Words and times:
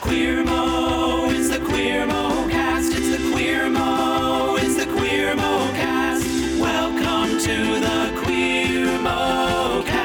Queer 0.00 0.42
Mo 0.44 1.26
is 1.30 1.50
the 1.50 1.58
Queer 1.60 2.06
Mo 2.06 2.48
cast. 2.48 2.92
It's 2.92 3.10
the 3.10 3.18
Queer 3.32 3.68
Mo, 3.68 4.56
it's 4.58 4.76
the 4.82 4.86
Queer 4.92 5.36
Mo 5.36 5.70
cast. 5.74 6.26
Welcome 6.58 7.38
to 7.38 7.78
the 7.80 8.10
Queer 8.22 8.98
Mo 8.98 9.82
cast. 9.86 10.00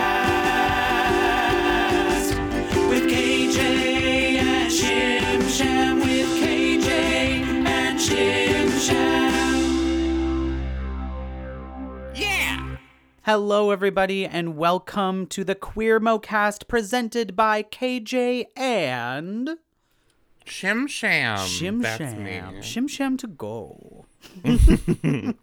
With 2.89 3.09
KJ 3.09 3.59
and 4.37 4.69
Shim 4.69 5.49
Sham. 5.49 5.99
With 5.99 6.29
KJ 6.41 6.87
and 7.65 7.97
Shim 7.97 8.69
Sham. 8.85 9.55
Yeah! 12.13 12.77
Hello, 13.23 13.71
everybody, 13.71 14.25
and 14.25 14.57
welcome 14.57 15.25
to 15.27 15.45
the 15.45 15.55
Queer 15.55 16.01
Mocast 16.01 16.67
presented 16.67 17.35
by 17.37 17.63
KJ 17.63 18.47
and 18.57 19.57
Shim 20.45 20.87
Sham. 20.87 21.39
Shim 21.39 21.81
That's 21.81 21.97
Sham. 21.97 22.55
Shim 22.61 22.89
Sham 22.89 23.17
to 23.17 23.27
go. 23.27 24.05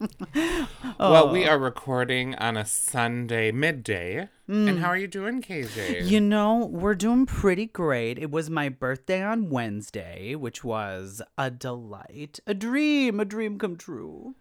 Well, 0.99 1.27
Oh. 1.29 1.33
we 1.33 1.47
are 1.47 1.59
recording 1.59 2.35
on 2.37 2.57
a 2.57 2.65
Sunday 2.65 3.51
midday. 3.53 4.29
And 4.49 4.79
how 4.81 4.89
are 4.89 4.97
you 4.97 5.07
doing, 5.09 5.41
KJ? 5.43 6.09
You 6.09 6.21
know, 6.21 6.67
we're 6.67 6.95
doing 6.95 7.27
pretty 7.27 7.67
great. 7.67 8.19
It 8.19 8.31
was 8.31 8.51
my 8.51 8.69
birthday 8.69 9.23
on 9.23 9.51
Wednesday, 9.51 10.35
which 10.35 10.63
was 10.65 11.23
a 11.39 11.51
delight, 11.51 12.41
a 12.47 12.55
dream, 12.55 13.19
a 13.21 13.25
dream 13.25 13.59
come 13.59 13.77
true. 13.77 14.35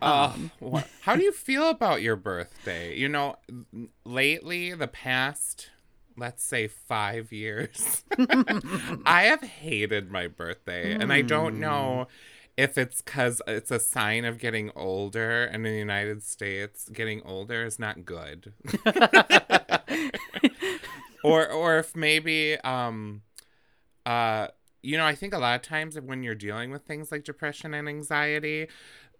Uh, 0.00 0.32
Um, 0.60 0.82
how 1.02 1.16
do 1.16 1.22
you 1.22 1.32
feel 1.32 1.68
about 1.68 2.02
your 2.02 2.16
birthday? 2.16 2.96
You 2.96 3.08
know, 3.08 3.36
lately, 4.04 4.74
the 4.74 4.88
past, 4.88 5.70
let's 6.16 6.42
say 6.44 6.68
five 6.68 7.32
years, 7.32 8.04
I 9.06 9.24
have 9.24 9.42
hated 9.42 10.10
my 10.10 10.28
birthday. 10.28 10.96
And 10.98 11.12
I 11.12 11.20
Hmm. 11.20 11.22
don't 11.22 11.60
know 11.60 12.08
if 12.56 12.78
it's 12.78 13.02
because 13.02 13.42
it's 13.46 13.70
a 13.70 13.78
sign 13.80 14.24
of 14.24 14.38
getting 14.38 14.70
older. 14.76 15.44
And 15.44 15.66
in 15.66 15.72
the 15.72 15.78
United 15.78 16.22
States, 16.22 16.88
getting 16.88 17.22
older 17.24 17.64
is 17.64 17.78
not 17.78 18.04
good. 18.04 18.52
or, 21.22 21.48
or 21.50 21.78
if 21.78 21.94
maybe, 21.96 22.56
um, 22.60 23.22
uh, 24.06 24.48
you 24.82 24.96
know, 24.96 25.06
I 25.06 25.14
think 25.14 25.34
a 25.34 25.38
lot 25.38 25.56
of 25.56 25.62
times 25.62 25.98
when 26.00 26.22
you're 26.22 26.34
dealing 26.34 26.70
with 26.70 26.84
things 26.84 27.12
like 27.12 27.24
depression 27.24 27.74
and 27.74 27.88
anxiety, 27.88 28.68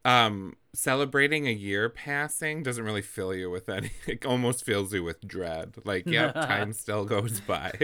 um, 0.07 0.57
celebrating 0.73 1.47
a 1.49 1.51
year 1.53 1.89
passing 1.89 2.63
doesn't 2.63 2.85
really 2.85 3.03
fill 3.03 3.35
you 3.35 3.51
with 3.51 3.69
any. 3.69 3.91
It 4.07 4.25
almost 4.25 4.65
fills 4.65 4.93
you 4.95 5.03
with 5.03 5.27
dread. 5.27 5.75
Like, 5.85 6.07
yeah 6.07 6.33
time 6.53 6.73
still 6.73 7.05
goes 7.05 7.41
by, 7.41 7.73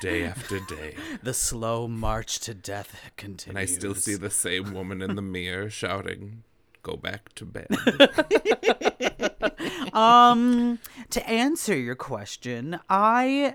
day 0.00 0.24
after 0.24 0.58
day, 0.60 0.96
The 1.22 1.32
slow 1.34 1.86
march 1.88 2.40
to 2.40 2.54
death 2.54 3.10
continues. 3.16 3.48
and 3.50 3.58
I 3.58 3.66
still 3.66 3.94
see 3.94 4.16
the 4.16 4.30
same 4.30 4.74
woman 4.74 5.00
in 5.02 5.14
the 5.14 5.22
mirror 5.22 5.70
shouting, 5.70 6.42
"Go 6.82 6.96
back 6.96 7.34
to 7.36 7.44
bed." 7.44 7.68
Um, 9.92 10.80
to 11.10 11.28
answer 11.28 11.76
your 11.76 11.94
question, 11.94 12.80
I 12.88 13.54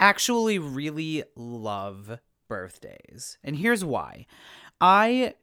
actually 0.00 0.58
really 0.58 1.24
love 1.36 2.18
birthdays. 2.48 3.36
And 3.44 3.56
here's 3.56 3.84
why. 3.84 4.26
I 4.80 5.34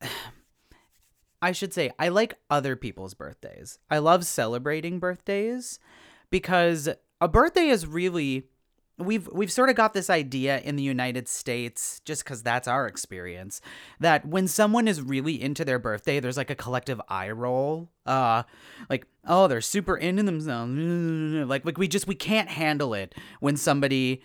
I 1.42 1.52
should 1.52 1.72
say 1.72 1.90
I 1.98 2.08
like 2.08 2.34
other 2.50 2.76
people's 2.76 3.14
birthdays. 3.14 3.78
I 3.90 3.98
love 3.98 4.26
celebrating 4.26 4.98
birthdays 4.98 5.78
because 6.30 6.88
a 7.20 7.28
birthday 7.28 7.68
is 7.68 7.86
really 7.86 8.48
we've 8.98 9.28
we've 9.32 9.52
sort 9.52 9.70
of 9.70 9.76
got 9.76 9.94
this 9.94 10.10
idea 10.10 10.58
in 10.60 10.76
the 10.76 10.82
United 10.82 11.28
States 11.28 12.00
just 12.04 12.24
cuz 12.24 12.42
that's 12.42 12.66
our 12.66 12.86
experience 12.86 13.60
that 14.00 14.26
when 14.26 14.48
someone 14.48 14.88
is 14.88 15.00
really 15.00 15.40
into 15.40 15.64
their 15.64 15.78
birthday 15.78 16.18
there's 16.18 16.36
like 16.36 16.50
a 16.50 16.54
collective 16.56 17.00
eye 17.08 17.30
roll 17.30 17.88
uh 18.06 18.42
like 18.90 19.06
oh 19.26 19.46
they're 19.46 19.60
super 19.60 19.96
into 19.96 20.24
themselves 20.24 20.72
like 21.48 21.64
like 21.64 21.78
we 21.78 21.86
just 21.86 22.08
we 22.08 22.14
can't 22.14 22.48
handle 22.48 22.92
it 22.92 23.14
when 23.38 23.56
somebody 23.56 24.20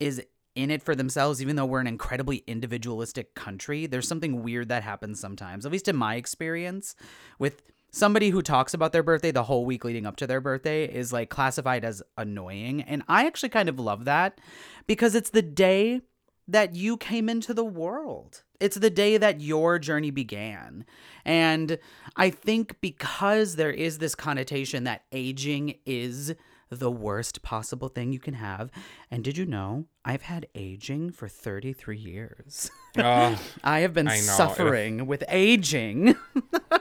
is 0.00 0.22
in 0.54 0.70
it 0.70 0.82
for 0.82 0.94
themselves 0.94 1.40
even 1.40 1.56
though 1.56 1.66
we're 1.66 1.80
an 1.80 1.86
incredibly 1.86 2.42
individualistic 2.46 3.34
country 3.34 3.86
there's 3.86 4.08
something 4.08 4.42
weird 4.42 4.68
that 4.68 4.82
happens 4.82 5.20
sometimes 5.20 5.66
at 5.66 5.72
least 5.72 5.88
in 5.88 5.96
my 5.96 6.14
experience 6.16 6.94
with 7.38 7.62
somebody 7.90 8.30
who 8.30 8.42
talks 8.42 8.74
about 8.74 8.92
their 8.92 9.02
birthday 9.02 9.30
the 9.30 9.44
whole 9.44 9.64
week 9.64 9.84
leading 9.84 10.06
up 10.06 10.16
to 10.16 10.26
their 10.26 10.40
birthday 10.40 10.84
is 10.84 11.12
like 11.12 11.30
classified 11.30 11.84
as 11.84 12.02
annoying 12.16 12.82
and 12.82 13.02
i 13.08 13.26
actually 13.26 13.48
kind 13.48 13.68
of 13.68 13.78
love 13.78 14.04
that 14.04 14.40
because 14.86 15.14
it's 15.14 15.30
the 15.30 15.42
day 15.42 16.00
that 16.46 16.74
you 16.74 16.96
came 16.96 17.28
into 17.28 17.54
the 17.54 17.64
world. 17.64 18.42
It's 18.60 18.76
the 18.76 18.90
day 18.90 19.16
that 19.16 19.40
your 19.40 19.78
journey 19.78 20.10
began 20.10 20.84
and 21.24 21.78
i 22.16 22.30
think 22.30 22.80
because 22.80 23.56
there 23.56 23.70
is 23.70 23.98
this 23.98 24.14
connotation 24.14 24.84
that 24.84 25.02
aging 25.12 25.74
is 25.84 26.34
the 26.74 26.90
worst 26.90 27.42
possible 27.42 27.88
thing 27.88 28.12
you 28.12 28.18
can 28.18 28.34
have 28.34 28.70
and 29.10 29.24
did 29.24 29.36
you 29.36 29.46
know 29.46 29.86
i've 30.04 30.22
had 30.22 30.46
aging 30.54 31.10
for 31.10 31.28
33 31.28 31.96
years 31.96 32.70
oh, 32.98 33.40
i 33.64 33.80
have 33.80 33.94
been 33.94 34.08
I 34.08 34.16
suffering 34.16 35.06
with 35.06 35.24
aging 35.28 36.16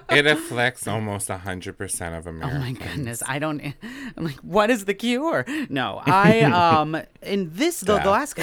it 0.09 0.27
afflicts 0.33 0.87
almost 0.87 1.29
hundred 1.29 1.77
percent 1.77 2.15
of 2.15 2.27
America. 2.27 2.55
Oh 2.55 2.59
my 2.59 2.71
goodness, 2.73 3.23
I 3.25 3.39
don't. 3.39 3.61
I'm 4.17 4.23
like, 4.23 4.39
what 4.39 4.69
is 4.69 4.85
the 4.85 4.93
cure? 4.93 5.45
No, 5.69 6.01
I 6.05 6.41
um 6.41 6.97
in 7.21 7.49
this 7.53 7.81
the, 7.81 7.99
the 7.99 8.09
last. 8.09 8.39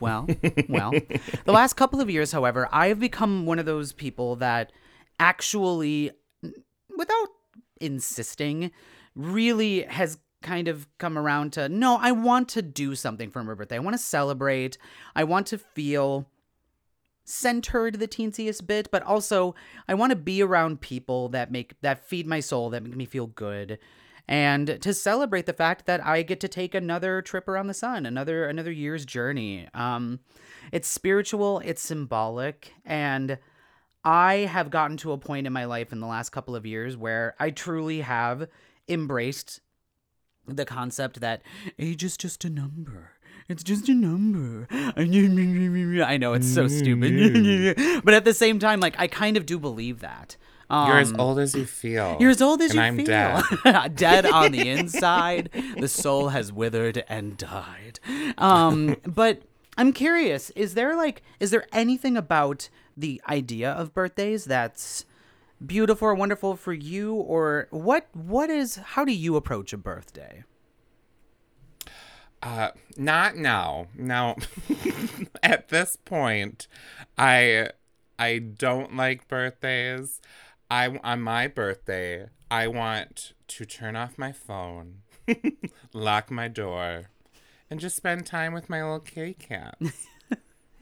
well, 0.00 0.26
well, 0.68 0.92
the 1.44 1.52
last 1.52 1.74
couple 1.74 2.00
of 2.00 2.10
years, 2.10 2.32
however, 2.32 2.68
I 2.72 2.88
have 2.88 3.00
become 3.00 3.46
one 3.46 3.58
of 3.58 3.66
those 3.66 3.92
people 3.92 4.36
that 4.36 4.72
actually, 5.18 6.10
without 6.96 7.28
insisting, 7.80 8.70
really 9.14 9.82
has 9.82 10.18
kind 10.44 10.68
of 10.68 10.86
come 10.98 11.18
around 11.18 11.54
to 11.54 11.68
no, 11.68 11.98
I 12.00 12.12
want 12.12 12.48
to 12.50 12.62
do 12.62 12.94
something 12.94 13.30
for 13.30 13.42
my 13.42 13.54
birthday. 13.54 13.76
I 13.76 13.80
want 13.80 13.94
to 13.94 14.02
celebrate. 14.02 14.78
I 15.16 15.24
want 15.24 15.48
to 15.48 15.58
feel 15.58 16.28
centered 17.24 17.98
the 17.98 18.06
teensiest 18.06 18.66
bit, 18.66 18.90
but 18.92 19.02
also 19.02 19.54
I 19.88 19.94
want 19.94 20.10
to 20.10 20.16
be 20.16 20.42
around 20.42 20.80
people 20.80 21.30
that 21.30 21.50
make 21.50 21.80
that 21.80 22.04
feed 22.06 22.26
my 22.26 22.40
soul, 22.40 22.70
that 22.70 22.84
make 22.84 22.96
me 22.96 23.06
feel 23.06 23.26
good. 23.26 23.78
And 24.26 24.78
to 24.80 24.94
celebrate 24.94 25.46
the 25.46 25.52
fact 25.52 25.86
that 25.86 26.04
I 26.04 26.22
get 26.22 26.40
to 26.40 26.48
take 26.48 26.74
another 26.74 27.20
trip 27.20 27.48
around 27.48 27.66
the 27.66 27.74
sun, 27.74 28.06
another 28.06 28.46
another 28.46 28.70
year's 28.72 29.04
journey. 29.04 29.68
Um 29.74 30.20
it's 30.70 30.88
spiritual, 30.88 31.60
it's 31.60 31.82
symbolic, 31.82 32.72
and 32.84 33.38
I 34.04 34.34
have 34.34 34.70
gotten 34.70 34.98
to 34.98 35.12
a 35.12 35.18
point 35.18 35.46
in 35.46 35.52
my 35.52 35.64
life 35.64 35.92
in 35.92 36.00
the 36.00 36.06
last 36.06 36.30
couple 36.30 36.54
of 36.54 36.66
years 36.66 36.96
where 36.96 37.34
I 37.40 37.50
truly 37.50 38.02
have 38.02 38.48
embraced 38.86 39.60
the 40.46 40.64
concept 40.64 41.20
that 41.20 41.42
age 41.78 42.04
is 42.04 42.16
just 42.16 42.44
a 42.44 42.50
number. 42.50 43.12
It's 43.48 43.62
just 43.62 43.88
a 43.88 43.94
number. 43.94 44.66
I 44.96 46.16
know 46.16 46.32
it's 46.32 46.52
so 46.52 46.66
stupid. 46.68 48.02
but 48.04 48.14
at 48.14 48.24
the 48.24 48.34
same 48.34 48.58
time, 48.58 48.80
like 48.80 48.94
I 48.98 49.06
kind 49.06 49.36
of 49.36 49.46
do 49.46 49.58
believe 49.58 50.00
that. 50.00 50.36
Um, 50.70 50.88
You're 50.88 50.98
as 50.98 51.12
old 51.18 51.38
as 51.38 51.54
you 51.54 51.66
feel. 51.66 52.16
you're 52.18 52.30
as 52.30 52.40
old 52.40 52.62
as 52.62 52.72
you 52.74 52.80
feel. 52.80 52.88
and 52.88 53.06
you 53.06 53.14
I'm 53.14 53.42
feel. 53.44 53.62
dead. 53.72 53.94
dead 53.96 54.26
on 54.26 54.52
the 54.52 54.70
inside. 54.70 55.50
The 55.78 55.88
soul 55.88 56.30
has 56.30 56.52
withered 56.52 57.04
and 57.06 57.36
died. 57.36 58.00
Um, 58.38 58.96
but 59.06 59.42
I'm 59.76 59.92
curious, 59.92 60.48
is 60.50 60.72
there 60.72 60.96
like 60.96 61.22
is 61.38 61.50
there 61.50 61.66
anything 61.72 62.16
about 62.16 62.70
the 62.96 63.20
idea 63.28 63.70
of 63.70 63.92
birthdays 63.92 64.46
that's 64.46 65.04
beautiful 65.66 66.08
or 66.08 66.14
wonderful 66.14 66.56
for 66.56 66.72
you 66.72 67.14
or 67.14 67.68
what 67.70 68.08
what 68.12 68.50
is 68.50 68.76
how 68.76 69.04
do 69.04 69.12
you 69.12 69.36
approach 69.36 69.72
a 69.72 69.78
birthday? 69.78 70.44
Uh, 72.42 72.70
not 72.96 73.36
now. 73.36 73.86
Now, 73.96 74.36
at 75.42 75.68
this 75.68 75.96
point, 75.96 76.68
I 77.16 77.70
I 78.18 78.38
don't 78.38 78.96
like 78.96 79.28
birthdays. 79.28 80.20
I 80.70 80.98
on 81.02 81.22
my 81.22 81.48
birthday, 81.48 82.26
I 82.50 82.68
want 82.68 83.32
to 83.48 83.64
turn 83.64 83.96
off 83.96 84.18
my 84.18 84.32
phone, 84.32 85.02
lock 85.94 86.30
my 86.30 86.48
door, 86.48 87.10
and 87.70 87.80
just 87.80 87.96
spend 87.96 88.26
time 88.26 88.52
with 88.52 88.68
my 88.68 88.82
little 88.82 89.00
kitty 89.00 89.34
cat. 89.34 89.78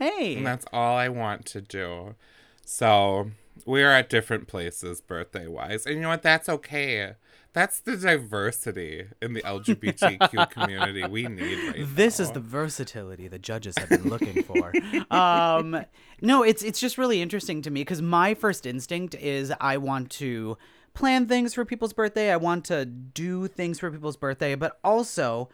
Hey. 0.03 0.35
And 0.35 0.45
that's 0.45 0.67
all 0.73 0.97
I 0.97 1.09
want 1.09 1.47
to 1.47 1.61
do. 1.61 2.17
So 2.65 3.31
we 3.67 3.83
are 3.83 3.91
at 3.91 4.09
different 4.09 4.49
places 4.49 5.01
birthday 5.01 5.47
wise. 5.47 5.87
And 5.87 5.97
you 5.97 6.03
know 6.03 6.09
what? 6.09 6.23
That's 6.23 6.49
okay. 6.49 7.15
That's 7.53 7.81
the 7.81 7.97
diversity 7.97 9.09
in 9.21 9.35
the 9.35 9.43
LGBTQ 9.43 10.51
community 10.51 11.05
we 11.07 11.27
need 11.27 11.69
right 11.69 11.85
This 11.95 12.19
is 12.19 12.31
the 12.31 12.41
versatility 12.41 13.29
the 13.29 13.39
judges 13.39 13.77
have 13.77 13.91
been 13.91 14.09
looking 14.09 14.43
for. 14.43 14.73
um, 15.15 15.85
no, 16.23 16.43
it's 16.43 16.63
it's 16.63 16.81
just 16.81 16.97
really 16.97 17.21
interesting 17.21 17.61
to 17.63 17.71
me 17.71 17.83
because 17.83 18.01
my 18.01 18.33
first 18.35 18.65
instinct 18.65 19.15
is 19.17 19.53
I 19.61 19.77
want 19.77 20.11
to 20.13 20.57
plan 20.95 21.27
things 21.27 21.53
for 21.53 21.65
people's 21.65 21.93
birthday. 21.93 22.33
I 22.33 22.37
want 22.37 22.65
to 22.67 22.87
do 22.87 23.49
things 23.49 23.79
for 23.79 23.91
people's 23.91 24.17
birthday, 24.17 24.55
but 24.55 24.79
also 24.83 25.51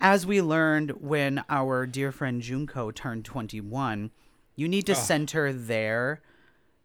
as 0.00 0.26
we 0.26 0.42
learned 0.42 0.90
when 1.00 1.44
our 1.48 1.86
dear 1.86 2.12
friend 2.12 2.42
Junko 2.42 2.90
turned 2.90 3.24
21, 3.24 4.10
you 4.56 4.68
need 4.68 4.86
to 4.86 4.94
center 4.94 5.52
their 5.52 6.20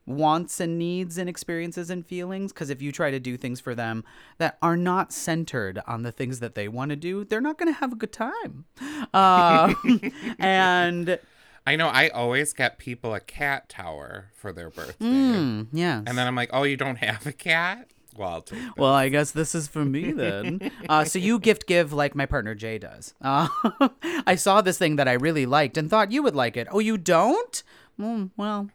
wants 0.07 0.59
and 0.59 0.79
needs 0.79 1.17
and 1.17 1.29
experiences 1.29 1.89
and 1.89 2.05
feelings 2.05 2.53
because 2.53 2.69
if 2.69 2.81
you 2.81 2.91
try 2.91 3.11
to 3.11 3.19
do 3.19 3.37
things 3.37 3.59
for 3.59 3.75
them 3.75 4.03
that 4.37 4.57
are 4.61 4.77
not 4.77 5.11
centered 5.11 5.79
on 5.85 6.01
the 6.01 6.11
things 6.11 6.39
that 6.39 6.55
they 6.55 6.67
want 6.67 6.89
to 6.89 6.95
do, 6.95 7.25
they're 7.25 7.41
not 7.41 7.57
going 7.57 7.71
to 7.71 7.79
have 7.79 7.91
a 7.91 7.95
good 7.95 8.13
time. 8.13 8.65
Uh, 9.13 9.73
and 10.39 11.19
I 11.67 11.75
know 11.75 11.89
I 11.89 12.07
always 12.09 12.53
get 12.53 12.77
people 12.77 13.13
a 13.13 13.19
cat 13.19 13.67
tower 13.67 14.31
for 14.33 14.53
their 14.53 14.69
birthday. 14.69 15.05
mm, 15.05 15.67
yes. 15.73 16.03
And 16.07 16.17
then 16.17 16.25
I'm 16.25 16.35
like, 16.35 16.49
oh, 16.53 16.63
you 16.63 16.77
don't 16.77 16.95
have 16.95 17.27
a 17.27 17.33
cat? 17.33 17.89
Well. 18.15 18.45
Well, 18.77 18.93
I 18.93 19.09
guess 19.09 19.31
this 19.31 19.53
is 19.53 19.67
for 19.67 19.85
me 19.85 20.11
then. 20.13 20.71
uh, 20.89 21.03
so 21.03 21.19
you 21.19 21.37
gift 21.37 21.67
give 21.67 21.91
like 21.93 22.15
my 22.15 22.25
partner 22.25 22.55
Jay 22.55 22.77
does. 22.79 23.13
Uh, 23.21 23.49
I 24.25 24.35
saw 24.35 24.61
this 24.61 24.77
thing 24.77 24.95
that 24.95 25.07
I 25.07 25.13
really 25.13 25.45
liked 25.45 25.77
and 25.77 25.89
thought 25.89 26.11
you 26.11 26.23
would 26.23 26.35
like 26.35 26.55
it. 26.57 26.67
Oh, 26.71 26.79
you 26.79 26.97
don't? 26.97 27.61
Mm, 27.99 28.31
well, 28.37 28.69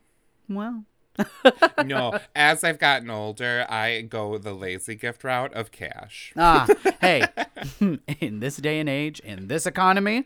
well. 0.49 0.85
no, 1.85 2.19
as 2.35 2.65
I've 2.65 2.79
gotten 2.79 3.11
older, 3.11 3.67
I 3.69 4.03
go 4.03 4.39
the 4.39 4.55
lazy 4.55 4.95
gift 4.95 5.25
route 5.25 5.53
of 5.55 5.71
cash. 5.71 6.33
Ah, 6.37 6.67
hey, 7.01 7.27
in 8.21 8.41
this 8.41 8.57
day 8.57 8.81
and 8.81 8.89
age, 8.89 9.21
in 9.21 9.49
this 9.49 9.67
economy, 9.67 10.25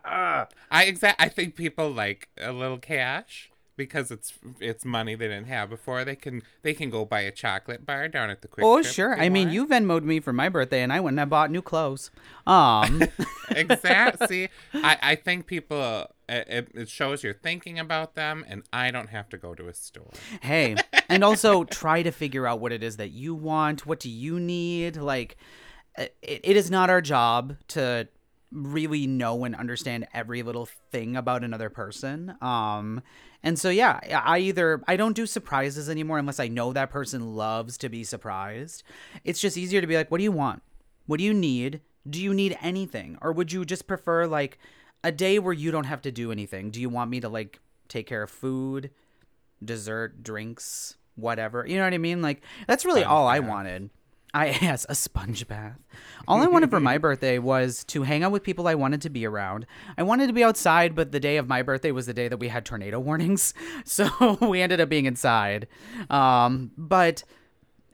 I 0.00 0.46
exa- 0.72 1.14
I 1.18 1.28
think 1.28 1.56
people 1.56 1.90
like 1.90 2.28
a 2.38 2.52
little 2.52 2.78
cash 2.78 3.50
because 3.76 4.10
it's 4.10 4.34
it's 4.60 4.84
money 4.84 5.14
they 5.14 5.28
didn't 5.28 5.46
have 5.46 5.70
before. 5.70 6.04
They 6.04 6.16
can 6.16 6.42
they 6.62 6.74
can 6.74 6.90
go 6.90 7.04
buy 7.04 7.20
a 7.20 7.30
chocolate 7.30 7.84
bar 7.86 8.08
down 8.08 8.30
at 8.30 8.42
the 8.42 8.48
quick. 8.48 8.64
oh 8.64 8.82
Trip 8.82 8.92
sure. 8.92 9.20
I 9.20 9.28
mean, 9.28 9.50
you 9.50 9.66
Venmoed 9.66 10.02
me 10.02 10.20
for 10.20 10.32
my 10.32 10.48
birthday, 10.48 10.82
and 10.82 10.92
I 10.92 11.00
went 11.00 11.14
and 11.14 11.20
I 11.20 11.24
bought 11.24 11.50
new 11.50 11.62
clothes. 11.62 12.10
Um, 12.46 13.02
exactly. 13.50 14.26
See, 14.26 14.48
I 14.74 14.98
I 15.02 15.14
think 15.16 15.46
people 15.46 16.06
it, 16.32 16.68
it 16.74 16.88
shows 16.88 17.22
you're 17.22 17.34
thinking 17.34 17.78
about 17.78 18.14
them, 18.14 18.44
and 18.48 18.62
I 18.72 18.90
don't 18.90 19.10
have 19.10 19.28
to 19.30 19.38
go 19.38 19.54
to 19.54 19.68
a 19.68 19.74
store. 19.74 20.10
hey, 20.40 20.76
and 21.08 21.22
also 21.24 21.64
try 21.64 22.02
to 22.02 22.10
figure 22.10 22.46
out 22.46 22.60
what 22.60 22.72
it 22.72 22.82
is 22.82 22.96
that 22.96 23.10
you 23.10 23.34
want. 23.34 23.86
What 23.86 24.00
do 24.00 24.10
you 24.10 24.40
need? 24.40 24.96
Like, 24.96 25.36
uh, 25.98 26.06
it, 26.22 26.40
it 26.44 26.56
is 26.56 26.70
not 26.70 26.90
our 26.90 27.00
job 27.00 27.56
to 27.68 28.08
really 28.52 29.06
know 29.06 29.44
and 29.44 29.54
understand 29.54 30.06
every 30.12 30.42
little 30.42 30.66
thing 30.90 31.16
about 31.16 31.42
another 31.42 31.70
person. 31.70 32.34
Um, 32.40 33.02
and 33.42 33.58
so 33.58 33.70
yeah, 33.70 33.98
I 34.24 34.38
either 34.38 34.82
I 34.86 34.96
don't 34.96 35.16
do 35.16 35.26
surprises 35.26 35.88
anymore 35.88 36.18
unless 36.18 36.38
I 36.38 36.48
know 36.48 36.72
that 36.72 36.90
person 36.90 37.34
loves 37.34 37.76
to 37.78 37.88
be 37.88 38.04
surprised. 38.04 38.82
It's 39.24 39.40
just 39.40 39.56
easier 39.56 39.80
to 39.80 39.86
be 39.86 39.96
like, 39.96 40.10
what 40.10 40.18
do 40.18 40.24
you 40.24 40.32
want? 40.32 40.62
What 41.06 41.18
do 41.18 41.24
you 41.24 41.34
need? 41.34 41.80
Do 42.08 42.20
you 42.20 42.34
need 42.34 42.56
anything? 42.60 43.18
Or 43.20 43.32
would 43.32 43.52
you 43.52 43.64
just 43.64 43.86
prefer 43.86 44.26
like 44.26 44.58
a 45.04 45.12
day 45.12 45.38
where 45.38 45.52
you 45.52 45.70
don't 45.70 45.84
have 45.84 46.02
to 46.02 46.12
do 46.12 46.32
anything? 46.32 46.70
Do 46.70 46.80
you 46.80 46.88
want 46.88 47.10
me 47.10 47.20
to 47.20 47.28
like 47.28 47.60
take 47.88 48.06
care 48.06 48.22
of 48.22 48.30
food? 48.30 48.90
dessert, 49.64 50.22
drinks, 50.22 50.96
whatever. 51.14 51.64
You 51.66 51.78
know 51.78 51.84
what 51.84 51.94
I 51.94 51.98
mean? 51.98 52.22
Like 52.22 52.42
that's 52.66 52.84
really 52.84 53.04
all 53.04 53.26
I 53.26 53.40
wanted. 53.40 53.90
I 54.34 54.46
yes, 54.62 54.86
a 54.88 54.94
sponge 54.94 55.46
bath. 55.46 55.78
All 56.26 56.42
I 56.42 56.46
wanted 56.46 56.70
for 56.70 56.80
my 56.80 56.98
birthday 56.98 57.38
was 57.38 57.84
to 57.84 58.02
hang 58.02 58.22
out 58.22 58.32
with 58.32 58.42
people 58.42 58.66
I 58.66 58.74
wanted 58.74 59.02
to 59.02 59.10
be 59.10 59.26
around. 59.26 59.66
I 59.98 60.02
wanted 60.02 60.28
to 60.28 60.32
be 60.32 60.44
outside, 60.44 60.94
but 60.94 61.12
the 61.12 61.20
day 61.20 61.36
of 61.36 61.48
my 61.48 61.62
birthday 61.62 61.90
was 61.90 62.06
the 62.06 62.14
day 62.14 62.28
that 62.28 62.38
we 62.38 62.48
had 62.48 62.64
tornado 62.64 62.98
warnings, 62.98 63.52
so 63.84 64.38
we 64.40 64.62
ended 64.62 64.80
up 64.80 64.88
being 64.88 65.06
inside. 65.06 65.68
Um, 66.08 66.70
but 66.76 67.24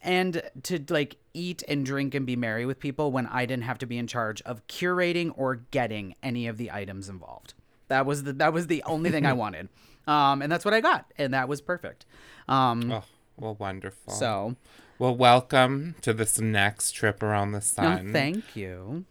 and 0.03 0.43
to 0.65 0.85
like 0.89 1.17
eat 1.35 1.63
and 1.69 1.85
drink 1.87 2.15
and 2.15 2.27
be 2.27 2.37
merry 2.37 2.67
with 2.67 2.79
people 2.81 3.13
when 3.13 3.27
I 3.27 3.47
didn't 3.47 3.65
have 3.65 3.79
to 3.79 3.87
be 3.87 3.99
in 3.99 4.07
charge 4.07 4.41
of 4.43 4.67
curating 4.67 5.33
or 5.37 5.57
getting 5.71 6.15
any 6.23 6.47
of 6.47 6.57
the 6.57 6.71
items 6.73 7.09
involved. 7.09 7.55
That 7.89 8.05
was 8.07 8.25
the 8.25 8.33
that 8.35 8.53
was 8.53 8.67
the 8.67 8.83
only 8.85 9.11
thing 9.11 9.25
I 9.27 9.33
wanted. 9.45 9.69
Um, 10.07 10.41
and 10.43 10.51
that's 10.51 10.65
what 10.65 10.73
I 10.75 10.81
got, 10.81 11.13
and 11.19 11.35
that 11.35 11.49
was 11.49 11.61
perfect. 11.61 12.07
Um, 12.49 12.91
Oh, 12.91 13.05
well, 13.37 13.57
wonderful. 13.59 14.13
so 14.13 14.57
well, 14.99 15.15
welcome 15.15 15.95
to 16.03 16.13
this 16.13 16.41
next 16.41 16.93
trip 16.93 17.23
around 17.23 17.53
the 17.53 17.59
no, 17.59 17.61
sun. 17.61 18.13
thank 18.13 18.45
you. 18.57 19.05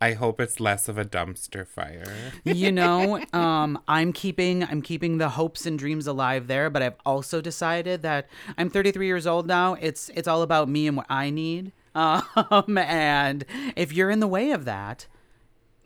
I 0.00 0.12
hope 0.12 0.38
it's 0.40 0.60
less 0.60 0.88
of 0.88 0.98
a 0.98 1.04
dumpster 1.04 1.66
fire. 1.66 2.04
you 2.44 2.70
know, 2.80 3.22
um, 3.32 3.78
I'm 3.88 4.12
keeping 4.12 4.64
I'm 4.64 4.82
keeping 4.82 5.18
the 5.18 5.30
hopes 5.30 5.64
and 5.66 5.78
dreams 5.78 6.06
alive 6.06 6.46
there, 6.46 6.68
but 6.68 6.82
I've 6.82 6.96
also 7.06 7.40
decided 7.40 8.02
that 8.02 8.28
I'm 8.58 8.68
33 8.68 9.06
years 9.06 9.26
old 9.26 9.46
now. 9.46 9.74
It's 9.74 10.10
it's 10.14 10.28
all 10.28 10.42
about 10.42 10.68
me 10.68 10.86
and 10.86 10.96
what 10.96 11.06
I 11.08 11.30
need. 11.30 11.72
Um, 11.96 12.76
and 12.76 13.44
if 13.76 13.92
you're 13.92 14.10
in 14.10 14.18
the 14.18 14.26
way 14.26 14.50
of 14.50 14.64
that, 14.64 15.06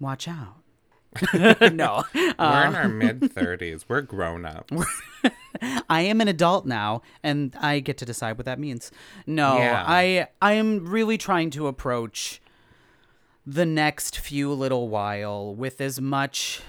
watch 0.01 0.27
out. 0.27 0.55
no, 1.71 2.05
We're 2.15 2.35
Uh, 2.39 2.65
in 2.69 2.75
our 2.75 2.89
mid 2.89 3.21
30s. 3.21 3.85
We're 3.89 4.01
grown 4.01 4.47
up. 4.47 4.71
I 5.89 6.03
am 6.03 6.21
an 6.21 6.29
adult 6.29 6.67
now, 6.67 7.03
and 7.23 7.55
I 7.61 7.81
get 7.81 7.99
to 7.99 8.05
decide 8.05 8.37
what 8.39 8.47
that 8.47 8.59
means. 8.59 8.91
No, 9.27 9.59
Yeah. 9.59 9.85
I 9.87 10.29
I 10.41 10.53
am 10.55 10.87
really 10.87 11.19
trying 11.19 11.51
to 11.51 11.67
approach 11.67 12.41
the 13.47 13.65
next 13.67 14.19
few 14.19 14.53
little 14.53 14.89
while 14.89 15.55
with 15.55 15.81
as 15.81 16.01
much. 16.01 16.61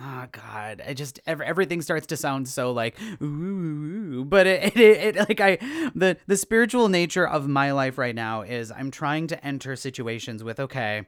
Oh 0.00 0.26
God! 0.30 0.82
I 0.86 0.94
just 0.94 1.18
ev- 1.26 1.40
everything 1.40 1.82
starts 1.82 2.06
to 2.08 2.16
sound 2.16 2.48
so 2.48 2.70
like 2.72 2.96
ooh, 3.20 3.24
ooh, 3.26 4.14
ooh. 4.20 4.24
but 4.24 4.46
it, 4.46 4.76
it, 4.76 5.16
it 5.16 5.28
like 5.28 5.40
I 5.40 5.56
the 5.94 6.16
the 6.28 6.36
spiritual 6.36 6.88
nature 6.88 7.26
of 7.26 7.48
my 7.48 7.72
life 7.72 7.98
right 7.98 8.14
now 8.14 8.42
is 8.42 8.70
I'm 8.70 8.90
trying 8.92 9.26
to 9.28 9.44
enter 9.44 9.74
situations 9.74 10.44
with 10.44 10.60
okay, 10.60 11.06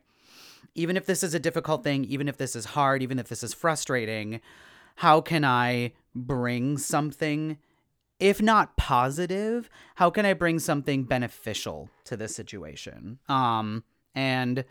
even 0.74 0.96
if 0.96 1.06
this 1.06 1.22
is 1.22 1.32
a 1.32 1.38
difficult 1.38 1.84
thing, 1.84 2.04
even 2.04 2.28
if 2.28 2.36
this 2.38 2.56
is 2.56 2.64
hard, 2.66 3.02
even 3.02 3.18
if 3.20 3.28
this 3.28 3.42
is 3.44 3.54
frustrating, 3.54 4.40
how 4.96 5.20
can 5.20 5.44
I 5.44 5.92
bring 6.14 6.78
something, 6.78 7.58
if 8.18 8.40
not 8.42 8.76
positive, 8.76 9.68
how 9.96 10.10
can 10.10 10.26
I 10.26 10.34
bring 10.34 10.58
something 10.58 11.04
beneficial 11.04 11.90
to 12.04 12.16
this 12.16 12.34
situation? 12.34 13.18
Um, 13.28 13.84
and 14.14 14.64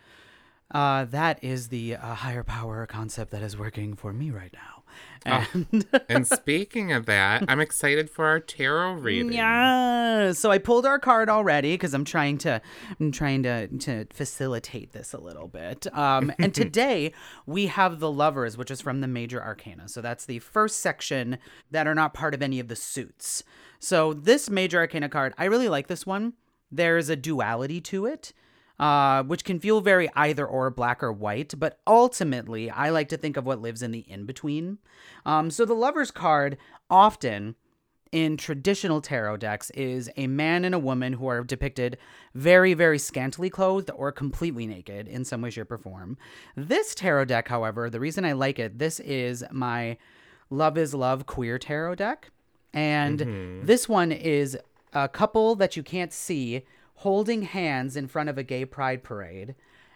uh, 0.71 1.05
that 1.05 1.43
is 1.43 1.67
the 1.67 1.95
uh, 1.95 2.15
higher 2.15 2.43
power 2.43 2.85
concept 2.85 3.31
that 3.31 3.41
is 3.41 3.57
working 3.57 3.95
for 3.95 4.13
me 4.13 4.31
right 4.31 4.53
now. 4.53 4.80
And 5.25 5.85
and 6.09 6.27
speaking 6.27 6.91
of 6.91 7.05
that, 7.05 7.45
I'm 7.47 7.59
excited 7.59 8.09
for 8.09 8.25
our 8.25 8.39
tarot 8.39 8.93
reading. 8.93 9.33
yeah, 9.33 10.31
so 10.31 10.51
I 10.51 10.57
pulled 10.57 10.85
our 10.85 10.99
card 10.99 11.29
already 11.29 11.73
because 11.73 11.93
I'm 11.93 12.05
trying 12.05 12.37
to, 12.39 12.61
I'm 12.99 13.11
trying 13.11 13.43
to 13.43 13.67
to 13.67 14.05
facilitate 14.11 14.93
this 14.93 15.13
a 15.13 15.19
little 15.19 15.47
bit. 15.47 15.87
Um, 15.95 16.31
and 16.39 16.53
today 16.53 17.13
we 17.45 17.67
have 17.67 17.99
the 17.99 18.11
lovers, 18.11 18.57
which 18.57 18.71
is 18.71 18.81
from 18.81 19.01
the 19.01 19.07
major 19.07 19.41
arcana. 19.41 19.87
So 19.87 20.01
that's 20.01 20.25
the 20.25 20.39
first 20.39 20.79
section 20.79 21.37
that 21.69 21.87
are 21.87 21.95
not 21.95 22.13
part 22.13 22.33
of 22.33 22.41
any 22.41 22.59
of 22.59 22.67
the 22.67 22.75
suits. 22.75 23.43
So 23.79 24.13
this 24.13 24.49
major 24.49 24.79
arcana 24.79 25.09
card, 25.09 25.33
I 25.37 25.45
really 25.45 25.69
like 25.69 25.87
this 25.87 26.05
one. 26.05 26.33
There's 26.71 27.09
a 27.09 27.15
duality 27.15 27.81
to 27.81 28.05
it 28.05 28.33
uh, 28.79 29.23
which 29.23 29.43
can 29.43 29.59
feel 29.59 29.81
very 29.81 30.09
either 30.15 30.45
or 30.45 30.69
black 30.69 31.03
or 31.03 31.11
white, 31.11 31.53
but 31.57 31.79
ultimately, 31.85 32.69
I 32.69 32.89
like 32.89 33.09
to 33.09 33.17
think 33.17 33.37
of 33.37 33.45
what 33.45 33.61
lives 33.61 33.81
in 33.81 33.91
the 33.91 33.99
in 33.99 34.25
between. 34.25 34.79
Um, 35.25 35.51
so 35.51 35.65
the 35.65 35.73
Lover's 35.73 36.11
card 36.11 36.57
often 36.89 37.55
in 38.11 38.35
traditional 38.35 38.99
tarot 38.99 39.37
decks 39.37 39.69
is 39.71 40.09
a 40.17 40.27
man 40.27 40.65
and 40.65 40.75
a 40.75 40.79
woman 40.79 41.13
who 41.13 41.27
are 41.27 41.43
depicted 41.43 41.97
very, 42.35 42.73
very 42.73 42.99
scantily 42.99 43.49
clothed 43.49 43.89
or 43.95 44.11
completely 44.11 44.67
naked 44.67 45.07
in 45.07 45.23
some 45.23 45.41
way, 45.41 45.49
shape, 45.49 45.71
or 45.71 45.77
form. 45.77 46.17
This 46.55 46.93
tarot 46.93 47.25
deck, 47.25 47.47
however, 47.47 47.89
the 47.89 47.99
reason 47.99 48.25
I 48.25 48.33
like 48.33 48.59
it, 48.59 48.79
this 48.79 48.99
is 48.99 49.45
my 49.51 49.97
Love 50.49 50.77
is 50.77 50.93
Love 50.93 51.25
queer 51.25 51.57
tarot 51.57 51.95
deck. 51.95 52.31
And 52.73 53.19
this 53.65 53.87
one 53.87 54.11
is 54.11 54.57
a 54.93 55.07
couple 55.07 55.55
that 55.55 55.77
you 55.77 55.83
can't 55.83 56.11
see 56.11 56.63
holding 57.01 57.41
hands 57.41 57.97
in 57.97 58.07
front 58.07 58.29
of 58.29 58.37
a 58.37 58.43
gay 58.43 58.63
pride 58.63 59.03
parade. 59.03 59.55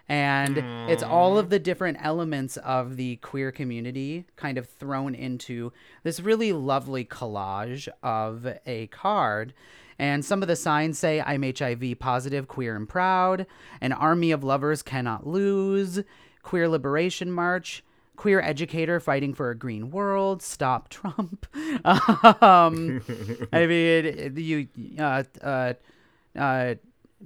And 0.09 0.57
it's 0.89 1.03
all 1.03 1.37
of 1.37 1.49
the 1.49 1.59
different 1.59 1.99
elements 2.01 2.57
of 2.57 2.95
the 2.95 3.17
queer 3.17 3.51
community 3.51 4.25
kind 4.35 4.57
of 4.57 4.67
thrown 4.67 5.13
into 5.13 5.71
this 6.01 6.19
really 6.19 6.51
lovely 6.51 7.05
collage 7.05 7.87
of 8.01 8.47
a 8.65 8.87
card. 8.87 9.53
And 9.99 10.25
some 10.25 10.41
of 10.41 10.47
the 10.47 10.55
signs 10.55 10.97
say, 10.97 11.21
I'm 11.21 11.43
HIV 11.43 11.99
positive, 11.99 12.47
queer, 12.47 12.75
and 12.75 12.89
proud. 12.89 13.45
An 13.81 13.93
army 13.93 14.31
of 14.31 14.43
lovers 14.43 14.81
cannot 14.81 15.27
lose. 15.27 16.01
Queer 16.41 16.67
Liberation 16.67 17.31
March 17.31 17.83
queer 18.15 18.39
educator 18.39 18.99
fighting 19.01 19.33
for 19.33 19.49
a 19.49 19.55
green 19.57 19.91
world 19.91 20.41
stop 20.41 20.87
trump 20.87 21.45
um 22.41 23.01
i 23.51 23.65
mean 23.65 24.33
you 24.37 24.65
uh 24.97 25.21
uh 25.41 25.73
uh 26.39 26.75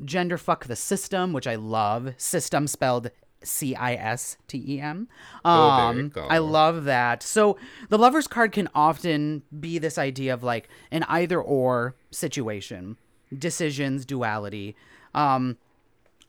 gender 0.06 0.38
fuck 0.38 0.66
the 0.66 0.76
system 0.76 1.34
which 1.34 1.48
i 1.48 1.56
love. 1.56 2.14
System 2.18 2.68
spelled 2.68 3.12
c-i-s-t-e-m 3.42 5.08
Oh, 5.46 5.78
there 5.78 5.96
you 5.96 6.02
um 6.02 6.10
go. 6.10 6.28
i 6.30 6.38
love 6.38 6.84
that. 6.86 7.24
So 7.24 7.58
the 7.90 7.98
lover's 7.98 8.28
card 8.28 8.52
can 8.52 8.70
often 8.76 9.44
be 9.60 9.78
this 9.78 9.98
idea 9.98 10.34
of 10.34 10.44
like 10.44 10.70
an 10.92 11.04
either 11.04 11.42
or 11.42 11.96
situation. 12.12 12.98
Decisions 13.38 14.06
duality. 14.06 14.76
Um 15.14 15.58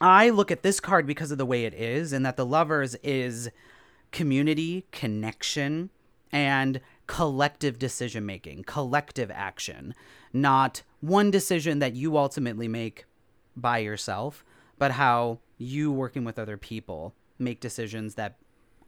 I 0.00 0.30
look 0.30 0.50
at 0.50 0.62
this 0.62 0.80
card 0.80 1.06
because 1.06 1.30
of 1.30 1.36
the 1.36 1.44
way 1.44 1.64
it 1.66 1.74
is, 1.74 2.12
and 2.14 2.24
that 2.24 2.38
the 2.38 2.46
lovers 2.46 2.94
is 3.02 3.50
community, 4.12 4.86
connection, 4.92 5.90
and 6.32 6.80
collective 7.06 7.78
decision 7.78 8.24
making, 8.24 8.62
collective 8.64 9.30
action, 9.30 9.94
not 10.32 10.82
one 11.00 11.30
decision 11.30 11.80
that 11.80 11.94
you 11.94 12.16
ultimately 12.16 12.66
make 12.66 13.04
by 13.56 13.78
yourself, 13.78 14.44
but 14.78 14.92
how 14.92 15.38
you 15.58 15.92
working 15.92 16.24
with 16.24 16.38
other 16.38 16.56
people 16.56 17.14
make 17.38 17.60
decisions 17.60 18.14
that 18.14 18.36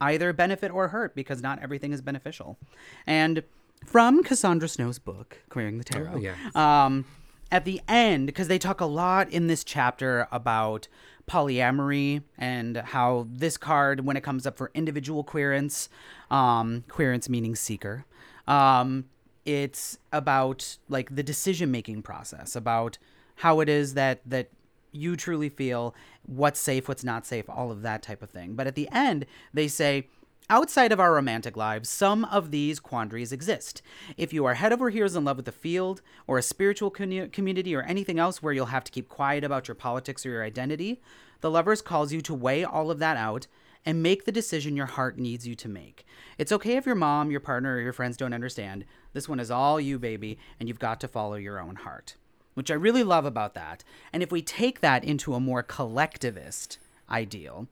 either 0.00 0.33
benefit 0.33 0.71
or 0.71 0.88
hurt 0.88 1.14
because 1.14 1.42
not 1.42 1.59
everything 1.62 1.92
is 1.92 2.00
beneficial. 2.00 2.59
And 3.07 3.42
from 3.87 4.23
Cassandra 4.23 4.69
Snow's 4.69 4.99
book, 4.99 5.38
Queering 5.49 5.78
the 5.78 5.85
Tarot, 5.85 6.12
Oh, 6.14 6.19
yes. 6.19 6.37
um, 6.57 7.04
at 7.50 7.64
the 7.64 7.81
end, 7.88 8.26
because 8.26 8.49
they 8.49 8.59
talk 8.59 8.81
a 8.81 8.87
lot 8.87 9.28
in 9.31 9.47
this 9.47 9.62
chapter 9.64 10.26
about 10.33 10.88
polyamory 11.28 12.23
and 12.38 12.76
how 12.78 13.26
this 13.31 13.57
card, 13.57 14.04
when 14.04 14.16
it 14.16 14.23
comes 14.23 14.47
up 14.47 14.57
for 14.57 14.71
individual 14.75 15.23
querents, 15.25 15.88
um, 16.31 16.85
querents 16.88 17.28
meaning 17.28 17.54
seeker, 17.54 18.04
um, 18.47 19.04
it's 19.45 19.99
about 20.12 20.78
like 20.88 21.14
the 21.14 21.23
decision 21.23 21.71
making 21.71 22.02
process, 22.02 22.54
about 22.57 22.99
how 23.37 23.61
it 23.61 23.69
is 23.69 23.95
that 23.95 24.21
that 24.27 24.51
you 24.93 25.17
truly 25.17 25.49
feel 25.49 25.95
what's 26.25 26.61
safe, 26.61 26.87
what's 26.87 27.05
not 27.05 27.27
safe, 27.27 27.49
all 27.49 27.71
of 27.73 27.83
that 27.83 28.03
type 28.03 28.23
of 28.23 28.31
thing. 28.31 28.55
But 28.55 28.67
at 28.67 28.75
the 28.75 28.89
end, 28.93 29.27
they 29.53 29.69
say, 29.69 30.09
Outside 30.51 30.93
of 30.93 31.01
our 31.01 31.15
romantic 31.15 31.57
lives, 31.57 31.89
some 31.89 32.27
of 32.27 32.51
these 32.51 32.79
quandaries 32.79 33.33
exist. 33.33 33.81
If 34.19 34.35
you 34.35 34.45
are 34.45 34.55
head 34.55 34.73
over 34.73 34.91
heels 34.91 35.17
in 35.17 35.25
love 35.25 35.37
with 35.37 35.47
the 35.47 35.53
field, 35.53 36.03
or 36.27 36.37
a 36.37 36.43
spiritual 36.43 36.91
commu- 36.91 37.33
community, 37.33 37.75
or 37.75 37.83
anything 37.83 38.19
else 38.19 38.43
where 38.43 38.53
you'll 38.53 38.67
have 38.67 38.85
to 38.85 38.93
keep 38.93 39.09
quiet 39.09 39.45
about 39.45 39.67
your 39.67 39.77
politics 39.77 40.27
or 40.27 40.31
your 40.31 40.45
identity, 40.45 41.01
the 41.41 41.51
lovers 41.51 41.81
calls 41.81 42.12
you 42.12 42.21
to 42.23 42.35
weigh 42.35 42.65
all 42.65 42.91
of 42.91 42.99
that 42.99 43.17
out 43.17 43.47
and 43.87 44.03
make 44.03 44.25
the 44.25 44.33
decision 44.33 44.77
your 44.77 44.87
heart 44.87 45.17
needs 45.17 45.47
you 45.47 45.55
to 45.55 45.69
make. 45.69 46.05
It's 46.37 46.53
okay 46.53 46.77
if 46.77 46.87
your 46.87 46.97
mom, 46.97 47.31
your 47.31 47.41
partner, 47.41 47.77
or 47.77 47.81
your 47.81 47.93
friends 47.93 48.17
don't 48.17 48.35
understand. 48.35 48.85
This 49.12 49.29
one 49.29 49.41
is 49.41 49.51
all 49.51 49.81
you, 49.81 49.99
baby, 49.99 50.39
and 50.61 50.69
you've 50.69 50.79
got 50.79 51.01
to 51.01 51.09
follow 51.09 51.37
your 51.37 51.61
own 51.61 51.77
heart 51.77 52.17
which 52.54 52.71
I 52.71 52.75
really 52.75 53.02
love 53.02 53.25
about 53.25 53.54
that. 53.54 53.85
And 54.12 54.23
if 54.23 54.30
we 54.30 54.42
take 54.42 54.80
that 54.80 55.04
into 55.04 55.35
a 55.35 55.40
more 55.40 55.62
collectivist 55.62 56.78
ideal, 57.11 57.68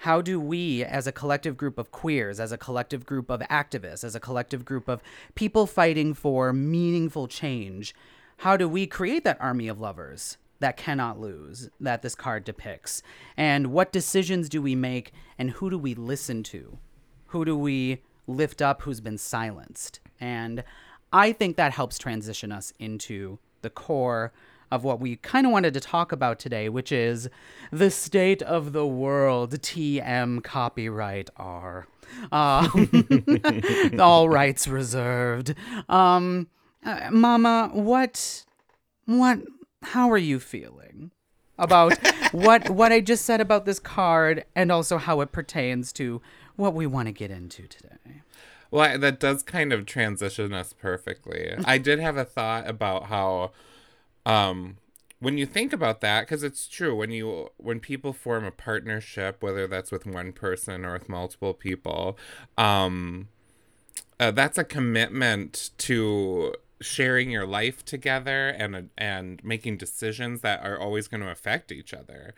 how 0.00 0.20
do 0.20 0.38
we, 0.38 0.84
as 0.84 1.06
a 1.06 1.12
collective 1.12 1.56
group 1.56 1.78
of 1.78 1.90
queers, 1.90 2.38
as 2.38 2.52
a 2.52 2.58
collective 2.58 3.06
group 3.06 3.30
of 3.30 3.40
activists, 3.40 4.04
as 4.04 4.14
a 4.14 4.20
collective 4.20 4.64
group 4.64 4.88
of 4.88 5.02
people 5.34 5.66
fighting 5.66 6.14
for 6.14 6.52
meaningful 6.52 7.26
change, 7.26 7.94
how 8.38 8.56
do 8.56 8.68
we 8.68 8.86
create 8.86 9.24
that 9.24 9.40
army 9.40 9.68
of 9.68 9.80
lovers 9.80 10.36
that 10.60 10.76
cannot 10.76 11.18
lose 11.18 11.70
that 11.80 12.02
this 12.02 12.14
card 12.14 12.44
depicts? 12.44 13.02
And 13.36 13.68
what 13.68 13.92
decisions 13.92 14.48
do 14.48 14.60
we 14.60 14.74
make 14.74 15.12
and 15.38 15.50
who 15.50 15.70
do 15.70 15.78
we 15.78 15.94
listen 15.94 16.42
to? 16.44 16.78
Who 17.28 17.44
do 17.44 17.56
we 17.56 18.02
lift 18.26 18.60
up 18.60 18.82
who's 18.82 19.00
been 19.00 19.18
silenced? 19.18 20.00
And 20.20 20.62
I 21.12 21.32
think 21.32 21.56
that 21.56 21.72
helps 21.72 21.98
transition 21.98 22.52
us 22.52 22.72
into 22.78 23.38
the 23.62 23.70
core 23.70 24.32
of 24.70 24.84
what 24.84 25.00
we 25.00 25.16
kind 25.16 25.46
of 25.46 25.52
wanted 25.52 25.74
to 25.74 25.80
talk 25.80 26.12
about 26.12 26.38
today, 26.38 26.68
which 26.68 26.90
is 26.90 27.28
the 27.70 27.90
state 27.90 28.42
of 28.42 28.72
the 28.72 28.86
world. 28.86 29.52
TM 29.52 30.42
copyright 30.42 31.30
R. 31.36 31.86
Um, 32.32 32.88
all 33.98 34.28
rights 34.28 34.66
reserved. 34.66 35.54
Um, 35.88 36.48
uh, 36.84 37.10
Mama, 37.10 37.70
what, 37.72 38.44
what, 39.06 39.40
how 39.82 40.10
are 40.10 40.18
you 40.18 40.40
feeling 40.40 41.10
about 41.58 41.96
what 42.32 42.68
what 42.70 42.92
I 42.92 43.00
just 43.00 43.24
said 43.24 43.40
about 43.40 43.64
this 43.64 43.78
card, 43.78 44.44
and 44.54 44.70
also 44.70 44.98
how 44.98 45.20
it 45.20 45.32
pertains 45.32 45.92
to 45.94 46.20
what 46.56 46.74
we 46.74 46.86
want 46.86 47.06
to 47.06 47.12
get 47.12 47.30
into 47.30 47.66
today? 47.66 48.22
Well, 48.70 48.98
that 48.98 49.20
does 49.20 49.42
kind 49.42 49.72
of 49.72 49.86
transition 49.86 50.52
us 50.52 50.72
perfectly. 50.72 51.54
I 51.64 51.78
did 51.86 51.98
have 51.98 52.16
a 52.16 52.24
thought 52.24 52.68
about 52.68 53.04
how, 53.04 53.52
um, 54.24 54.78
when 55.18 55.38
you 55.38 55.46
think 55.46 55.72
about 55.72 56.00
that, 56.02 56.22
because 56.22 56.42
it's 56.42 56.68
true 56.68 56.94
when 56.94 57.10
you 57.10 57.50
when 57.56 57.80
people 57.80 58.12
form 58.12 58.44
a 58.44 58.50
partnership, 58.50 59.42
whether 59.42 59.66
that's 59.66 59.90
with 59.90 60.06
one 60.06 60.32
person 60.32 60.84
or 60.84 60.92
with 60.92 61.08
multiple 61.08 61.54
people, 61.54 62.18
um, 62.58 63.28
uh, 64.20 64.30
that's 64.30 64.58
a 64.58 64.64
commitment 64.64 65.70
to 65.78 66.54
sharing 66.80 67.30
your 67.30 67.46
life 67.46 67.84
together 67.84 68.48
and 68.48 68.90
and 68.98 69.42
making 69.42 69.76
decisions 69.78 70.42
that 70.42 70.62
are 70.62 70.78
always 70.78 71.08
going 71.08 71.22
to 71.22 71.30
affect 71.30 71.72
each 71.72 71.94
other. 71.94 72.34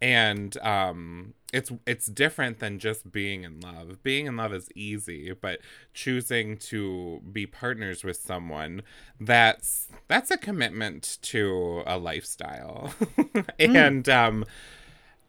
And 0.00 0.56
um 0.58 1.34
it's 1.52 1.70
it's 1.86 2.06
different 2.06 2.58
than 2.58 2.78
just 2.78 3.12
being 3.12 3.44
in 3.44 3.60
love. 3.60 4.02
Being 4.02 4.26
in 4.26 4.36
love 4.36 4.54
is 4.54 4.68
easy 4.74 5.32
but 5.32 5.60
choosing 5.92 6.56
to 6.58 7.20
be 7.30 7.46
partners 7.46 8.02
with 8.02 8.16
someone 8.16 8.82
that's 9.20 9.88
that's 10.08 10.30
a 10.30 10.38
commitment 10.38 11.18
to 11.22 11.82
a 11.86 11.98
lifestyle. 11.98 12.94
And 13.58 14.08
um 14.08 14.44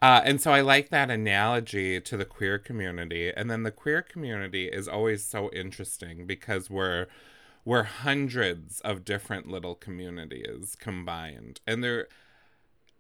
uh, 0.02 0.22
and 0.26 0.42
so 0.42 0.52
I 0.52 0.60
like 0.60 0.90
that 0.90 1.10
analogy 1.10 2.02
to 2.02 2.18
the 2.18 2.26
queer 2.26 2.60
community. 2.60 3.32
And 3.36 3.50
then 3.50 3.64
the 3.64 3.72
queer 3.72 4.02
community 4.02 4.66
is 4.68 4.88
always 4.90 5.24
so 5.24 5.50
interesting 5.54 6.26
because 6.26 6.70
we're 6.70 7.08
we're 7.66 7.84
hundreds 7.84 8.82
of 8.82 9.06
different 9.06 9.48
little 9.48 9.76
communities 9.76 10.76
combined. 10.80 11.62
And 11.66 11.84
they're 11.84 12.08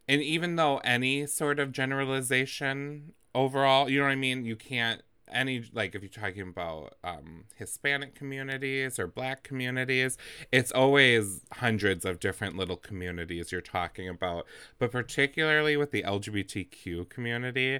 and 0.07 0.21
even 0.21 0.57
though 0.57 0.77
any 0.79 1.25
sort 1.27 1.59
of 1.59 1.71
generalization 1.71 3.13
overall, 3.33 3.89
you 3.89 3.99
know 3.99 4.05
what 4.05 4.11
I 4.11 4.15
mean, 4.15 4.45
you 4.45 4.55
can't 4.55 5.01
any 5.31 5.63
like 5.73 5.95
if 5.95 6.01
you're 6.01 6.09
talking 6.09 6.41
about 6.41 6.95
um, 7.03 7.45
Hispanic 7.55 8.15
communities 8.15 8.99
or 8.99 9.07
Black 9.07 9.43
communities, 9.43 10.17
it's 10.51 10.71
always 10.71 11.41
hundreds 11.53 12.05
of 12.05 12.19
different 12.19 12.55
little 12.55 12.77
communities 12.77 13.51
you're 13.51 13.61
talking 13.61 14.07
about. 14.07 14.45
But 14.77 14.91
particularly 14.91 15.77
with 15.77 15.91
the 15.91 16.03
LGBTQ 16.03 17.09
community, 17.09 17.79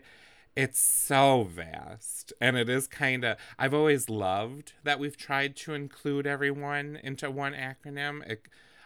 it's 0.55 0.79
so 0.79 1.43
vast 1.43 2.31
and 2.39 2.55
it 2.57 2.69
is 2.69 2.88
kind 2.88 3.24
of 3.24 3.38
i've 3.57 3.74
always 3.74 4.10
loved 4.10 4.74
that 4.83 5.00
we've 5.00 5.17
tried 5.17 5.55
to 5.55 5.74
include 5.74 6.27
everyone 6.27 7.00
into 7.03 7.29
one 7.29 7.53
acronym. 7.53 8.25
It, 8.29 8.43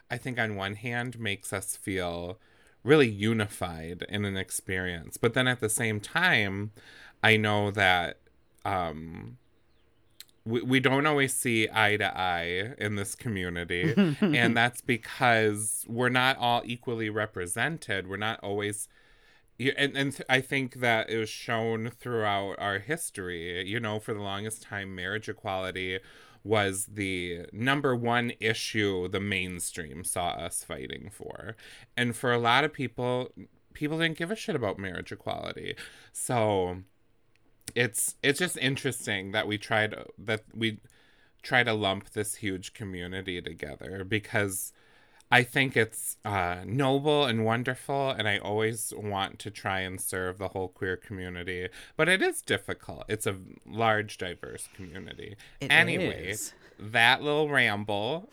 i 0.10 0.18
think 0.18 0.40
on 0.40 0.56
one 0.56 0.76
hand 0.76 1.20
makes 1.20 1.52
us 1.52 1.76
feel 1.76 2.40
really 2.84 3.10
unified 3.10 4.06
in 4.08 4.24
an 4.24 4.38
experience 4.38 5.18
but 5.18 5.34
then 5.34 5.48
at 5.48 5.60
the 5.60 5.70
same 5.70 6.00
time 6.00 6.72
i 7.22 7.36
know 7.36 7.70
that 7.72 8.18
um 8.64 9.38
we, 10.48 10.62
we 10.62 10.80
don't 10.80 11.06
always 11.06 11.34
see 11.34 11.68
eye 11.74 11.98
to 11.98 12.18
eye 12.18 12.74
in 12.78 12.96
this 12.96 13.16
community 13.16 13.94
and 14.22 14.56
that's 14.56 14.82
because 14.82 15.86
we're 15.88 16.10
not 16.10 16.38
all 16.38 16.62
equally 16.66 17.10
represented. 17.10 18.08
We're 18.08 18.18
not 18.18 18.40
always 18.42 18.88
yeah, 19.58 19.74
and, 19.78 19.98
and 19.98 20.22
I 20.30 20.42
think 20.42 20.76
that 20.76 21.10
it 21.10 21.18
was 21.18 21.30
shown 21.30 21.90
throughout 21.90 22.56
our 22.60 22.80
history. 22.80 23.68
You 23.68 23.80
know, 23.80 24.00
for 24.00 24.14
the 24.14 24.22
longest 24.22 24.62
time, 24.62 24.96
marriage 24.96 25.30
equality 25.30 26.00
was 26.44 26.86
the 26.86 27.46
number 27.52 27.96
one 27.96 28.32
issue 28.40 29.08
the 29.08 29.20
mainstream 29.20 30.04
saw 30.04 30.30
us 30.30 30.64
fighting 30.64 31.10
for. 31.12 31.56
And 31.96 32.16
for 32.16 32.32
a 32.32 32.38
lot 32.38 32.64
of 32.64 32.72
people, 32.72 33.30
people 33.74 34.00
didn't 34.00 34.18
give 34.18 34.32
a 34.32 34.36
shit 34.36 34.56
about 34.56 34.80
marriage 34.80 35.12
equality. 35.12 35.76
So 36.14 36.78
it's 37.76 38.16
it's 38.24 38.40
just 38.40 38.58
interesting 38.58 39.32
that 39.32 39.48
we 39.48 39.58
tried 39.58 39.96
that 40.18 40.44
we 40.54 40.80
try 41.44 41.64
to 41.64 41.74
lump 41.74 42.12
this 42.12 42.36
huge 42.36 42.74
community 42.74 43.42
together 43.42 44.04
because 44.04 44.74
I 45.30 45.44
think 45.44 45.76
it's 45.76 46.18
uh, 46.24 46.58
noble 46.66 47.26
and 47.26 47.44
wonderful, 47.44 48.12
and 48.12 48.28
I 48.28 48.38
always 48.38 48.94
want 48.96 49.40
to 49.40 49.52
try 49.52 49.82
and 49.82 50.00
serve 50.00 50.38
the 50.38 50.50
whole 50.50 50.70
queer 50.70 50.96
community. 50.96 51.68
But 51.98 52.08
it 52.08 52.22
is 52.22 52.42
difficult. 52.42 53.04
It's 53.10 53.28
a 53.28 53.36
large, 53.66 54.18
diverse 54.18 54.70
community. 54.74 55.36
It 55.60 55.72
anyway, 55.72 56.30
is. 56.30 56.54
that 56.80 57.22
little 57.22 57.50
ramble 57.50 58.30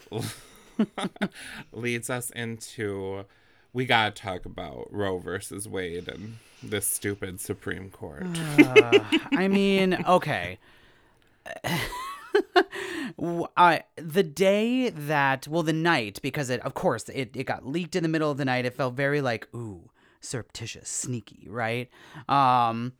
leads 1.73 2.11
us 2.11 2.31
into 2.31 3.25
we 3.73 3.85
gotta 3.87 4.13
talk 4.13 4.47
about 4.47 4.87
Roe 4.91 5.19
versus 5.19 5.69
Wade 5.69 6.09
and 6.09 6.39
this 6.63 6.87
stupid 6.87 7.41
Supreme 7.41 7.91
Court. 7.91 8.25
I 9.33 9.49
mean, 9.49 9.99
okay. 10.07 10.59
I 13.56 13.82
the 13.96 14.23
day 14.23 14.90
that 14.90 15.49
well 15.49 15.62
the 15.62 15.73
night 15.73 16.18
because 16.23 16.50
it 16.50 16.61
of 16.61 16.75
course 16.75 17.08
it, 17.08 17.37
it 17.37 17.44
got 17.44 17.66
leaked 17.66 17.96
in 17.96 18.02
the 18.02 18.08
middle 18.08 18.30
of 18.30 18.38
the 18.38 18.44
night. 18.44 18.64
It 18.64 18.75
felt 18.75 18.94
very 18.94 19.20
like 19.20 19.49
ooh 19.54 19.90
surreptitious 20.20 20.88
sneaky 20.88 21.46
right? 21.49 21.88
Um 22.28 22.92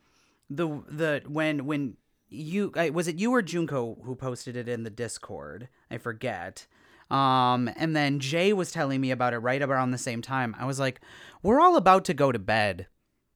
the 0.51 0.67
the 0.89 1.23
when 1.27 1.65
when 1.67 1.97
you 2.29 2.73
I- 2.77 2.91
was 2.91 3.09
it 3.09 3.17
you 3.19 3.33
or 3.35 3.43
Junko 3.43 3.99
who 4.05 4.15
posted 4.15 4.57
it 4.57 4.69
in 4.69 4.83
the 4.83 4.91
discord? 4.91 5.69
I 5.91 5.99
forget. 5.99 6.67
Um 7.11 7.71
and 7.77 7.95
then 7.95 8.19
Jay 8.21 8.53
was 8.53 8.73
telling 8.73 9.01
me 9.01 9.11
about 9.11 9.35
it 9.35 9.39
right 9.39 9.63
around 9.63 9.91
the 9.91 9.99
same 9.99 10.23
time. 10.23 10.55
I 10.59 10.65
was 10.65 10.79
like 10.81 11.01
we're 11.43 11.61
all 11.61 11.77
about 11.77 12.05
to 12.07 12.15
go 12.15 12.33
to 12.33 12.39
bed. 12.39 12.87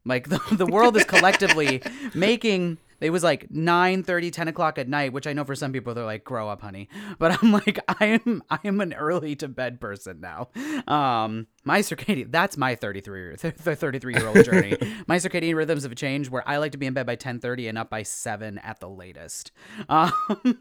Like 0.05 0.29
the, 0.31 0.41
the 0.53 0.67
world 0.67 0.97
is 0.97 1.05
collectively 1.05 1.83
making 2.15 2.79
it 3.01 3.11
was 3.11 3.23
like 3.23 3.51
9 3.51 4.03
30 4.03 4.31
10 4.31 4.49
o'clock 4.49 4.79
at 4.79 4.89
night 4.89 5.13
which 5.13 5.27
i 5.27 5.33
know 5.33 5.45
for 5.45 5.55
some 5.55 5.73
people 5.73 5.95
they're 5.95 6.05
like 6.05 6.25
grow 6.25 6.49
up 6.49 6.63
honey. 6.63 6.89
But 7.19 7.43
i'm 7.43 7.53
like 7.53 7.79
i 8.01 8.07
am 8.07 8.43
i 8.51 8.59
am 8.65 8.81
an 8.81 8.93
early 8.95 9.35
to 9.37 9.49
bed 9.49 9.81
person 9.81 10.21
now. 10.21 10.49
Um 10.87 11.47
my 11.65 11.81
circadian 11.81 12.31
that's 12.31 12.57
my 12.57 12.75
33 12.75 13.37
the 13.37 13.77
33 13.77 14.15
year 14.15 14.27
old 14.27 14.45
journey. 14.45 14.77
My 15.07 15.17
circadian 15.17 15.55
rhythms 15.55 15.83
have 15.83 15.95
changed 15.95 16.31
where 16.31 16.49
i 16.49 16.59
like 16.59 16.73
to 16.73 16.79
be 16.79 16.87
in 16.87 16.95
bed 16.95 17.07
by 17.07 17.17
10 17.17 17.41
30 17.41 17.69
and 17.69 17.79
up 17.79 17.91
by 17.91 18.03
7 18.03 18.59
at 18.59 18.81
the 18.81 18.89
latest. 18.89 19.53
Um 19.89 20.13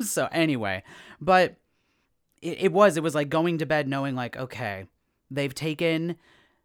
so 0.02 0.28
anyway 0.32 0.84
but 1.20 1.56
it, 2.42 2.62
it 2.64 2.72
was 2.72 2.98
it 2.98 3.04
was 3.04 3.16
like 3.16 3.30
going 3.30 3.58
to 3.60 3.66
bed 3.66 3.88
knowing 3.88 4.16
like 4.16 4.38
okay 4.38 4.86
they've 5.30 5.56
taken 5.56 6.16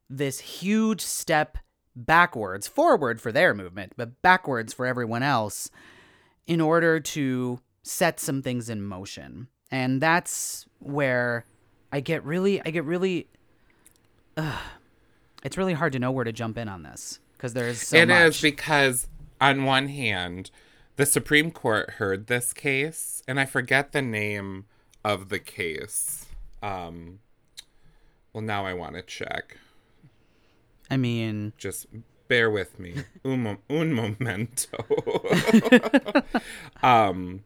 this 0.09 0.39
huge 0.39 1.01
step 1.01 1.59
backwards 1.95 2.67
forward 2.67 3.21
for 3.21 3.33
their 3.33 3.55
movement 3.55 3.93
but 3.97 4.21
backwards 4.23 4.73
for 4.73 4.87
everyone 4.87 5.23
else 5.23 5.71
in 6.47 6.61
order 6.61 6.99
to 6.99 7.61
set 7.83 8.19
some 8.19 8.43
things 8.43 8.69
in 8.69 8.83
motion 8.83 9.49
and 9.71 10.01
that's 10.01 10.67
where 10.79 11.45
i 11.93 12.01
get 12.01 12.25
really 12.25 12.65
i 12.65 12.71
get 12.71 12.85
really 12.85 13.29
ugh, 14.37 14.59
it's 15.43 15.59
really 15.59 15.75
hard 15.75 15.93
to 15.93 15.99
know 15.99 16.11
where 16.11 16.25
to 16.25 16.33
jump 16.33 16.57
in 16.57 16.69
on 16.69 16.83
this 16.83 17.21
because 17.43 17.55
there's 17.55 17.81
so 17.81 17.97
It 17.97 18.09
is 18.09 18.37
much 18.37 18.43
because, 18.43 19.09
on 19.41 19.65
one 19.65 19.89
hand, 19.89 20.53
the 20.95 21.05
Supreme 21.05 21.51
Court 21.51 21.91
heard 21.91 22.29
this 22.29 22.53
case, 22.53 23.21
and 23.27 23.41
I 23.41 23.47
forget 23.47 23.91
the 23.91 24.03
name 24.03 24.67
of 25.05 25.29
the 25.29 25.41
case. 25.41 26.27
Um, 26.63 27.19
well, 28.33 28.43
now 28.43 28.65
I 28.65 28.75
want 28.75 28.95
to 28.95 29.03
check. 29.03 29.59
I 30.93 30.97
mean 30.97 31.53
Just 31.57 31.87
bear 32.29 32.51
with 32.51 32.79
me. 32.79 32.95
Un, 33.27 33.59
un 33.69 33.93
momento. 33.93 34.79
um, 36.83 37.45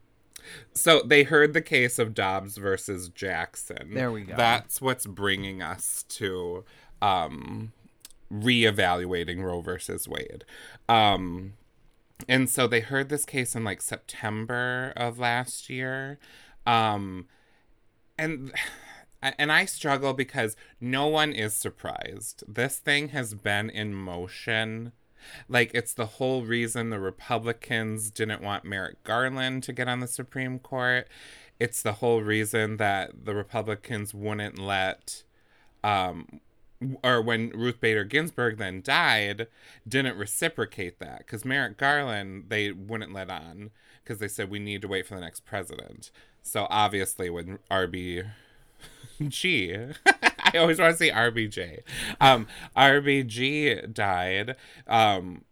so 0.73 1.01
they 1.05 1.23
heard 1.23 1.53
the 1.53 1.61
case 1.61 1.99
of 1.99 2.13
Dobbs 2.13 2.55
versus 2.57 3.09
Jackson. 3.09 3.93
There 3.93 4.11
we 4.11 4.21
go. 4.21 4.35
That's 4.37 4.79
what's 4.81 5.05
bringing 5.05 5.61
us 5.61 6.05
to 6.09 6.63
um, 7.01 7.73
reevaluating 8.31 9.43
Roe 9.43 9.59
versus 9.59 10.07
Wade. 10.07 10.45
Um, 10.87 11.53
and 12.29 12.49
so 12.49 12.65
they 12.65 12.79
heard 12.79 13.09
this 13.09 13.25
case 13.25 13.55
in 13.55 13.65
like 13.65 13.81
September 13.81 14.93
of 14.95 15.19
last 15.19 15.69
year. 15.69 16.17
Um, 16.65 17.27
and 18.17 18.53
and 19.21 19.51
I 19.51 19.65
struggle 19.65 20.13
because 20.13 20.55
no 20.79 21.07
one 21.07 21.31
is 21.31 21.53
surprised. 21.53 22.43
This 22.47 22.77
thing 22.77 23.09
has 23.09 23.33
been 23.33 23.69
in 23.69 23.93
motion. 23.93 24.91
Like 25.49 25.71
it's 25.73 25.93
the 25.93 26.05
whole 26.05 26.43
reason 26.43 26.89
the 26.89 26.99
Republicans 26.99 28.11
didn't 28.11 28.43
want 28.43 28.65
Merrick 28.65 29.03
Garland 29.03 29.63
to 29.63 29.73
get 29.73 29.87
on 29.87 29.99
the 29.99 30.07
Supreme 30.07 30.59
Court. 30.59 31.07
It's 31.59 31.81
the 31.81 31.93
whole 31.93 32.21
reason 32.21 32.77
that 32.77 33.25
the 33.25 33.33
Republicans 33.33 34.13
wouldn't 34.13 34.59
let 34.59 35.23
um 35.83 36.39
or 37.03 37.23
when 37.23 37.49
Ruth 37.49 37.79
Bader 37.79 38.03
Ginsburg 38.03 38.57
then 38.57 38.81
died, 38.83 39.47
didn't 39.87 40.15
reciprocate 40.15 40.99
that 40.99 41.19
because 41.19 41.43
Merrick 41.43 41.77
Garland 41.77 42.45
they 42.49 42.71
wouldn't 42.71 43.13
let 43.13 43.31
on 43.31 43.71
because 44.03 44.19
they 44.19 44.27
said 44.27 44.49
we 44.49 44.59
need 44.59 44.83
to 44.83 44.87
wait 44.87 45.07
for 45.07 45.15
the 45.15 45.21
next 45.21 45.43
president. 45.45 46.11
So 46.43 46.67
obviously, 46.69 47.29
when 47.29 47.59
RB 47.69 48.25
G, 49.27 49.75
I 50.05 50.57
always 50.57 50.79
want 50.79 50.93
to 50.93 50.97
say 50.97 51.09
RBJ, 51.11 51.81
um, 52.21 52.47
RBG 52.75 53.93
died, 53.93 54.55
um, 54.87 55.43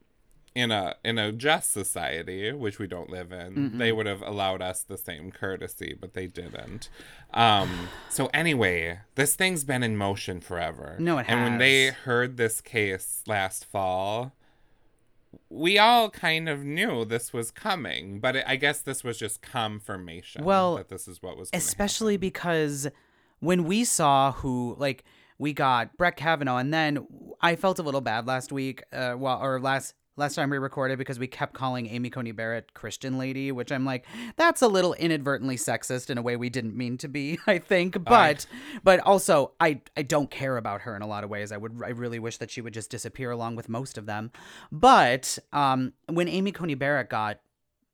in 0.55 0.71
a 0.71 0.95
in 1.03 1.17
a 1.17 1.33
just 1.33 1.73
society, 1.73 2.51
which 2.53 2.79
we 2.79 2.87
don't 2.87 3.09
live 3.09 3.33
in, 3.33 3.77
they 3.77 3.91
would 3.91 4.05
have 4.05 4.21
allowed 4.21 4.61
us 4.61 4.83
the 4.83 4.97
same 4.97 5.29
courtesy, 5.29 5.93
but 5.99 6.13
they 6.13 6.27
didn't. 6.27 6.89
Um, 7.33 7.89
so 8.09 8.29
anyway, 8.33 9.01
this 9.15 9.35
thing's 9.35 9.65
been 9.65 9.83
in 9.83 9.97
motion 9.97 10.39
forever. 10.39 10.95
No, 10.97 11.17
it 11.17 11.25
has. 11.25 11.33
And 11.33 11.43
when 11.43 11.57
they 11.57 11.87
heard 11.87 12.37
this 12.37 12.61
case 12.61 13.21
last 13.27 13.65
fall, 13.65 14.31
we 15.49 15.77
all 15.77 16.09
kind 16.09 16.47
of 16.47 16.63
knew 16.63 17.03
this 17.03 17.33
was 17.33 17.51
coming, 17.51 18.19
but 18.21 18.37
it, 18.37 18.45
I 18.47 18.55
guess 18.55 18.81
this 18.81 19.03
was 19.03 19.17
just 19.17 19.41
confirmation 19.41 20.45
Well, 20.45 20.77
that 20.77 20.87
this 20.87 21.05
is 21.05 21.21
what 21.21 21.37
was 21.37 21.49
especially 21.51 22.15
because 22.15 22.87
when 23.39 23.65
we 23.65 23.83
saw 23.83 24.31
who 24.31 24.75
like 24.77 25.03
we 25.37 25.53
got 25.53 25.97
Brett 25.97 26.15
Kavanaugh, 26.15 26.57
and 26.57 26.73
then 26.73 27.05
I 27.41 27.55
felt 27.55 27.79
a 27.79 27.83
little 27.83 28.01
bad 28.01 28.25
last 28.27 28.51
week, 28.51 28.83
uh, 28.93 29.15
well, 29.17 29.39
or 29.41 29.59
last 29.59 29.93
last 30.17 30.35
time 30.35 30.49
we 30.49 30.57
recorded 30.57 30.97
because 30.97 31.19
we 31.19 31.27
kept 31.27 31.53
calling 31.53 31.87
Amy 31.87 32.09
Coney 32.09 32.31
Barrett 32.31 32.73
Christian 32.73 33.17
lady, 33.17 33.51
which 33.51 33.71
I'm 33.71 33.85
like, 33.85 34.05
that's 34.37 34.61
a 34.61 34.67
little 34.67 34.93
inadvertently 34.93 35.57
sexist 35.57 36.09
in 36.09 36.17
a 36.17 36.21
way 36.21 36.37
we 36.37 36.49
didn't 36.49 36.75
mean 36.75 36.97
to 36.99 37.07
be, 37.07 37.39
I 37.47 37.57
think. 37.57 38.03
But 38.03 38.45
but 38.83 38.99
also 39.01 39.51
I 39.59 39.81
I 39.97 40.03
don't 40.03 40.29
care 40.31 40.57
about 40.57 40.81
her 40.81 40.95
in 40.95 41.01
a 41.01 41.07
lot 41.07 41.23
of 41.23 41.29
ways. 41.29 41.51
I 41.51 41.57
would 41.57 41.81
I 41.83 41.89
really 41.89 42.19
wish 42.19 42.37
that 42.37 42.51
she 42.51 42.61
would 42.61 42.73
just 42.73 42.89
disappear 42.89 43.31
along 43.31 43.55
with 43.55 43.69
most 43.69 43.97
of 43.97 44.05
them. 44.05 44.31
But 44.71 45.37
um 45.51 45.93
when 46.07 46.27
Amy 46.27 46.51
Coney 46.51 46.75
Barrett 46.75 47.09
got 47.09 47.39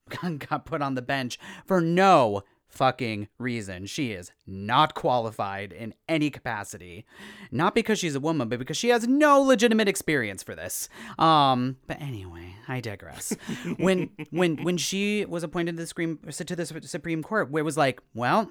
got 0.50 0.66
put 0.66 0.82
on 0.82 0.96
the 0.96 1.02
bench 1.02 1.40
for 1.66 1.82
no 1.82 2.44
fucking 2.72 3.28
reason. 3.38 3.86
She 3.86 4.12
is 4.12 4.32
not 4.48 4.96
qualified 4.96 5.72
in 5.72 5.94
any 6.08 6.30
capacity. 6.30 7.06
Not 7.52 7.76
because 7.76 8.00
she's 8.00 8.16
a 8.16 8.20
woman, 8.20 8.50
but 8.50 8.60
because 8.60 8.78
she 8.78 8.90
has 8.90 9.08
no 9.08 9.42
legitimate 9.42 9.88
experience 9.88 10.44
for 10.44 10.56
this. 10.56 10.90
Um, 11.20 11.78
but 11.88 12.02
anyway, 12.02 12.56
I 12.68 12.80
digress. 12.80 13.36
when 13.78 14.10
when 14.32 14.58
when 14.64 14.78
she 14.78 15.26
was 15.26 15.44
appointed 15.44 15.74
to 15.74 15.84
the 15.84 15.88
Supreme 15.88 16.18
to 16.18 16.56
the 16.56 16.88
Supreme 16.88 17.24
Court, 17.24 17.50
it 17.54 17.62
was 17.62 17.78
like, 17.78 18.02
well, 18.14 18.50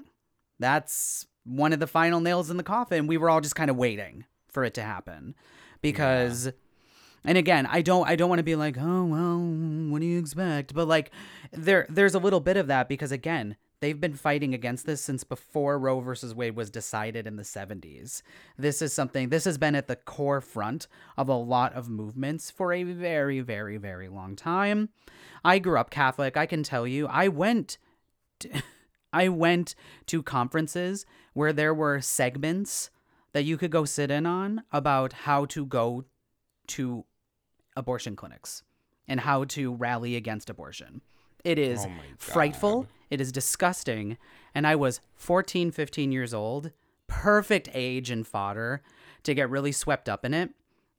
that's 0.59 1.26
one 1.44 1.72
of 1.72 1.80
the 1.80 1.87
final 1.87 2.20
nails 2.20 2.50
in 2.50 2.56
the 2.56 2.62
coffin. 2.62 3.06
We 3.06 3.16
were 3.16 3.30
all 3.30 3.40
just 3.40 3.56
kind 3.56 3.70
of 3.70 3.76
waiting 3.76 4.24
for 4.48 4.64
it 4.64 4.74
to 4.74 4.83
happen 4.83 5.35
because 5.80 6.52
and 7.24 7.37
again, 7.37 7.66
I 7.66 7.83
don't 7.83 8.09
I 8.09 8.16
don't 8.16 8.28
want 8.28 8.38
to 8.38 8.44
be 8.44 8.56
like, 8.56 8.76
"Oh, 8.78 9.04
well, 9.04 9.38
what 9.90 10.00
do 10.00 10.06
you 10.06 10.18
expect?" 10.18 10.74
But 10.74 10.88
like 10.88 11.11
there 11.52 11.87
there's 11.88 12.14
a 12.14 12.18
little 12.18 12.40
bit 12.40 12.56
of 12.56 12.66
that 12.68 12.88
because 12.88 13.12
again, 13.12 13.56
they've 13.80 14.00
been 14.00 14.14
fighting 14.14 14.54
against 14.54 14.86
this 14.86 15.00
since 15.00 15.24
before 15.24 15.78
Roe 15.78 16.00
versus 16.00 16.34
Wade 16.34 16.56
was 16.56 16.70
decided 16.70 17.26
in 17.26 17.36
the 17.36 17.42
70s. 17.42 18.22
This 18.58 18.82
is 18.82 18.92
something 18.92 19.28
this 19.28 19.44
has 19.44 19.58
been 19.58 19.74
at 19.74 19.88
the 19.88 19.96
core 19.96 20.40
front 20.40 20.86
of 21.16 21.28
a 21.28 21.34
lot 21.34 21.74
of 21.74 21.88
movements 21.88 22.50
for 22.50 22.72
a 22.72 22.82
very 22.82 23.40
very 23.40 23.76
very 23.76 24.08
long 24.08 24.36
time. 24.36 24.90
I 25.44 25.58
grew 25.58 25.78
up 25.78 25.90
Catholic. 25.90 26.36
I 26.36 26.46
can 26.46 26.62
tell 26.62 26.86
you, 26.86 27.06
I 27.06 27.28
went 27.28 27.78
I 29.12 29.28
went 29.28 29.74
to 30.06 30.22
conferences 30.22 31.04
where 31.32 31.52
there 31.52 31.74
were 31.74 32.00
segments 32.00 32.90
that 33.32 33.44
you 33.44 33.56
could 33.56 33.70
go 33.70 33.84
sit 33.84 34.10
in 34.10 34.26
on 34.26 34.62
about 34.72 35.12
how 35.12 35.44
to 35.46 35.64
go 35.64 36.04
to 36.68 37.04
abortion 37.76 38.14
clinics 38.16 38.62
and 39.08 39.20
how 39.20 39.44
to 39.44 39.74
rally 39.74 40.16
against 40.16 40.50
abortion. 40.50 41.00
It 41.44 41.58
is 41.58 41.86
Oh 41.86 41.90
frightful. 42.18 42.86
It 43.11 43.20
is 43.20 43.33
disgusting. 43.33 44.16
And 44.55 44.66
I 44.66 44.77
was 44.77 45.01
14, 45.16 45.70
15 45.70 46.12
years 46.12 46.33
old, 46.33 46.70
perfect 47.07 47.68
age 47.75 48.11
and 48.11 48.27
fodder 48.27 48.83
to 49.25 49.35
get 49.35 49.51
really 49.51 49.73
swept 49.73 50.09
up 50.09 50.25
in 50.25 50.33
it. 50.33 50.51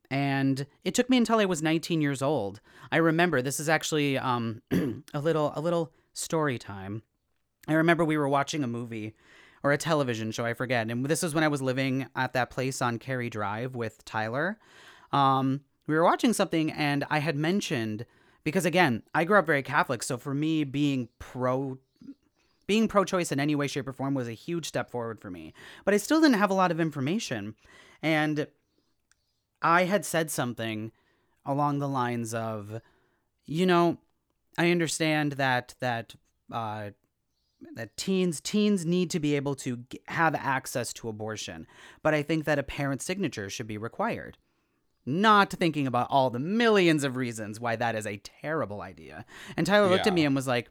And 0.10 0.68
it 0.84 0.94
took 0.94 1.10
me 1.10 1.18
until 1.18 1.40
I 1.40 1.46
was 1.46 1.64
19 1.64 2.02
years 2.02 2.22
old. 2.22 2.60
I 2.92 2.98
remember 2.98 3.42
this 3.42 3.62
is 3.62 3.70
actually 3.70 4.18
um, 4.18 4.62
a 5.14 5.20
little 5.20 5.54
a 5.56 5.62
little 5.62 5.94
story 6.14 6.58
time. 6.60 7.04
I 7.68 7.74
remember 7.74 8.04
we 8.04 8.18
were 8.18 8.28
watching 8.28 8.64
a 8.64 8.68
movie 8.68 9.16
or 9.64 9.72
a 9.72 9.78
television 9.78 10.32
show, 10.32 10.44
I 10.44 10.54
forget. 10.54 10.90
And 10.90 11.06
this 11.06 11.24
is 11.24 11.34
when 11.34 11.44
I 11.44 11.48
was 11.48 11.62
living 11.62 12.08
at 12.16 12.34
that 12.34 12.50
place 12.50 12.82
on 12.82 13.00
Cary 13.00 13.30
Drive 13.30 13.76
with 13.76 14.04
Tyler. 14.04 14.60
Um, 15.14 15.62
we 15.88 15.96
were 15.96 16.04
watching 16.04 16.34
something, 16.34 16.72
and 16.72 17.06
I 17.10 17.20
had 17.20 17.36
mentioned 17.36 18.06
because 18.44 18.66
again, 18.66 19.04
I 19.14 19.24
grew 19.24 19.38
up 19.38 19.46
very 19.46 19.64
Catholic, 19.64 20.04
so 20.04 20.18
for 20.18 20.34
me, 20.34 20.64
being 20.64 21.10
pro 21.20 21.78
being 22.72 22.88
pro-choice 22.88 23.34
in 23.34 23.40
any 23.42 23.54
way 23.54 23.68
shape 23.68 23.86
or 23.86 23.92
form 23.92 24.14
was 24.14 24.30
a 24.30 24.32
huge 24.32 24.66
step 24.66 24.90
forward 24.90 25.20
for 25.20 25.30
me 25.30 25.54
but 25.84 25.94
i 25.94 25.98
still 25.98 26.22
didn't 26.22 26.38
have 26.38 26.50
a 26.50 26.54
lot 26.54 26.72
of 26.72 26.80
information. 26.80 27.54
And 28.02 28.48
i 29.62 29.84
had 29.84 30.06
said 30.06 30.32
something 30.32 30.94
along 31.46 31.80
the 31.80 31.90
lines 31.90 32.34
of 32.34 32.80
you 33.46 33.66
know 33.66 33.98
i 34.58 34.72
understand 34.72 35.34
that 35.34 35.76
that 35.82 36.16
uh 36.50 36.92
that 37.76 37.98
teens 37.98 38.40
teens 38.40 38.86
need 38.86 39.10
to 39.10 39.20
be 39.20 39.36
able 39.36 39.56
to 39.56 39.84
g- 39.92 40.00
have 40.08 40.34
access 40.34 40.94
to 40.94 41.10
abortion 41.10 41.68
but 42.02 42.14
i 42.14 42.24
think 42.24 42.46
that 42.46 42.58
a 42.58 42.64
parent's 42.64 43.04
signature 43.04 43.50
should 43.50 43.68
be 43.68 43.78
required. 43.78 44.38
Not 45.06 45.50
thinking 45.52 45.88
about 45.88 46.08
all 46.10 46.30
the 46.30 46.40
millions 46.40 47.04
of 47.04 47.16
reasons 47.18 47.60
why 47.60 47.76
that 47.76 47.96
is 47.96 48.08
a 48.08 48.18
terrible 48.18 48.82
idea. 48.82 49.26
And 49.58 49.68
tyler 49.68 49.90
looked 49.90 50.06
at 50.08 50.14
me 50.14 50.24
and 50.26 50.36
was 50.36 50.48
like 50.48 50.70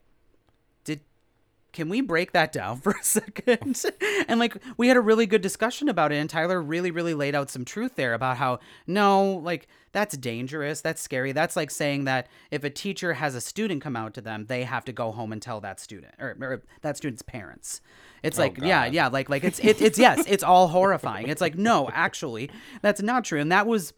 can 1.73 1.89
we 1.89 2.01
break 2.01 2.33
that 2.33 2.53
down 2.53 2.77
for 2.81 2.93
a 2.93 3.05
second? 3.05 3.83
and 4.29 4.41
like 4.41 4.57
we 4.77 4.89
had 4.89 4.97
a 4.97 5.01
really 5.01 5.27
good 5.27 5.43
discussion 5.43 5.89
about 5.89 6.13
it 6.13 6.17
and 6.17 6.29
Tyler 6.29 6.61
really 6.61 6.91
really 6.91 7.15
laid 7.15 7.35
out 7.35 7.51
some 7.51 7.65
truth 7.65 7.97
there 7.97 8.15
about 8.15 8.37
how 8.37 8.59
no, 8.87 9.41
like 9.45 9.69
that's 9.93 10.17
dangerous, 10.17 10.81
that's 10.81 11.03
scary. 11.03 11.33
That's 11.33 11.57
like 11.57 11.71
saying 11.71 12.05
that 12.05 12.29
if 12.51 12.63
a 12.63 12.71
teacher 12.71 13.15
has 13.15 13.35
a 13.35 13.41
student 13.41 13.83
come 13.83 13.97
out 13.97 14.15
to 14.15 14.21
them, 14.21 14.47
they 14.47 14.63
have 14.63 14.85
to 14.85 14.93
go 14.93 15.11
home 15.11 15.33
and 15.33 15.43
tell 15.43 15.61
that 15.61 15.81
student 15.81 16.15
or, 16.19 16.37
or 16.41 16.63
that 16.83 16.97
student's 16.97 17.23
parents. 17.23 17.81
It's 18.23 18.39
oh, 18.39 18.43
like 18.43 18.59
yeah, 18.59 18.87
yeah, 18.87 19.09
like 19.09 19.29
like 19.29 19.45
it's 19.45 19.59
it, 19.59 19.81
it's 19.81 19.99
yes, 19.99 20.25
it's 20.29 20.45
all 20.45 20.69
horrifying. 20.69 21.29
It's 21.29 21.41
like 21.41 21.57
no, 21.57 21.91
actually, 21.93 22.51
that's 22.83 23.03
not 23.03 23.25
true. 23.25 23.41
And 23.41 23.51
that 23.51 23.67
was 23.67 23.93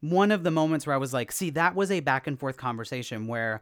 one 0.00 0.30
of 0.30 0.42
the 0.42 0.50
moments 0.50 0.86
where 0.86 0.94
I 0.94 0.98
was 0.98 1.12
like, 1.12 1.32
see, 1.32 1.50
that 1.50 1.74
was 1.74 1.90
a 1.90 2.00
back 2.00 2.26
and 2.26 2.38
forth 2.38 2.56
conversation 2.56 3.26
where 3.26 3.60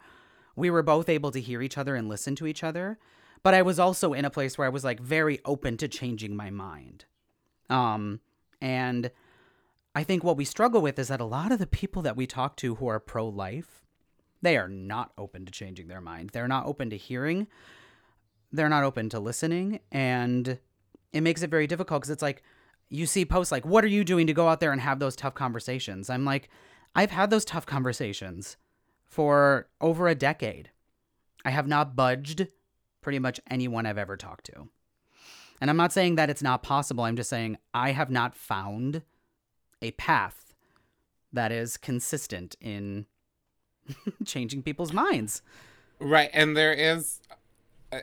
we 0.56 0.70
were 0.70 0.82
both 0.82 1.08
able 1.08 1.30
to 1.32 1.40
hear 1.40 1.62
each 1.62 1.78
other 1.78 1.96
and 1.96 2.08
listen 2.08 2.34
to 2.36 2.46
each 2.46 2.62
other 2.62 2.98
but 3.44 3.54
I 3.54 3.62
was 3.62 3.78
also 3.78 4.14
in 4.14 4.24
a 4.24 4.30
place 4.30 4.58
where 4.58 4.66
I 4.66 4.70
was 4.70 4.82
like 4.82 4.98
very 4.98 5.38
open 5.44 5.76
to 5.76 5.86
changing 5.86 6.34
my 6.34 6.50
mind. 6.50 7.04
Um, 7.70 8.20
and 8.60 9.10
I 9.94 10.02
think 10.02 10.24
what 10.24 10.38
we 10.38 10.46
struggle 10.46 10.80
with 10.80 10.98
is 10.98 11.08
that 11.08 11.20
a 11.20 11.26
lot 11.26 11.52
of 11.52 11.58
the 11.58 11.66
people 11.66 12.02
that 12.02 12.16
we 12.16 12.26
talk 12.26 12.56
to 12.56 12.76
who 12.76 12.88
are 12.88 12.98
pro 12.98 13.28
life, 13.28 13.82
they 14.40 14.56
are 14.56 14.68
not 14.68 15.12
open 15.18 15.44
to 15.44 15.52
changing 15.52 15.88
their 15.88 16.00
mind. 16.00 16.30
They're 16.30 16.48
not 16.48 16.66
open 16.66 16.88
to 16.90 16.96
hearing. 16.96 17.46
They're 18.50 18.70
not 18.70 18.82
open 18.82 19.10
to 19.10 19.20
listening. 19.20 19.80
And 19.92 20.58
it 21.12 21.20
makes 21.20 21.42
it 21.42 21.50
very 21.50 21.66
difficult 21.66 22.00
because 22.00 22.10
it's 22.10 22.22
like 22.22 22.42
you 22.88 23.04
see 23.04 23.26
posts 23.26 23.52
like, 23.52 23.66
What 23.66 23.84
are 23.84 23.88
you 23.88 24.04
doing 24.04 24.26
to 24.26 24.32
go 24.32 24.48
out 24.48 24.60
there 24.60 24.72
and 24.72 24.80
have 24.80 25.00
those 25.00 25.16
tough 25.16 25.34
conversations? 25.34 26.08
I'm 26.08 26.24
like, 26.24 26.48
I've 26.94 27.10
had 27.10 27.28
those 27.28 27.44
tough 27.44 27.66
conversations 27.66 28.56
for 29.04 29.68
over 29.82 30.08
a 30.08 30.14
decade. 30.14 30.70
I 31.44 31.50
have 31.50 31.66
not 31.66 31.94
budged 31.94 32.48
pretty 33.04 33.20
much 33.20 33.38
anyone 33.48 33.86
I've 33.86 33.98
ever 33.98 34.16
talked 34.16 34.46
to. 34.46 34.68
And 35.60 35.70
I'm 35.70 35.76
not 35.76 35.92
saying 35.92 36.16
that 36.16 36.30
it's 36.30 36.42
not 36.42 36.62
possible. 36.64 37.04
I'm 37.04 37.14
just 37.16 37.30
saying 37.30 37.58
I 37.72 37.92
have 37.92 38.10
not 38.10 38.34
found 38.34 39.02
a 39.80 39.92
path 39.92 40.54
that 41.32 41.52
is 41.52 41.76
consistent 41.76 42.56
in 42.60 43.06
changing 44.24 44.62
people's 44.62 44.92
minds. 44.92 45.42
Right, 46.00 46.30
and 46.32 46.56
there 46.56 46.72
is. 46.72 47.20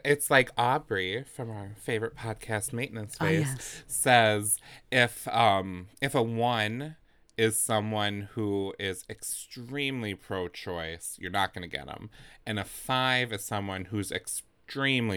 It's 0.05 0.31
like 0.31 0.51
Aubrey 0.57 1.25
from 1.25 1.49
our 1.51 1.71
favorite 1.77 2.15
podcast, 2.15 2.71
Maintenance 2.71 3.17
Ah, 3.19 3.25
Phase, 3.25 3.47
yes. 3.47 3.83
says 3.87 4.57
if 4.89 5.27
um 5.27 5.87
if 6.01 6.15
a 6.15 6.23
one 6.23 6.95
is 7.37 7.57
someone 7.59 8.29
who 8.33 8.73
is 8.79 9.03
extremely 9.09 10.13
pro-choice, 10.15 11.17
you're 11.19 11.31
not 11.31 11.53
going 11.53 11.69
to 11.69 11.77
get 11.77 11.87
them, 11.87 12.09
and 12.45 12.57
a 12.59 12.63
five 12.63 13.33
is 13.33 13.43
someone 13.43 13.85
who's 13.85 14.11
extremely 14.11 14.47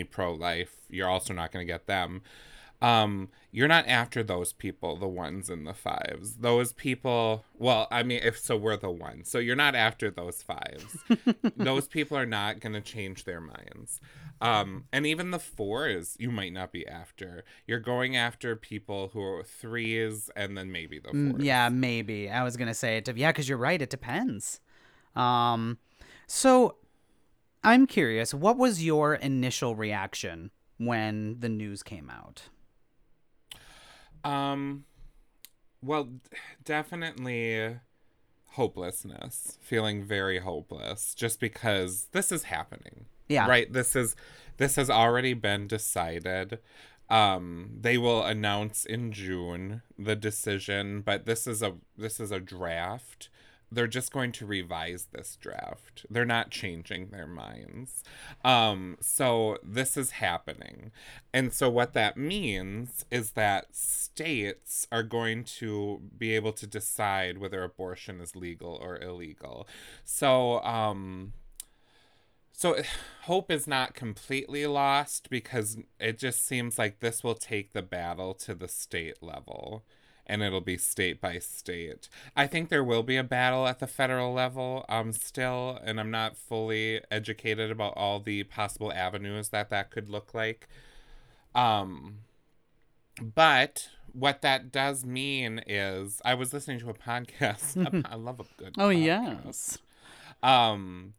pro-life, 0.04 0.76
you're 0.88 1.08
also 1.08 1.32
not 1.34 1.52
going 1.52 1.66
to 1.66 1.72
get 1.72 1.86
them. 1.86 2.22
Um, 2.82 3.28
you're 3.50 3.68
not 3.68 3.86
after 3.86 4.22
those 4.22 4.52
people, 4.52 4.96
the 4.96 5.08
ones 5.08 5.48
and 5.48 5.66
the 5.66 5.72
fives. 5.72 6.36
Those 6.36 6.72
people, 6.72 7.44
well, 7.56 7.86
I 7.90 8.02
mean, 8.02 8.20
if 8.22 8.38
so, 8.38 8.56
we're 8.56 8.76
the 8.76 8.90
ones. 8.90 9.30
So 9.30 9.38
you're 9.38 9.56
not 9.56 9.74
after 9.74 10.10
those 10.10 10.42
fives. 10.42 10.98
those 11.56 11.88
people 11.88 12.18
are 12.18 12.26
not 12.26 12.60
going 12.60 12.74
to 12.74 12.80
change 12.80 13.24
their 13.24 13.40
minds. 13.40 14.00
Um, 14.40 14.84
and 14.92 15.06
even 15.06 15.30
the 15.30 15.38
fours, 15.38 16.16
you 16.18 16.30
might 16.30 16.52
not 16.52 16.72
be 16.72 16.86
after. 16.86 17.44
You're 17.66 17.78
going 17.78 18.16
after 18.16 18.56
people 18.56 19.08
who 19.14 19.22
are 19.22 19.42
threes 19.44 20.28
and 20.36 20.58
then 20.58 20.70
maybe 20.70 20.98
the 20.98 21.10
Mm, 21.10 21.30
fours. 21.32 21.44
Yeah, 21.44 21.68
maybe. 21.70 22.28
I 22.28 22.42
was 22.42 22.56
gonna 22.56 22.74
say 22.74 22.98
it. 22.98 23.08
Yeah, 23.16 23.30
because 23.30 23.48
you're 23.48 23.56
right. 23.56 23.80
It 23.80 23.88
depends. 23.88 24.60
Um, 25.16 25.78
so 26.26 26.76
I'm 27.64 27.87
curious. 27.87 28.35
What 28.35 28.59
was 28.59 28.85
your 28.85 29.14
initial 29.14 29.74
reaction 29.74 30.50
when 30.77 31.40
the 31.40 31.48
news 31.48 31.83
came 31.83 32.11
out? 32.11 32.42
Um, 34.22 34.85
well, 35.83 36.09
definitely 36.64 37.77
hopelessness, 38.48 39.59
feeling 39.61 40.05
very 40.05 40.38
hopeless 40.38 41.14
just 41.14 41.40
because 41.40 42.09
this 42.12 42.31
is 42.31 42.44
happening. 42.44 43.07
Yeah. 43.29 43.48
Right. 43.48 43.72
This 43.72 43.96
is 43.96 44.14
this 44.59 44.77
has 44.77 44.90
already 44.90 45.35
been 45.35 45.66
decided. 45.66 46.59
Um, 47.11 47.79
they 47.81 47.98
will 47.98 48.24
announce 48.24 48.85
in 48.85 49.12
June 49.12 49.83
the 49.98 50.16
decision, 50.16 51.00
but 51.03 51.27
this 51.27 51.46
is 51.46 51.62
a 51.62 51.74
this 51.96 52.20
is 52.20 52.31
a 52.31 52.40
draft. 52.40 53.29
They're 53.70 53.87
just 53.87 54.12
going 54.12 54.33
to 54.33 54.46
revise 54.46 55.09
this 55.12 55.37
draft. 55.40 56.07
They're 56.09 56.24
not 56.24 56.50
changing 56.50 57.09
their 57.09 57.27
minds. 57.27 58.05
Um, 58.44 58.96
so 59.00 59.59
this 59.62 59.96
is 59.96 60.12
happening. 60.12 60.92
And 61.33 61.53
so 61.53 61.68
what 61.68 61.92
that 61.94 62.16
means 62.16 63.05
is 63.11 63.33
that 63.33 63.74
states 63.74 64.87
are 64.92 65.03
going 65.03 65.44
to 65.44 66.00
be 66.16 66.35
able 66.37 66.53
to 66.53 66.66
decide 66.66 67.38
whether 67.38 67.62
abortion 67.62 68.20
is 68.20 68.37
legal 68.37 68.79
or 68.81 69.00
illegal. 69.00 69.66
So 70.05 70.62
um 70.62 71.33
so 72.53 72.81
hope 73.22 73.50
is 73.50 73.66
not 73.66 73.94
completely 73.94 74.66
lost 74.66 75.29
because 75.29 75.79
it 75.98 76.18
just 76.18 76.46
seems 76.46 76.79
like 76.79 77.00
this 77.00 77.24
will 77.24 77.35
take 77.35 77.72
the 77.72 77.83
battle 77.83 78.35
to 78.35 78.55
the 78.55 78.68
state 78.68 79.22
level 79.22 79.85
and 80.26 80.42
it'll 80.42 80.60
be 80.60 80.76
state 80.78 81.20
by 81.20 81.38
state. 81.38 82.08
I 82.37 82.46
think 82.46 82.68
there 82.68 82.84
will 82.84 83.02
be 83.02 83.16
a 83.16 83.24
battle 83.24 83.66
at 83.66 83.78
the 83.78 83.87
federal 83.87 84.32
level 84.32 84.84
um 84.88 85.12
still 85.12 85.78
and 85.84 85.98
I'm 86.00 86.10
not 86.10 86.37
fully 86.37 87.00
educated 87.10 87.70
about 87.70 87.94
all 87.96 88.20
the 88.20 88.42
possible 88.44 88.92
avenues 88.92 89.50
that 89.50 89.70
that 89.70 89.90
could 89.90 90.08
look 90.08 90.34
like. 90.34 90.68
Um 91.54 92.18
but 93.20 93.88
what 94.12 94.42
that 94.42 94.70
does 94.72 95.04
mean 95.04 95.60
is 95.66 96.20
I 96.24 96.34
was 96.34 96.52
listening 96.52 96.80
to 96.80 96.90
a 96.90 96.94
podcast. 97.08 98.04
I 98.10 98.14
love 98.14 98.40
a 98.40 98.44
good 98.62 98.74
Oh 98.78 98.88
podcast. 98.88 99.04
yes. 99.04 99.78
Um, 100.42 101.14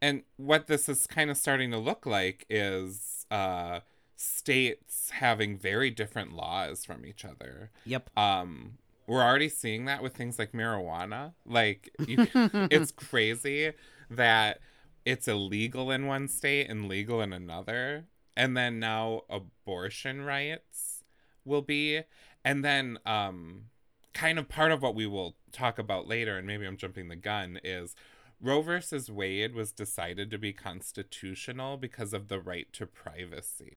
and 0.00 0.22
what 0.36 0.66
this 0.66 0.88
is 0.88 1.06
kind 1.06 1.30
of 1.30 1.36
starting 1.36 1.70
to 1.72 1.78
look 1.78 2.06
like 2.06 2.46
is 2.48 3.26
uh, 3.30 3.80
states 4.20 5.10
having 5.10 5.56
very 5.56 5.90
different 5.90 6.34
laws 6.34 6.84
from 6.84 7.06
each 7.06 7.24
other. 7.24 7.70
Yep. 7.86 8.10
Um, 8.18 8.78
we're 9.06 9.22
already 9.22 9.48
seeing 9.48 9.86
that 9.86 10.02
with 10.02 10.14
things 10.14 10.38
like 10.38 10.52
marijuana. 10.52 11.32
Like, 11.46 11.90
you, 12.06 12.26
it's 12.34 12.92
crazy 12.92 13.72
that 14.10 14.60
it's 15.06 15.26
illegal 15.26 15.90
in 15.90 16.06
one 16.06 16.28
state 16.28 16.68
and 16.68 16.86
legal 16.86 17.22
in 17.22 17.32
another. 17.32 18.04
And 18.36 18.56
then 18.56 18.78
now 18.78 19.22
abortion 19.30 20.22
rights 20.22 21.02
will 21.44 21.62
be. 21.62 22.02
And 22.44 22.64
then, 22.64 22.98
um, 23.06 23.64
kind 24.12 24.38
of 24.38 24.48
part 24.48 24.70
of 24.70 24.82
what 24.82 24.94
we 24.94 25.06
will 25.06 25.36
talk 25.50 25.78
about 25.78 26.06
later, 26.06 26.36
and 26.36 26.46
maybe 26.46 26.66
I'm 26.66 26.76
jumping 26.76 27.08
the 27.08 27.16
gun, 27.16 27.58
is 27.64 27.94
Roe 28.40 28.60
versus 28.60 29.10
Wade 29.10 29.54
was 29.54 29.72
decided 29.72 30.30
to 30.30 30.38
be 30.38 30.52
constitutional 30.52 31.76
because 31.76 32.12
of 32.12 32.28
the 32.28 32.40
right 32.40 32.70
to 32.74 32.86
privacy. 32.86 33.74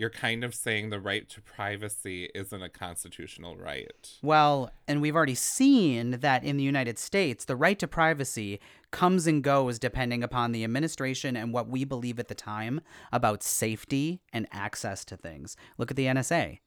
You're 0.00 0.08
kind 0.08 0.44
of 0.44 0.54
saying 0.54 0.88
the 0.88 0.98
right 0.98 1.28
to 1.28 1.42
privacy 1.42 2.30
isn't 2.34 2.62
a 2.62 2.70
constitutional 2.70 3.58
right. 3.58 4.08
Well, 4.22 4.70
and 4.88 5.02
we've 5.02 5.14
already 5.14 5.34
seen 5.34 6.12
that 6.20 6.42
in 6.42 6.56
the 6.56 6.64
United 6.64 6.98
States, 6.98 7.44
the 7.44 7.54
right 7.54 7.78
to 7.78 7.86
privacy 7.86 8.60
comes 8.92 9.26
and 9.26 9.44
goes 9.44 9.78
depending 9.78 10.24
upon 10.24 10.52
the 10.52 10.64
administration 10.64 11.36
and 11.36 11.52
what 11.52 11.68
we 11.68 11.84
believe 11.84 12.18
at 12.18 12.28
the 12.28 12.34
time 12.34 12.80
about 13.12 13.42
safety 13.42 14.22
and 14.32 14.48
access 14.52 15.04
to 15.04 15.18
things. 15.18 15.54
Look 15.76 15.90
at 15.90 15.98
the 15.98 16.06
NSA. 16.06 16.60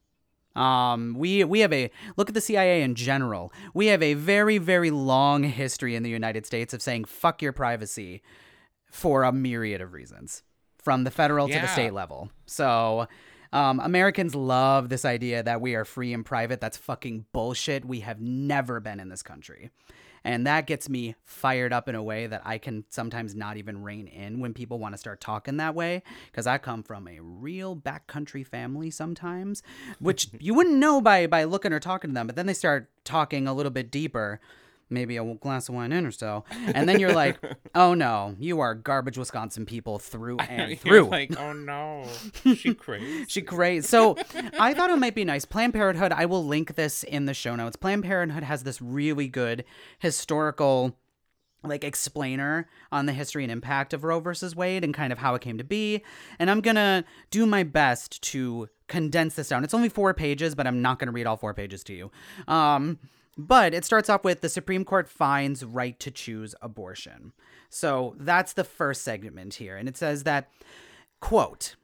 Um, 0.54 1.16
we 1.18 1.42
we 1.42 1.58
have 1.58 1.72
a 1.72 1.90
look 2.16 2.28
at 2.28 2.34
the 2.34 2.40
CIA 2.40 2.82
in 2.82 2.94
general. 2.94 3.52
We 3.74 3.86
have 3.86 4.00
a 4.00 4.14
very 4.14 4.58
very 4.58 4.92
long 4.92 5.42
history 5.42 5.96
in 5.96 6.04
the 6.04 6.10
United 6.10 6.46
States 6.46 6.72
of 6.72 6.80
saying 6.80 7.06
fuck 7.06 7.42
your 7.42 7.52
privacy 7.52 8.22
for 8.92 9.24
a 9.24 9.32
myriad 9.32 9.80
of 9.80 9.92
reasons, 9.92 10.44
from 10.84 11.02
the 11.02 11.10
federal 11.10 11.48
to 11.48 11.58
the 11.58 11.66
state 11.66 11.92
level. 11.94 12.30
So, 12.46 13.08
um, 13.52 13.80
Americans 13.80 14.34
love 14.34 14.88
this 14.88 15.04
idea 15.04 15.42
that 15.42 15.60
we 15.60 15.74
are 15.76 15.84
free 15.84 16.12
and 16.12 16.26
private. 16.26 16.60
That's 16.60 16.76
fucking 16.76 17.26
bullshit. 17.32 17.84
We 17.84 18.00
have 18.00 18.20
never 18.20 18.80
been 18.80 19.00
in 19.00 19.08
this 19.08 19.22
country. 19.22 19.70
And 20.24 20.46
that 20.46 20.66
gets 20.66 20.88
me 20.88 21.14
fired 21.24 21.72
up 21.72 21.88
in 21.88 21.94
a 21.94 22.02
way 22.02 22.26
that 22.26 22.42
I 22.44 22.58
can 22.58 22.84
sometimes 22.88 23.34
not 23.34 23.58
even 23.58 23.82
rein 23.82 24.06
in 24.08 24.40
when 24.40 24.54
people 24.54 24.78
want 24.78 24.94
to 24.94 24.98
start 24.98 25.20
talking 25.20 25.58
that 25.58 25.74
way. 25.74 26.02
Because 26.30 26.46
I 26.46 26.58
come 26.58 26.82
from 26.82 27.06
a 27.06 27.20
real 27.20 27.76
backcountry 27.76 28.46
family 28.46 28.90
sometimes, 28.90 29.62
which 30.00 30.28
you 30.40 30.54
wouldn't 30.54 30.76
know 30.76 31.00
by, 31.00 31.26
by 31.26 31.44
looking 31.44 31.72
or 31.72 31.80
talking 31.80 32.10
to 32.10 32.14
them. 32.14 32.26
But 32.26 32.36
then 32.36 32.46
they 32.46 32.54
start 32.54 32.90
talking 33.04 33.46
a 33.46 33.54
little 33.54 33.70
bit 33.70 33.90
deeper, 33.90 34.40
maybe 34.94 35.16
a 35.16 35.34
glass 35.34 35.68
of 35.68 35.74
wine 35.74 35.92
in 35.92 36.06
or 36.06 36.10
so. 36.10 36.44
And 36.74 36.88
then 36.88 37.00
you're 37.00 37.12
like, 37.12 37.38
oh 37.74 37.94
no, 37.94 38.34
you 38.38 38.60
are 38.60 38.74
garbage 38.74 39.18
Wisconsin 39.18 39.66
people 39.66 39.98
through 39.98 40.38
and 40.48 40.78
through. 40.80 41.08
like, 41.08 41.38
oh 41.38 41.52
no, 41.52 42.06
she 42.54 42.74
crazy. 42.74 43.26
She 43.28 43.42
crazy. 43.42 43.86
So 43.86 44.16
I 44.58 44.72
thought 44.74 44.90
it 44.90 44.96
might 44.96 45.14
be 45.14 45.24
nice. 45.24 45.44
Planned 45.44 45.74
Parenthood, 45.74 46.12
I 46.12 46.26
will 46.26 46.44
link 46.44 46.76
this 46.76 47.02
in 47.02 47.26
the 47.26 47.34
show 47.34 47.54
notes. 47.56 47.76
Planned 47.76 48.04
Parenthood 48.04 48.44
has 48.44 48.62
this 48.62 48.80
really 48.80 49.28
good 49.28 49.64
historical 49.98 50.96
like 51.66 51.82
explainer 51.82 52.68
on 52.92 53.06
the 53.06 53.12
history 53.12 53.42
and 53.42 53.50
impact 53.50 53.94
of 53.94 54.04
Roe 54.04 54.20
versus 54.20 54.54
Wade 54.54 54.84
and 54.84 54.92
kind 54.92 55.12
of 55.12 55.18
how 55.18 55.34
it 55.34 55.40
came 55.40 55.58
to 55.58 55.64
be. 55.64 56.02
And 56.38 56.50
I'm 56.50 56.60
going 56.60 56.76
to 56.76 57.04
do 57.30 57.46
my 57.46 57.62
best 57.62 58.22
to 58.24 58.68
condense 58.86 59.34
this 59.34 59.48
down. 59.48 59.64
It's 59.64 59.72
only 59.72 59.88
4 59.88 60.12
pages, 60.12 60.54
but 60.54 60.66
I'm 60.66 60.82
not 60.82 60.98
going 60.98 61.06
to 61.06 61.12
read 61.12 61.26
all 61.26 61.38
4 61.38 61.54
pages 61.54 61.82
to 61.84 61.94
you. 61.94 62.10
Um 62.46 62.98
but 63.36 63.74
it 63.74 63.84
starts 63.84 64.08
off 64.08 64.24
with 64.24 64.40
the 64.40 64.48
Supreme 64.48 64.84
Court 64.84 65.08
finds 65.08 65.64
right 65.64 65.98
to 66.00 66.10
choose 66.10 66.54
abortion. 66.62 67.32
So 67.68 68.14
that's 68.18 68.52
the 68.52 68.64
first 68.64 69.02
segment 69.02 69.54
here. 69.54 69.76
And 69.76 69.88
it 69.88 69.96
says 69.96 70.22
that, 70.24 70.50
quote, 71.20 71.76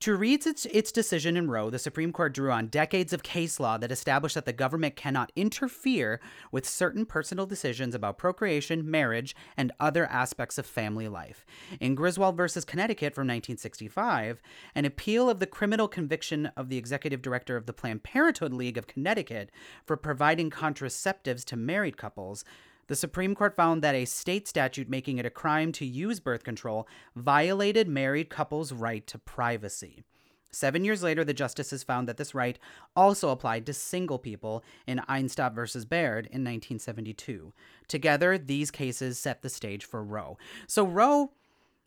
to 0.00 0.16
read 0.16 0.46
its, 0.46 0.64
its 0.66 0.92
decision 0.92 1.36
in 1.36 1.50
Roe, 1.50 1.70
the 1.70 1.78
Supreme 1.78 2.12
Court 2.12 2.32
drew 2.32 2.52
on 2.52 2.68
decades 2.68 3.12
of 3.12 3.24
case 3.24 3.58
law 3.58 3.78
that 3.78 3.90
established 3.90 4.36
that 4.36 4.44
the 4.44 4.52
government 4.52 4.94
cannot 4.94 5.32
interfere 5.34 6.20
with 6.52 6.68
certain 6.68 7.04
personal 7.04 7.46
decisions 7.46 7.96
about 7.96 8.16
procreation, 8.16 8.88
marriage, 8.88 9.34
and 9.56 9.72
other 9.80 10.06
aspects 10.06 10.56
of 10.56 10.66
family 10.66 11.08
life. 11.08 11.44
In 11.80 11.96
Griswold 11.96 12.36
versus 12.36 12.64
Connecticut 12.64 13.12
from 13.12 13.22
1965, 13.22 14.40
an 14.76 14.84
appeal 14.84 15.28
of 15.28 15.40
the 15.40 15.46
criminal 15.46 15.88
conviction 15.88 16.46
of 16.56 16.68
the 16.68 16.78
executive 16.78 17.20
director 17.20 17.56
of 17.56 17.66
the 17.66 17.72
Planned 17.72 18.04
Parenthood 18.04 18.52
League 18.52 18.78
of 18.78 18.86
Connecticut 18.86 19.50
for 19.84 19.96
providing 19.96 20.48
contraceptives 20.48 21.44
to 21.46 21.56
married 21.56 21.96
couples 21.96 22.44
the 22.88 22.96
Supreme 22.96 23.34
Court 23.34 23.54
found 23.54 23.82
that 23.82 23.94
a 23.94 24.04
state 24.04 24.48
statute 24.48 24.88
making 24.88 25.18
it 25.18 25.26
a 25.26 25.30
crime 25.30 25.72
to 25.72 25.86
use 25.86 26.20
birth 26.20 26.42
control 26.42 26.88
violated 27.14 27.88
married 27.88 28.28
couples' 28.28 28.72
right 28.72 29.06
to 29.06 29.18
privacy. 29.18 30.02
Seven 30.50 30.82
years 30.84 31.02
later, 31.02 31.24
the 31.24 31.34
justices 31.34 31.82
found 31.82 32.08
that 32.08 32.16
this 32.16 32.34
right 32.34 32.58
also 32.96 33.28
applied 33.28 33.66
to 33.66 33.74
single 33.74 34.18
people 34.18 34.64
in 34.86 35.02
Eisenstadt 35.06 35.54
versus 35.54 35.84
Baird 35.84 36.24
in 36.26 36.42
1972. 36.42 37.52
Together, 37.86 38.38
these 38.38 38.70
cases 38.70 39.18
set 39.18 39.42
the 39.42 39.50
stage 39.50 39.84
for 39.84 40.02
Roe. 40.02 40.38
So 40.66 40.84
Roe 40.84 41.32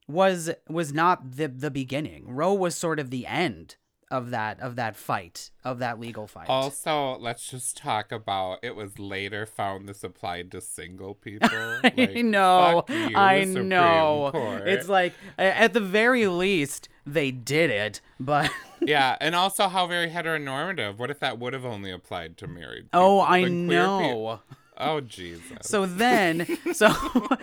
was 0.08 0.52
was 0.70 0.94
not 0.94 1.38
the 1.38 1.48
the 1.48 1.72
beginning. 1.72 2.26
Roe 2.28 2.54
was 2.54 2.76
sort 2.76 3.00
of 3.00 3.10
the 3.10 3.26
end 3.26 3.78
of 4.12 4.30
that 4.32 4.60
of 4.60 4.76
that 4.76 4.96
fight 4.96 5.50
of 5.64 5.80
that 5.80 6.00
legal 6.00 6.28
fight. 6.28 6.48
Also, 6.50 7.18
let's 7.20 7.50
just 7.50 7.78
talk 7.78 8.12
about 8.12 8.60
it 8.62 8.76
was 8.76 9.00
later 9.00 9.46
found 9.48 9.88
this 9.90 10.04
applied 10.04 10.52
to 10.52 10.62
single 10.62 11.16
people. 11.16 11.50
Like, 11.84 11.98
I 11.98 12.22
know. 12.22 12.84
you, 12.90 13.16
I 13.18 13.44
Supreme 13.46 13.70
know. 13.70 14.30
Court. 14.32 14.68
It's 14.68 14.88
like 14.90 15.14
at 15.40 15.74
the 15.74 15.80
very 15.80 16.28
least 16.28 16.90
they 17.06 17.32
did 17.32 17.70
it, 17.72 18.02
but 18.20 18.52
yeah, 18.82 19.18
and 19.20 19.34
also 19.34 19.68
how 19.68 19.88
very 19.88 20.10
heteronormative. 20.10 20.98
What 20.98 21.10
if 21.10 21.20
that 21.20 21.40
would 21.40 21.54
have 21.54 21.66
only 21.66 21.92
applied 21.92 22.38
to 22.38 22.48
married? 22.48 22.90
oh, 22.94 23.22
people? 23.22 23.34
I 23.34 23.42
The 23.42 23.48
queer 23.48 23.50
pe- 23.50 23.66
know. 23.66 24.40
Oh 24.84 25.00
Jesus. 25.00 25.58
So 25.62 25.86
then, 25.86 26.48
so 26.74 26.92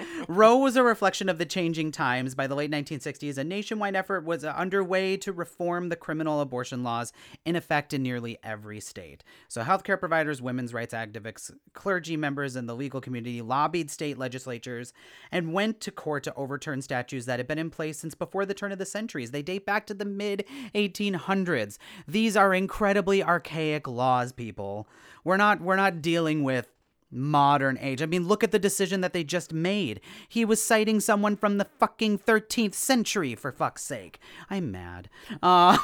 Roe 0.29 0.57
was 0.57 0.75
a 0.75 0.83
reflection 0.83 1.29
of 1.29 1.39
the 1.39 1.47
changing 1.47 1.93
times. 1.93 2.35
By 2.35 2.49
the 2.49 2.57
late 2.57 2.71
1960s, 2.71 3.39
a 3.39 3.45
nationwide 3.45 3.95
effort 3.95 4.25
was 4.25 4.45
underway 4.45 5.17
to 5.19 5.33
reform 5.33 5.89
the 5.89 5.95
criminal 5.95 6.41
abortion 6.41 6.83
laws 6.83 7.13
in 7.45 7.55
effect 7.55 7.95
in 7.95 8.03
nearly 8.03 8.39
every 8.43 8.81
state. 8.81 9.23
So, 9.47 9.63
healthcare 9.63 10.01
providers, 10.01 10.43
women's 10.43 10.75
rights 10.75 10.93
activists, 10.93 11.53
clergy 11.75 12.17
members, 12.17 12.57
and 12.57 12.69
the 12.69 12.75
legal 12.75 13.01
community 13.01 13.41
lobbied 13.41 13.89
state 13.89 14.19
legislatures 14.19 14.93
and 15.31 15.53
went 15.53 15.81
to 15.83 15.93
court 15.93 16.25
to 16.25 16.35
overturn 16.35 16.83
statutes 16.83 17.27
that 17.27 17.39
had 17.39 17.47
been 17.47 17.59
in 17.59 17.71
place 17.71 18.01
since 18.01 18.17
before 18.17 18.47
the 18.47 18.55
turn 18.55 18.73
of 18.73 18.79
the 18.79 18.87
centuries. 18.87 19.31
They 19.31 19.43
date 19.43 19.65
back 19.65 19.87
to 19.87 19.95
the 19.95 20.05
mid 20.05 20.45
1800s. 20.75 21.79
These 22.09 22.37
are 22.37 22.53
incredibly 22.53 23.23
archaic 23.23 23.87
laws, 23.87 24.33
people. 24.33 24.89
We're 25.23 25.37
not 25.37 25.61
we're 25.61 25.77
not 25.77 26.03
dealing 26.03 26.43
with 26.43 26.69
modern 27.11 27.79
age. 27.81 28.03
I 28.03 28.07
mean, 28.07 28.27
look 28.27 28.45
at 28.45 28.51
the 28.51 28.59
decision 28.59 29.01
that 29.01 29.13
they 29.13 29.25
just 29.25 29.53
made. 29.53 30.01
He 30.29 30.45
was 30.45 30.63
citing 30.63 31.01
someone 31.01 31.37
from 31.37 31.59
the 31.59 31.67
fucking 31.79 32.19
13th 32.19 32.75
century, 32.75 33.35
for 33.35 33.53
fuck's 33.53 33.83
sake. 33.83 34.19
I'm 34.51 34.71
mad. 34.71 35.09
Uh, 35.43 35.79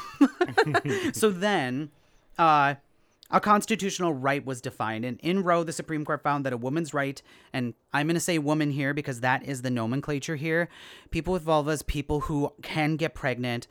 so 1.12 1.30
then, 1.30 1.90
uh, 2.38 2.74
a 3.30 3.40
constitutional 3.40 4.12
right 4.12 4.44
was 4.44 4.60
defined, 4.60 5.04
and 5.04 5.18
in 5.20 5.42
Roe, 5.42 5.64
the 5.64 5.72
Supreme 5.72 6.04
Court 6.04 6.22
found 6.22 6.44
that 6.44 6.52
a 6.52 6.58
woman's 6.58 6.92
right, 6.92 7.20
and 7.52 7.74
I'm 7.92 8.06
going 8.06 8.14
to 8.14 8.20
say 8.20 8.38
woman 8.38 8.70
here 8.70 8.92
because 8.92 9.20
that 9.20 9.44
is 9.44 9.62
the 9.62 9.70
nomenclature 9.70 10.36
here, 10.36 10.68
people 11.10 11.32
with 11.32 11.44
vulvas, 11.44 11.86
people 11.86 12.20
who 12.20 12.52
can 12.62 12.96
get 12.96 13.14
pregnant. 13.14 13.66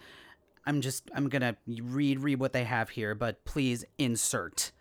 I'm 0.65 0.81
just, 0.81 1.09
I'm 1.15 1.29
going 1.29 1.41
to 1.41 1.55
read, 1.67 2.21
read 2.21 2.39
what 2.39 2.53
they 2.53 2.63
have 2.63 2.89
here, 2.89 3.13
but 3.13 3.45
please 3.45 3.85
insert 3.97 4.71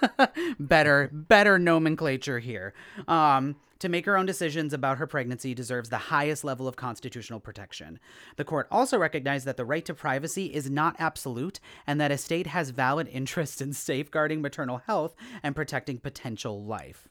better 0.60 1.10
better 1.12 1.58
nomenclature 1.58 2.38
here 2.38 2.72
um 3.08 3.56
to 3.78 3.88
make 3.88 4.06
her 4.06 4.16
own 4.16 4.26
decisions 4.26 4.72
about 4.72 4.98
her 4.98 5.06
pregnancy 5.06 5.54
deserves 5.54 5.88
the 5.88 5.98
highest 5.98 6.44
level 6.44 6.66
of 6.66 6.76
constitutional 6.76 7.40
protection. 7.40 7.98
The 8.36 8.44
court 8.44 8.68
also 8.70 8.98
recognized 8.98 9.46
that 9.46 9.56
the 9.56 9.64
right 9.64 9.84
to 9.84 9.94
privacy 9.94 10.46
is 10.46 10.70
not 10.70 10.96
absolute 10.98 11.60
and 11.86 12.00
that 12.00 12.10
a 12.10 12.18
state 12.18 12.46
has 12.48 12.70
valid 12.70 13.08
interest 13.12 13.60
in 13.60 13.72
safeguarding 13.72 14.40
maternal 14.40 14.78
health 14.78 15.14
and 15.42 15.54
protecting 15.54 15.98
potential 15.98 16.64
life. 16.64 17.08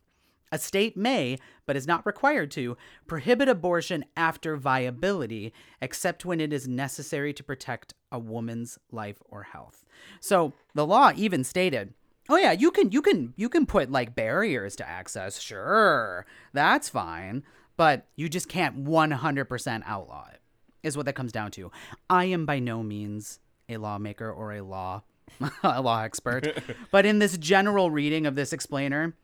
A 0.51 0.59
state 0.59 0.95
may, 0.95 1.37
but 1.65 1.75
is 1.75 1.87
not 1.87 2.05
required 2.05 2.51
to, 2.51 2.77
prohibit 3.07 3.49
abortion 3.49 4.05
after 4.15 4.55
viability, 4.55 5.53
except 5.81 6.23
when 6.23 6.39
it 6.39 6.53
is 6.53 6.67
necessary 6.67 7.33
to 7.33 7.43
protect 7.43 7.93
a 8.11 8.19
woman's 8.19 8.77
life 8.91 9.17
or 9.25 9.43
health. 9.43 9.83
So 10.21 10.53
the 10.73 10.85
law 10.85 11.11
even 11.15 11.43
stated 11.43 11.93
Oh 12.29 12.38
yeah, 12.38 12.51
you 12.51 12.71
can 12.71 12.91
you 12.91 13.01
can 13.01 13.33
you 13.35 13.49
can 13.49 13.65
put 13.65 13.91
like 13.91 14.15
barriers 14.15 14.75
to 14.77 14.88
access. 14.88 15.39
Sure. 15.39 16.25
That's 16.53 16.89
fine, 16.89 17.43
but 17.77 18.07
you 18.15 18.29
just 18.29 18.49
can't 18.49 18.83
100% 18.83 19.83
outlaw 19.85 20.27
it. 20.33 20.41
Is 20.83 20.95
what 20.95 21.05
that 21.07 21.13
comes 21.13 21.31
down 21.31 21.51
to. 21.51 21.71
I 22.09 22.25
am 22.25 22.45
by 22.45 22.59
no 22.59 22.83
means 22.83 23.39
a 23.67 23.77
lawmaker 23.77 24.31
or 24.31 24.53
a 24.53 24.61
law 24.61 25.03
a 25.63 25.81
law 25.81 26.01
expert, 26.03 26.47
but 26.91 27.05
in 27.05 27.19
this 27.19 27.38
general 27.38 27.89
reading 27.89 28.25
of 28.25 28.35
this 28.35 28.53
explainer, 28.53 29.15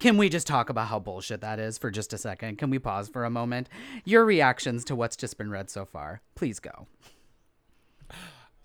can 0.00 0.16
we 0.16 0.28
just 0.28 0.46
talk 0.46 0.68
about 0.68 0.88
how 0.88 0.98
bullshit 0.98 1.40
that 1.40 1.58
is 1.58 1.78
for 1.78 1.90
just 1.90 2.12
a 2.12 2.18
second? 2.18 2.58
Can 2.58 2.70
we 2.70 2.78
pause 2.78 3.08
for 3.08 3.24
a 3.24 3.30
moment? 3.30 3.68
Your 4.04 4.24
reactions 4.24 4.84
to 4.86 4.96
what's 4.96 5.16
just 5.16 5.38
been 5.38 5.50
read 5.50 5.70
so 5.70 5.84
far. 5.84 6.20
Please 6.34 6.58
go. 6.60 6.86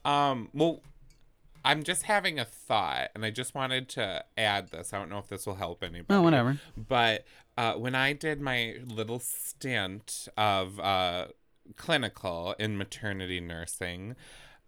Um, 0.03 0.49
well, 0.53 0.81
I'm 1.63 1.83
just 1.83 2.03
having 2.03 2.39
a 2.39 2.45
thought, 2.45 3.09
and 3.13 3.25
I 3.25 3.31
just 3.31 3.53
wanted 3.53 3.89
to 3.89 4.23
add 4.37 4.69
this. 4.69 4.93
I 4.93 4.99
don't 4.99 5.09
know 5.09 5.19
if 5.19 5.27
this 5.27 5.45
will 5.45 5.55
help 5.55 5.83
anybody. 5.83 6.05
Oh, 6.17 6.21
whatever. 6.21 6.59
But 6.77 7.25
uh, 7.57 7.73
when 7.73 7.95
I 7.95 8.13
did 8.13 8.39
my 8.41 8.75
little 8.85 9.19
stint 9.19 10.27
of 10.37 10.79
uh, 10.79 11.27
clinical 11.75 12.55
in 12.59 12.77
maternity 12.77 13.39
nursing, 13.39 14.15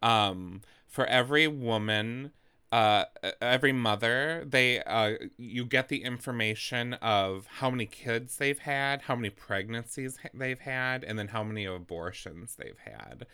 um, 0.01 0.61
for 0.87 1.05
every 1.05 1.47
woman, 1.47 2.31
uh, 2.71 3.05
every 3.41 3.71
mother, 3.71 4.43
they 4.47 4.81
uh, 4.83 5.13
you 5.37 5.65
get 5.65 5.89
the 5.89 6.03
information 6.03 6.93
of 6.95 7.47
how 7.47 7.69
many 7.69 7.85
kids 7.85 8.37
they've 8.37 8.59
had, 8.59 9.03
how 9.03 9.15
many 9.15 9.29
pregnancies 9.29 10.17
they've 10.33 10.59
had, 10.59 11.03
and 11.03 11.17
then 11.17 11.29
how 11.29 11.43
many 11.43 11.65
abortions 11.65 12.55
they've 12.55 12.79
had. 12.85 13.25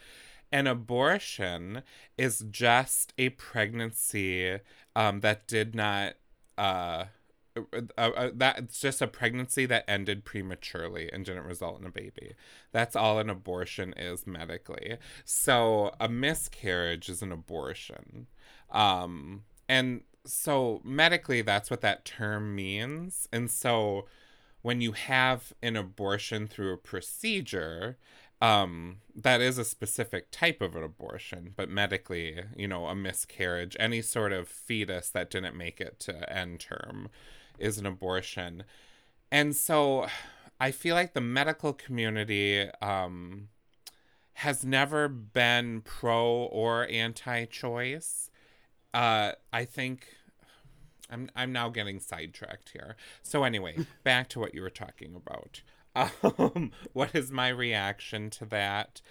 An 0.51 0.67
abortion 0.67 1.83
is 2.17 2.45
just 2.49 3.13
a 3.17 3.29
pregnancy 3.29 4.59
um, 4.95 5.19
that 5.21 5.47
did 5.47 5.75
not. 5.75 6.13
Uh, 6.57 7.05
uh, 7.73 7.81
uh, 7.97 8.29
that 8.35 8.59
it's 8.59 8.79
just 8.79 9.01
a 9.01 9.07
pregnancy 9.07 9.65
that 9.65 9.83
ended 9.87 10.23
prematurely 10.23 11.11
and 11.11 11.25
didn't 11.25 11.43
result 11.43 11.79
in 11.79 11.87
a 11.87 11.91
baby. 11.91 12.35
That's 12.71 12.95
all 12.95 13.19
an 13.19 13.31
abortion 13.31 13.93
is 13.97 14.27
medically. 14.27 14.97
So 15.25 15.95
a 15.99 16.07
miscarriage 16.07 17.09
is 17.09 17.23
an 17.23 17.31
abortion. 17.31 18.27
Um, 18.69 19.43
and 19.67 20.01
so 20.25 20.81
medically, 20.83 21.41
that's 21.41 21.71
what 21.71 21.81
that 21.81 22.05
term 22.05 22.55
means. 22.55 23.27
And 23.31 23.49
so 23.49 24.05
when 24.61 24.81
you 24.81 24.91
have 24.91 25.53
an 25.61 25.75
abortion 25.75 26.47
through 26.47 26.73
a 26.73 26.77
procedure, 26.77 27.97
um, 28.41 28.97
that 29.15 29.41
is 29.41 29.57
a 29.57 29.65
specific 29.65 30.29
type 30.31 30.61
of 30.61 30.75
an 30.75 30.83
abortion, 30.83 31.53
but 31.55 31.69
medically, 31.69 32.43
you 32.55 32.67
know, 32.67 32.85
a 32.85 32.95
miscarriage, 32.95 33.75
any 33.79 34.01
sort 34.01 34.31
of 34.31 34.47
fetus 34.47 35.09
that 35.09 35.31
didn't 35.31 35.57
make 35.57 35.81
it 35.81 35.99
to 36.01 36.31
end 36.31 36.59
term 36.59 37.09
is 37.57 37.77
an 37.77 37.85
abortion. 37.85 38.63
And 39.31 39.55
so 39.55 40.07
I 40.59 40.71
feel 40.71 40.95
like 40.95 41.13
the 41.13 41.21
medical 41.21 41.73
community 41.73 42.69
um, 42.81 43.49
has 44.33 44.63
never 44.63 45.07
been 45.07 45.81
pro 45.81 46.27
or 46.27 46.87
anti 46.89 47.45
choice. 47.45 48.29
Uh, 48.93 49.31
I 49.51 49.65
think 49.65 50.07
I'm 51.09 51.29
I'm 51.35 51.51
now 51.51 51.69
getting 51.69 51.99
sidetracked 51.99 52.69
here. 52.69 52.95
So 53.23 53.43
anyway, 53.43 53.77
back 54.03 54.29
to 54.29 54.39
what 54.39 54.53
you 54.53 54.61
were 54.61 54.69
talking 54.69 55.15
about. 55.15 55.61
Um, 55.97 56.71
what 56.93 57.15
is 57.15 57.31
my 57.31 57.49
reaction 57.49 58.29
to 58.31 58.45
that? 58.45 59.01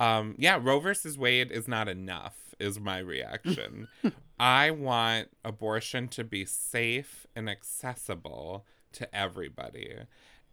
Um, 0.00 0.34
yeah, 0.38 0.58
Roe 0.60 0.80
versus 0.80 1.16
Wade 1.16 1.50
is 1.50 1.68
not 1.68 1.88
enough. 1.88 2.54
Is 2.60 2.78
my 2.78 2.98
reaction. 2.98 3.88
I 4.38 4.70
want 4.70 5.28
abortion 5.44 6.08
to 6.08 6.24
be 6.24 6.44
safe 6.44 7.26
and 7.34 7.48
accessible 7.48 8.64
to 8.92 9.12
everybody, 9.14 9.92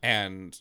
and 0.01 0.59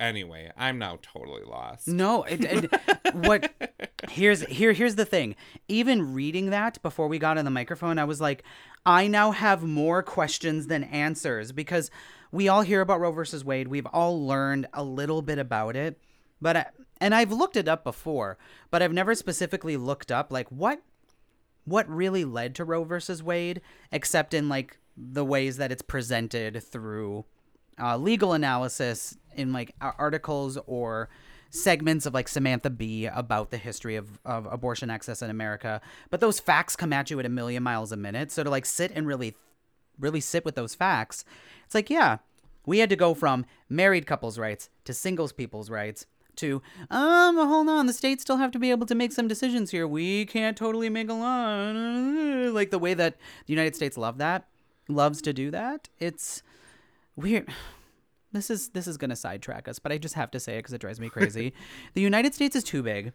anyway, 0.00 0.50
I'm 0.56 0.78
now 0.78 0.98
totally 1.00 1.44
lost. 1.44 1.88
No, 1.88 2.24
it, 2.24 2.44
it, 2.44 3.14
what 3.14 3.52
here's 4.08 4.42
here 4.46 4.72
here's 4.72 4.96
the 4.96 5.04
thing. 5.04 5.36
Even 5.68 6.12
reading 6.12 6.50
that 6.50 6.80
before 6.82 7.08
we 7.08 7.18
got 7.18 7.38
on 7.38 7.44
the 7.44 7.50
microphone, 7.50 7.98
I 7.98 8.04
was 8.04 8.20
like, 8.20 8.42
I 8.84 9.06
now 9.06 9.30
have 9.30 9.62
more 9.62 10.02
questions 10.02 10.66
than 10.66 10.84
answers 10.84 11.52
because 11.52 11.90
we 12.30 12.48
all 12.48 12.62
hear 12.62 12.80
about 12.80 13.00
Roe 13.00 13.12
versus 13.12 13.44
Wade. 13.44 13.68
We've 13.68 13.86
all 13.86 14.26
learned 14.26 14.66
a 14.72 14.82
little 14.82 15.22
bit 15.22 15.38
about 15.38 15.76
it, 15.76 16.00
but 16.40 16.72
and 17.00 17.14
I've 17.14 17.32
looked 17.32 17.56
it 17.56 17.68
up 17.68 17.84
before, 17.84 18.38
but 18.70 18.82
I've 18.82 18.92
never 18.92 19.14
specifically 19.14 19.76
looked 19.76 20.10
up 20.10 20.32
like 20.32 20.48
what 20.48 20.82
what 21.64 21.88
really 21.88 22.24
led 22.24 22.54
to 22.56 22.64
Roe 22.64 22.84
versus 22.84 23.22
Wade, 23.22 23.60
except 23.92 24.32
in 24.34 24.48
like 24.48 24.78
the 24.96 25.24
ways 25.24 25.58
that 25.58 25.70
it's 25.70 25.82
presented 25.82 26.62
through 26.62 27.24
uh, 27.80 27.96
legal 27.96 28.32
analysis 28.32 29.16
in 29.36 29.52
like 29.52 29.74
articles 29.80 30.58
or 30.66 31.08
segments 31.50 32.06
of 32.06 32.14
like 32.14 32.28
Samantha 32.28 32.70
Bee 32.70 33.06
about 33.06 33.50
the 33.50 33.56
history 33.56 33.96
of, 33.96 34.18
of 34.24 34.46
abortion 34.46 34.90
access 34.90 35.22
in 35.22 35.30
America. 35.30 35.80
But 36.10 36.20
those 36.20 36.40
facts 36.40 36.76
come 36.76 36.92
at 36.92 37.10
you 37.10 37.18
at 37.20 37.26
a 37.26 37.30
million 37.30 37.62
miles 37.62 37.92
a 37.92 37.96
minute. 37.96 38.30
So 38.32 38.42
to 38.42 38.50
like 38.50 38.66
sit 38.66 38.92
and 38.94 39.06
really, 39.06 39.36
really 39.98 40.20
sit 40.20 40.44
with 40.44 40.54
those 40.54 40.74
facts, 40.74 41.24
it's 41.64 41.74
like, 41.74 41.90
yeah, 41.90 42.18
we 42.66 42.78
had 42.78 42.90
to 42.90 42.96
go 42.96 43.14
from 43.14 43.46
married 43.68 44.06
couples' 44.06 44.38
rights 44.38 44.68
to 44.84 44.92
singles 44.92 45.32
people's 45.32 45.70
rights 45.70 46.06
to 46.38 46.62
um 46.90 47.36
hold 47.36 47.68
on 47.68 47.86
the 47.86 47.92
states 47.92 48.22
still 48.22 48.36
have 48.36 48.52
to 48.52 48.58
be 48.58 48.70
able 48.70 48.86
to 48.86 48.94
make 48.94 49.12
some 49.12 49.28
decisions 49.28 49.70
here. 49.70 49.86
We 49.86 50.24
can't 50.24 50.56
totally 50.56 50.88
make 50.88 51.08
a 51.08 51.14
law. 51.14 51.72
Like 52.48 52.70
the 52.70 52.78
way 52.78 52.94
that 52.94 53.16
the 53.46 53.52
united 53.52 53.76
states 53.76 53.98
love 53.98 54.18
that 54.18 54.48
loves 54.88 55.20
to 55.22 55.32
do 55.32 55.50
that 55.50 55.88
it's 55.98 56.42
weird. 57.16 57.48
This 58.30 58.50
is 58.50 58.68
this 58.70 58.86
is 58.86 58.98
gonna 58.98 59.16
sidetrack 59.16 59.68
us 59.68 59.78
but 59.78 59.90
i 59.90 59.96
just 59.96 60.14
have 60.14 60.30
to 60.32 60.38
say 60.38 60.56
it 60.56 60.58
because 60.58 60.74
it 60.74 60.80
drives 60.80 61.00
me 61.00 61.08
crazy. 61.08 61.54
The 61.94 62.02
united 62.02 62.34
states 62.34 62.54
is 62.54 62.62
too 62.62 62.82
big. 62.82 63.12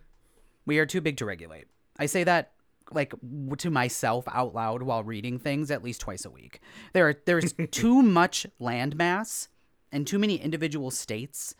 We 0.66 0.80
are 0.80 0.86
too 0.86 1.02
big 1.02 1.18
to 1.18 1.26
regulate. 1.26 1.66
I 1.98 2.08
say 2.08 2.24
that 2.24 2.52
like 2.92 3.14
to 3.58 3.70
myself 3.70 4.26
out 4.32 4.54
loud 4.54 4.84
while 4.84 5.04
reading 5.04 5.40
things 5.40 5.72
at 5.72 5.84
least 5.84 6.02
twice 6.02 6.26
a 6.26 6.30
week 6.30 6.60
there 6.94 7.08
are 7.08 7.16
there's 7.26 7.54
too 7.72 8.02
much 8.02 8.46
land 8.60 8.96
mass 8.96 9.50
and 9.92 10.08
too 10.08 10.20
many 10.20 10.36
individual 10.36 10.92
states 10.92 11.56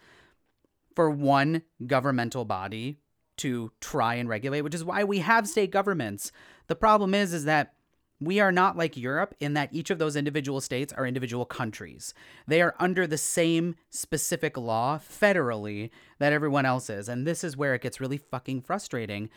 for 0.96 1.10
one 1.10 1.62
governmental 1.86 2.46
body 2.46 3.00
to 3.38 3.72
try 3.80 4.16
and 4.16 4.30
regulate, 4.30 4.62
which 4.62 4.76
is 4.76 4.84
why 4.84 5.04
we 5.04 5.20
have 5.20 5.48
state 5.48 5.72
governments. 5.72 6.32
The 6.68 6.76
problem 6.76 7.14
is 7.14 7.34
is 7.34 7.46
that 7.46 7.74
we 8.20 8.40
are 8.40 8.52
not 8.52 8.78
like 8.78 8.96
Europe 8.96 9.36
in 9.40 9.54
that 9.54 9.70
each 9.74 9.90
of 9.90 10.00
those 10.00 10.16
individual 10.16 10.62
states 10.62 10.94
are 10.94 11.06
individual 11.06 11.46
countries. 11.46 12.14
They 12.48 12.62
are 12.62 12.76
under 12.80 13.06
the 13.06 13.18
same 13.18 13.76
specific 13.90 14.56
law 14.56 14.98
federally 14.98 15.90
that 16.20 16.32
everyone 16.32 16.66
else 16.66 16.90
is. 16.90 17.10
And 17.10 17.28
this 17.28 17.44
is 17.44 17.58
where 17.58 17.74
it 17.74 17.82
gets 17.82 18.00
really 18.00 18.18
fucking 18.18 18.62
frustrating. 18.62 19.30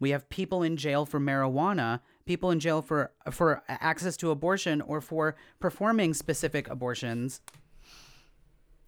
We 0.00 0.10
have 0.10 0.28
people 0.30 0.62
in 0.62 0.76
jail 0.76 1.04
for 1.06 1.20
marijuana, 1.20 2.00
people 2.24 2.50
in 2.50 2.58
jail 2.58 2.82
for 2.82 3.12
for 3.30 3.62
access 3.68 4.16
to 4.18 4.30
abortion 4.30 4.80
or 4.80 5.00
for 5.00 5.36
performing 5.60 6.14
specific 6.14 6.68
abortions 6.68 7.40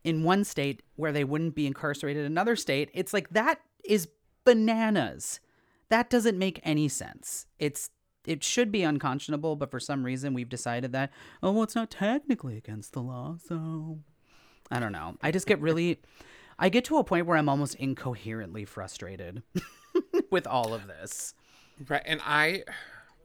in 0.02 0.24
one 0.24 0.42
state 0.42 0.82
where 0.96 1.12
they 1.12 1.22
wouldn't 1.22 1.54
be 1.54 1.66
incarcerated 1.66 2.24
in 2.24 2.32
another 2.32 2.56
state. 2.56 2.90
It's 2.94 3.12
like 3.12 3.28
that 3.30 3.60
is 3.84 4.08
bananas. 4.44 5.38
That 5.90 6.10
doesn't 6.10 6.38
make 6.38 6.60
any 6.64 6.88
sense. 6.88 7.46
It's 7.58 7.90
it 8.26 8.42
should 8.42 8.70
be 8.70 8.82
unconscionable, 8.82 9.56
but 9.56 9.70
for 9.70 9.80
some 9.80 10.04
reason 10.04 10.32
we've 10.32 10.48
decided 10.48 10.92
that 10.92 11.12
oh 11.42 11.52
well 11.52 11.62
it's 11.62 11.74
not 11.74 11.90
technically 11.90 12.56
against 12.56 12.94
the 12.94 13.02
law, 13.02 13.36
so 13.46 13.98
I 14.70 14.80
don't 14.80 14.92
know. 14.92 15.16
I 15.20 15.30
just 15.30 15.46
get 15.46 15.60
really 15.60 16.00
I 16.58 16.68
get 16.68 16.84
to 16.86 16.98
a 16.98 17.04
point 17.04 17.26
where 17.26 17.36
I'm 17.36 17.48
almost 17.48 17.74
incoherently 17.74 18.64
frustrated 18.64 19.42
with 20.32 20.46
all 20.46 20.74
of 20.74 20.88
this. 20.88 21.34
Right. 21.88 22.02
And 22.04 22.20
I, 22.24 22.64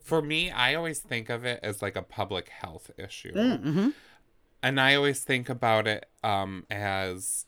for 0.04 0.22
me, 0.22 0.52
I 0.52 0.76
always 0.76 1.00
think 1.00 1.30
of 1.30 1.46
it 1.46 1.60
as 1.64 1.82
like 1.82 1.96
a 1.96 2.02
public 2.02 2.50
health 2.50 2.92
issue. 2.98 3.34
Mm-hmm. 3.34 3.90
And 4.62 4.80
I 4.80 4.96
always 4.96 5.24
think 5.24 5.50
about 5.50 5.88
it 5.88 6.08
um, 6.24 6.66
as 6.70 7.46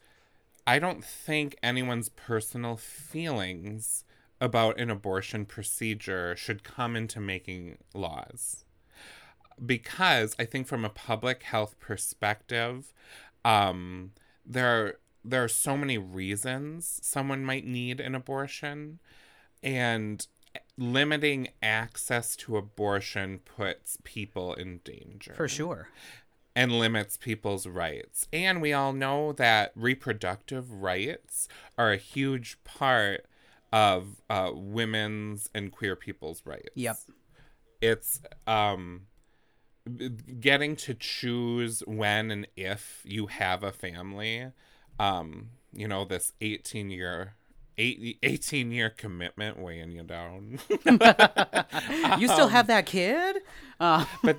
I 0.65 0.79
don't 0.79 1.03
think 1.03 1.57
anyone's 1.61 2.09
personal 2.09 2.77
feelings 2.77 4.03
about 4.39 4.79
an 4.79 4.89
abortion 4.89 5.45
procedure 5.45 6.35
should 6.35 6.63
come 6.63 6.95
into 6.95 7.19
making 7.19 7.77
laws. 7.93 8.63
Because 9.65 10.35
I 10.39 10.45
think 10.45 10.67
from 10.67 10.85
a 10.85 10.89
public 10.89 11.43
health 11.43 11.77
perspective, 11.79 12.93
um, 13.43 14.11
there 14.45 14.67
are, 14.67 14.99
there 15.25 15.43
are 15.43 15.49
so 15.49 15.75
many 15.75 15.97
reasons 15.97 16.99
someone 17.03 17.43
might 17.43 17.65
need 17.65 17.99
an 17.99 18.15
abortion, 18.15 18.99
and 19.63 20.25
limiting 20.77 21.49
access 21.61 22.35
to 22.37 22.57
abortion 22.57 23.39
puts 23.39 23.97
people 24.03 24.53
in 24.53 24.79
danger 24.83 25.33
For 25.35 25.47
sure. 25.47 25.89
and 26.55 26.71
limits 26.71 27.17
people's 27.17 27.67
rights. 27.67 28.27
And 28.31 28.61
we 28.61 28.71
all 28.73 28.93
know 28.93 29.33
that 29.33 29.71
reproductive 29.75 30.71
rights 30.71 31.47
are 31.77 31.91
a 31.91 31.97
huge 31.97 32.57
part 32.63 33.25
of 33.71 34.21
uh, 34.29 34.51
women's 34.53 35.49
and 35.53 35.71
queer 35.71 35.95
people's 35.95 36.41
rights. 36.45 36.69
Yep. 36.75 36.97
It's 37.81 38.21
um, 38.47 39.01
getting 40.39 40.75
to 40.77 40.93
choose 40.93 41.81
when 41.85 42.31
and 42.31 42.47
if 42.55 43.01
you 43.05 43.27
have 43.27 43.63
a 43.63 43.71
family. 43.71 44.47
Um, 44.99 45.49
you 45.71 45.87
know, 45.87 46.03
this 46.03 46.33
18 46.41 46.89
year. 46.89 47.35
Eight, 47.81 48.19
18 48.21 48.71
year 48.71 48.89
commitment 48.89 49.57
weighing 49.57 49.91
you 49.91 50.03
down. 50.03 50.59
You 52.19 52.27
still 52.27 52.49
have 52.49 52.67
that 52.67 52.85
kid? 52.85 53.37
Uh, 53.79 54.05
but 54.23 54.37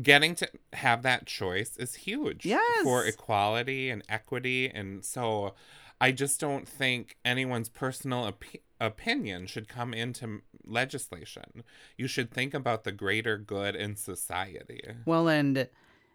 getting 0.00 0.34
to 0.36 0.48
have 0.72 1.02
that 1.02 1.26
choice 1.26 1.76
is 1.76 1.94
huge 1.96 2.46
Yes. 2.46 2.82
for 2.84 3.04
equality 3.04 3.90
and 3.90 4.02
equity 4.08 4.68
and 4.72 5.04
so 5.04 5.54
i 6.00 6.12
just 6.12 6.38
don't 6.38 6.68
think 6.68 7.16
anyone's 7.24 7.68
personal 7.68 8.24
op- 8.24 8.44
opinion 8.80 9.46
should 9.46 9.66
come 9.68 9.92
into 9.92 10.42
legislation 10.64 11.64
you 11.96 12.06
should 12.06 12.30
think 12.30 12.54
about 12.54 12.84
the 12.84 12.92
greater 12.92 13.36
good 13.38 13.74
in 13.74 13.96
society 13.96 14.80
Well, 15.04 15.26
and 15.28 15.68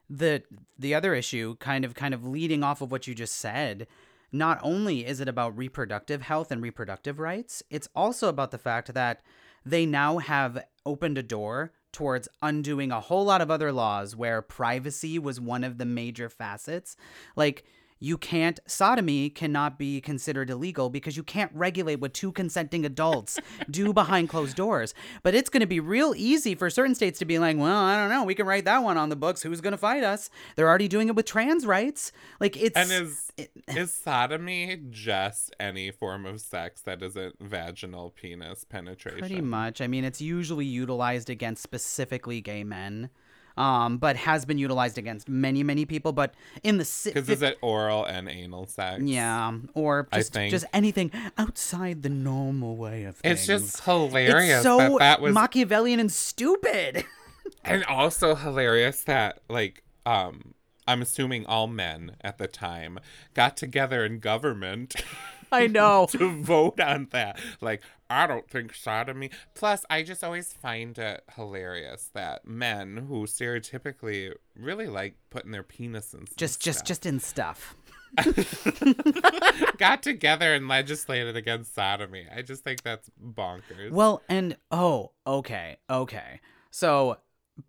the 0.09 0.43
the 0.77 0.93
other 0.93 1.13
issue, 1.15 1.55
kind 1.57 1.83
of 1.85 1.93
kind 1.95 2.13
of 2.13 2.25
leading 2.25 2.63
off 2.63 2.81
of 2.81 2.91
what 2.91 3.07
you 3.07 3.15
just 3.15 3.35
said, 3.37 3.87
not 4.31 4.59
only 4.63 5.05
is 5.05 5.19
it 5.19 5.27
about 5.27 5.57
reproductive 5.57 6.21
health 6.21 6.51
and 6.51 6.61
reproductive 6.61 7.19
rights, 7.19 7.63
it's 7.69 7.89
also 7.95 8.29
about 8.29 8.51
the 8.51 8.57
fact 8.57 8.93
that 8.93 9.21
they 9.65 9.85
now 9.85 10.17
have 10.17 10.63
opened 10.85 11.17
a 11.17 11.23
door 11.23 11.71
towards 11.91 12.27
undoing 12.41 12.91
a 12.91 13.01
whole 13.01 13.25
lot 13.25 13.41
of 13.41 13.51
other 13.51 13.71
laws 13.71 14.15
where 14.15 14.41
privacy 14.41 15.19
was 15.19 15.39
one 15.39 15.63
of 15.63 15.77
the 15.77 15.85
major 15.85 16.29
facets. 16.29 16.95
Like 17.35 17.65
you 18.01 18.17
can't 18.17 18.59
sodomy 18.65 19.29
cannot 19.29 19.77
be 19.77 20.01
considered 20.01 20.49
illegal 20.49 20.89
because 20.89 21.15
you 21.15 21.23
can't 21.23 21.51
regulate 21.53 22.01
what 22.01 22.13
two 22.13 22.31
consenting 22.31 22.83
adults 22.83 23.39
do 23.69 23.93
behind 23.93 24.27
closed 24.27 24.57
doors. 24.57 24.93
But 25.23 25.35
it's 25.35 25.49
going 25.49 25.61
to 25.61 25.67
be 25.67 25.79
real 25.79 26.13
easy 26.17 26.55
for 26.55 26.69
certain 26.69 26.95
states 26.95 27.19
to 27.19 27.25
be 27.25 27.37
like, 27.37 27.57
well, 27.57 27.77
I 27.77 27.95
don't 27.95 28.09
know, 28.09 28.23
we 28.23 28.33
can 28.33 28.47
write 28.47 28.65
that 28.65 28.83
one 28.83 28.97
on 28.97 29.09
the 29.09 29.15
books. 29.15 29.43
Who's 29.43 29.61
going 29.61 29.71
to 29.71 29.77
fight 29.77 30.03
us? 30.03 30.31
They're 30.55 30.67
already 30.67 30.87
doing 30.87 31.07
it 31.09 31.15
with 31.15 31.27
trans 31.27 31.65
rights. 31.65 32.11
Like 32.39 32.57
it's 32.57 32.75
and 32.75 32.91
is 32.91 33.31
is 33.67 33.93
sodomy 33.93 34.81
just 34.89 35.55
any 35.59 35.91
form 35.91 36.25
of 36.25 36.41
sex 36.41 36.81
that 36.81 37.03
isn't 37.03 37.35
vaginal 37.39 38.09
penis 38.09 38.63
penetration 38.63 39.19
Pretty 39.19 39.41
much. 39.41 39.79
I 39.79 39.85
mean, 39.85 40.03
it's 40.03 40.21
usually 40.21 40.65
utilized 40.65 41.29
against 41.29 41.61
specifically 41.61 42.41
gay 42.41 42.63
men, 42.63 43.11
um, 43.57 43.97
but 43.97 44.15
has 44.15 44.45
been 44.45 44.57
utilized 44.57 44.97
against 44.97 45.29
many, 45.29 45.63
many 45.63 45.85
people. 45.85 46.11
But 46.11 46.33
in 46.63 46.77
the 46.77 46.85
si- 46.85 47.11
because 47.11 47.29
is 47.29 47.41
it 47.41 47.57
oral 47.61 48.05
and 48.05 48.29
anal 48.29 48.65
sex 48.67 49.01
yeah, 49.03 49.53
or 49.73 50.07
just 50.13 50.33
just 50.33 50.65
anything 50.73 51.11
outside 51.37 52.03
the 52.03 52.09
normal 52.09 52.77
way 52.77 53.03
of 53.03 53.17
things. 53.17 53.39
it's 53.39 53.47
just 53.47 53.83
hilarious 53.83 54.57
it's 54.57 54.63
so 54.63 54.77
that 54.77 54.99
that 54.99 55.21
was 55.21 55.33
Machiavellian 55.33 55.99
and 55.99 56.11
stupid. 56.11 57.05
and 57.63 57.83
also 57.85 58.35
hilarious 58.35 59.03
that 59.03 59.39
like 59.49 59.83
um 60.05 60.53
i'm 60.87 61.01
assuming 61.01 61.45
all 61.45 61.67
men 61.67 62.15
at 62.21 62.37
the 62.37 62.47
time 62.47 62.99
got 63.33 63.55
together 63.55 64.03
in 64.03 64.19
government 64.19 64.95
I 65.63 65.67
know. 65.67 66.07
to 66.11 66.41
vote 66.43 66.79
on 66.79 67.07
that 67.11 67.39
like 67.59 67.81
i 68.09 68.25
don't 68.27 68.49
think 68.49 68.73
sodomy 68.73 69.29
plus 69.53 69.85
i 69.89 70.01
just 70.03 70.23
always 70.23 70.53
find 70.53 70.97
it 70.97 71.23
hilarious 71.35 72.09
that 72.13 72.45
men 72.47 73.05
who 73.07 73.25
stereotypically 73.25 74.33
really 74.55 74.87
like 74.87 75.15
putting 75.29 75.51
their 75.51 75.63
penis 75.63 76.13
in 76.13 76.25
Just, 76.37 76.61
just, 76.61 76.79
stuff, 76.79 76.87
just 76.87 77.05
in 77.05 77.19
stuff. 77.19 77.75
got 79.77 80.03
together 80.03 80.53
and 80.53 80.67
legislated 80.67 81.35
against 81.35 81.73
sodomy 81.73 82.25
i 82.35 82.41
just 82.41 82.63
think 82.63 82.81
that's 82.83 83.09
bonkers 83.23 83.91
Well, 83.91 84.21
and 84.29 84.57
oh, 84.71 85.11
okay, 85.25 85.77
okay. 85.89 86.39
So 86.71 87.17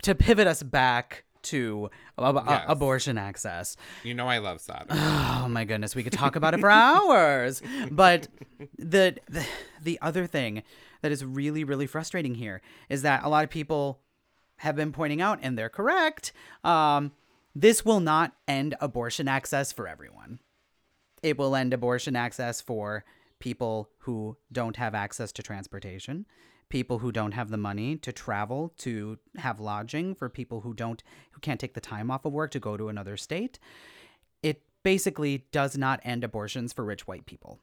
to 0.02 0.14
pivot 0.14 0.46
us 0.46 0.62
back 0.62 1.24
to 1.44 1.90
ab- 2.18 2.42
Yes. 2.46 2.64
abortion 2.68 3.18
access. 3.18 3.76
You 4.02 4.14
know 4.14 4.26
I 4.28 4.38
love 4.38 4.60
sodomy. 4.60 4.98
Oh 5.00 5.46
my 5.48 5.64
goodness, 5.64 5.94
we 5.94 6.02
could 6.02 6.12
talk 6.12 6.36
about 6.36 6.54
it 6.54 6.60
for 6.60 6.70
hours. 6.70 7.62
But 7.90 8.28
the, 8.78 9.16
the 9.28 9.44
the 9.82 9.98
other 10.02 10.26
thing 10.26 10.62
that 11.02 11.10
is 11.12 11.24
really 11.24 11.64
really 11.64 11.86
frustrating 11.86 12.34
here 12.36 12.60
is 12.88 13.02
that 13.02 13.24
a 13.24 13.28
lot 13.28 13.44
of 13.44 13.50
people 13.50 14.00
have 14.58 14.76
been 14.76 14.92
pointing 14.92 15.20
out, 15.20 15.40
and 15.42 15.58
they're 15.58 15.68
correct. 15.68 16.32
Um, 16.62 17.12
this 17.54 17.84
will 17.84 18.00
not 18.00 18.32
end 18.46 18.74
abortion 18.80 19.26
access 19.28 19.72
for 19.72 19.88
everyone. 19.88 20.38
It 21.22 21.36
will 21.36 21.54
end 21.56 21.72
abortion 21.74 22.16
access 22.16 22.60
for 22.60 23.04
people 23.40 23.90
who 23.98 24.36
don't 24.52 24.76
have 24.76 24.94
access 24.94 25.32
to 25.32 25.42
transportation, 25.42 26.26
people 26.72 27.00
who 27.00 27.12
don't 27.12 27.32
have 27.32 27.50
the 27.50 27.58
money 27.58 27.96
to 27.98 28.10
travel 28.10 28.72
to 28.78 29.18
have 29.36 29.60
lodging, 29.60 30.14
for 30.14 30.30
people 30.30 30.62
who 30.62 30.72
don't 30.72 31.02
who 31.32 31.40
can't 31.40 31.60
take 31.60 31.74
the 31.74 31.82
time 31.82 32.10
off 32.10 32.24
of 32.24 32.32
work 32.32 32.50
to 32.50 32.58
go 32.58 32.78
to 32.78 32.88
another 32.88 33.18
state. 33.18 33.58
It 34.42 34.62
basically 34.82 35.44
does 35.52 35.76
not 35.76 36.00
end 36.02 36.24
abortions 36.24 36.72
for 36.72 36.82
rich 36.82 37.06
white 37.06 37.26
people. 37.26 37.60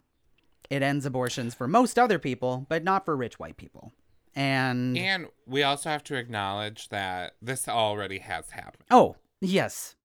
It 0.69 0.83
ends 0.83 1.07
abortions 1.07 1.55
for 1.55 1.67
most 1.67 1.97
other 1.97 2.19
people, 2.19 2.67
but 2.69 2.83
not 2.83 3.03
for 3.03 3.17
rich 3.17 3.39
white 3.39 3.57
people. 3.57 3.91
And 4.35 4.95
and 4.95 5.25
we 5.47 5.63
also 5.63 5.89
have 5.89 6.03
to 6.03 6.15
acknowledge 6.15 6.89
that 6.89 7.33
this 7.41 7.67
already 7.67 8.19
has 8.19 8.51
happened. 8.51 8.83
oh, 8.91 9.15
yes. 9.41 9.95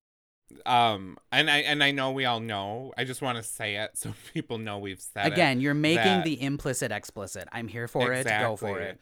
Um 0.65 1.17
and 1.31 1.49
I 1.49 1.57
and 1.59 1.83
I 1.83 1.91
know 1.91 2.11
we 2.11 2.25
all 2.25 2.39
know. 2.39 2.93
I 2.97 3.03
just 3.03 3.21
want 3.21 3.37
to 3.37 3.43
say 3.43 3.75
it 3.75 3.91
so 3.95 4.13
people 4.33 4.57
know 4.57 4.79
we've 4.79 5.01
said 5.01 5.27
it. 5.27 5.33
Again, 5.33 5.59
you're 5.59 5.73
making 5.73 6.23
the 6.23 6.41
implicit 6.41 6.91
explicit. 6.91 7.47
I'm 7.51 7.67
here 7.67 7.87
for 7.87 8.11
it. 8.13 8.27
Go 8.27 8.55
for 8.55 8.79
it. 8.79 9.01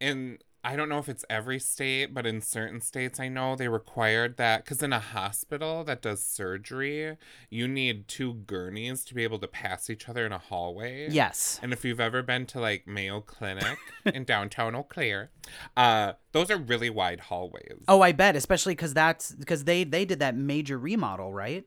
And 0.00 0.38
I 0.64 0.76
don't 0.76 0.88
know 0.88 0.98
if 0.98 1.10
it's 1.10 1.26
every 1.28 1.60
state, 1.60 2.14
but 2.14 2.24
in 2.24 2.40
certain 2.40 2.80
states, 2.80 3.20
I 3.20 3.28
know 3.28 3.54
they 3.54 3.68
required 3.68 4.38
that 4.38 4.64
because 4.64 4.82
in 4.82 4.94
a 4.94 4.98
hospital 4.98 5.84
that 5.84 6.00
does 6.00 6.24
surgery, 6.24 7.18
you 7.50 7.68
need 7.68 8.08
two 8.08 8.32
gurneys 8.32 9.04
to 9.04 9.14
be 9.14 9.24
able 9.24 9.38
to 9.40 9.46
pass 9.46 9.90
each 9.90 10.08
other 10.08 10.24
in 10.24 10.32
a 10.32 10.38
hallway. 10.38 11.08
Yes. 11.10 11.60
And 11.62 11.74
if 11.74 11.84
you've 11.84 12.00
ever 12.00 12.22
been 12.22 12.46
to 12.46 12.60
like 12.60 12.86
Mayo 12.86 13.20
Clinic 13.20 13.76
in 14.06 14.24
downtown 14.24 14.74
Eau 14.74 14.84
Claire, 14.84 15.30
uh, 15.76 16.14
those 16.32 16.50
are 16.50 16.56
really 16.56 16.88
wide 16.88 17.20
hallways. 17.20 17.84
Oh, 17.86 18.00
I 18.00 18.12
bet, 18.12 18.34
especially 18.34 18.74
because 18.74 18.94
that's 18.94 19.32
because 19.32 19.64
they 19.64 19.84
they 19.84 20.06
did 20.06 20.18
that 20.20 20.34
major 20.34 20.78
remodel, 20.78 21.32
right? 21.32 21.64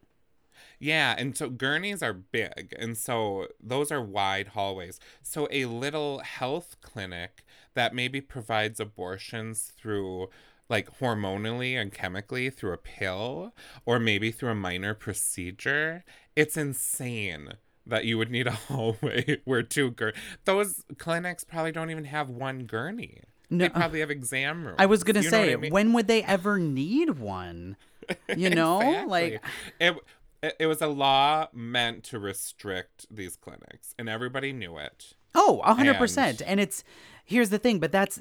Yeah, 0.80 1.16
and 1.18 1.36
so 1.36 1.50
gurneys 1.50 2.04
are 2.04 2.14
big, 2.14 2.76
and 2.78 2.98
so 2.98 3.48
those 3.62 3.92
are 3.92 4.02
wide 4.02 4.50
hallways. 4.50 5.00
So 5.24 5.48
a 5.50 5.66
little 5.66 6.20
health 6.20 6.78
clinic 6.82 7.44
that 7.78 7.94
maybe 7.94 8.20
provides 8.20 8.80
abortions 8.80 9.72
through 9.78 10.28
like 10.68 11.00
hormonally 11.00 11.80
and 11.80 11.94
chemically 11.94 12.50
through 12.50 12.74
a 12.74 12.78
pill 12.78 13.54
or 13.86 14.00
maybe 14.00 14.32
through 14.32 14.50
a 14.50 14.56
minor 14.56 14.94
procedure, 14.94 16.04
it's 16.36 16.58
insane 16.58 17.54
that 17.86 18.04
you 18.04 18.18
would 18.18 18.30
need 18.32 18.48
a 18.48 18.52
hallway 18.68 19.40
where 19.46 19.64
two 19.64 19.92
gur 19.92 20.12
those 20.46 20.84
clinics 20.98 21.44
probably 21.44 21.72
don't 21.72 21.90
even 21.92 22.06
have 22.06 22.30
one 22.30 22.66
gurney. 22.66 23.22
No. 23.50 23.64
They 23.66 23.70
probably 23.70 24.00
have 24.02 24.12
exam 24.12 24.66
rooms. 24.66 24.76
I 24.80 24.88
was 24.88 25.04
gonna 25.04 25.22
You 25.22 25.30
say, 25.30 25.54
I 25.54 25.56
mean? 25.56 25.72
when 25.72 25.94
would 25.94 26.08
they 26.08 26.24
ever 26.24 26.60
need 26.60 27.12
one? 27.20 27.78
You 28.36 28.50
know, 28.50 28.80
Exactly. 28.80 29.08
like 29.10 29.42
it, 29.82 29.96
it 30.44 30.56
it 30.60 30.66
was 30.66 30.82
a 30.82 30.88
law 30.88 31.48
meant 31.54 32.04
to 32.06 32.20
restrict 32.20 33.06
these 33.12 33.36
clinics 33.36 33.94
and 34.00 34.08
everybody 34.10 34.52
knew 34.54 34.78
it 34.78 35.14
oh, 35.38 35.62
a 35.64 35.74
hundred 35.74 35.96
percent. 35.98 36.42
And- 36.42 36.50
And 36.52 36.60
it's 36.60 36.84
here's 37.24 37.50
the 37.50 37.60
thing, 37.60 37.80
but 37.80 37.92
that's 37.94 38.20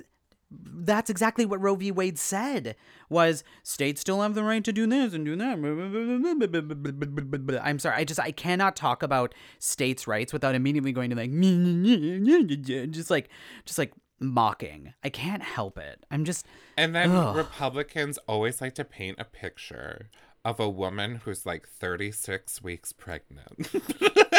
that's 0.49 1.11
exactly 1.11 1.45
what 1.45 1.61
Roe 1.61 1.75
v. 1.75 1.91
Wade 1.91 2.19
said 2.21 2.77
was 3.11 3.43
states 3.65 4.01
still 4.01 4.23
have 4.23 4.35
the 4.37 4.45
right 4.45 4.63
to 4.63 4.73
do 4.73 4.87
this 4.87 5.13
and 5.13 5.25
do 5.25 5.35
that. 5.35 5.59
I'm 7.65 7.79
sorry, 7.79 7.97
I 7.97 8.05
just 8.05 8.21
I 8.21 8.31
cannot 8.31 8.77
talk 8.77 9.03
about 9.03 9.35
states' 9.59 10.07
rights 10.07 10.33
without 10.33 10.55
immediately 10.55 10.93
going 10.93 11.11
to 11.11 11.17
like 11.17 11.31
just 12.93 13.11
like 13.11 13.29
just 13.65 13.79
like 13.79 13.93
mocking. 14.21 14.95
I 15.05 15.09
can't 15.09 15.43
help 15.43 15.79
it. 15.79 16.05
I'm 16.11 16.25
just 16.25 16.47
and 16.77 16.95
then 16.95 17.11
Ugh. 17.11 17.37
republicans 17.37 18.19
always 18.29 18.61
like 18.61 18.75
to 18.77 18.85
paint 18.85 19.17
a 19.19 19.25
picture 19.25 20.11
of 20.47 20.61
a 20.61 20.69
woman 20.69 21.21
who's 21.25 21.45
like 21.45 21.67
36 21.69 22.63
weeks 22.63 22.93
pregnant 22.93 23.69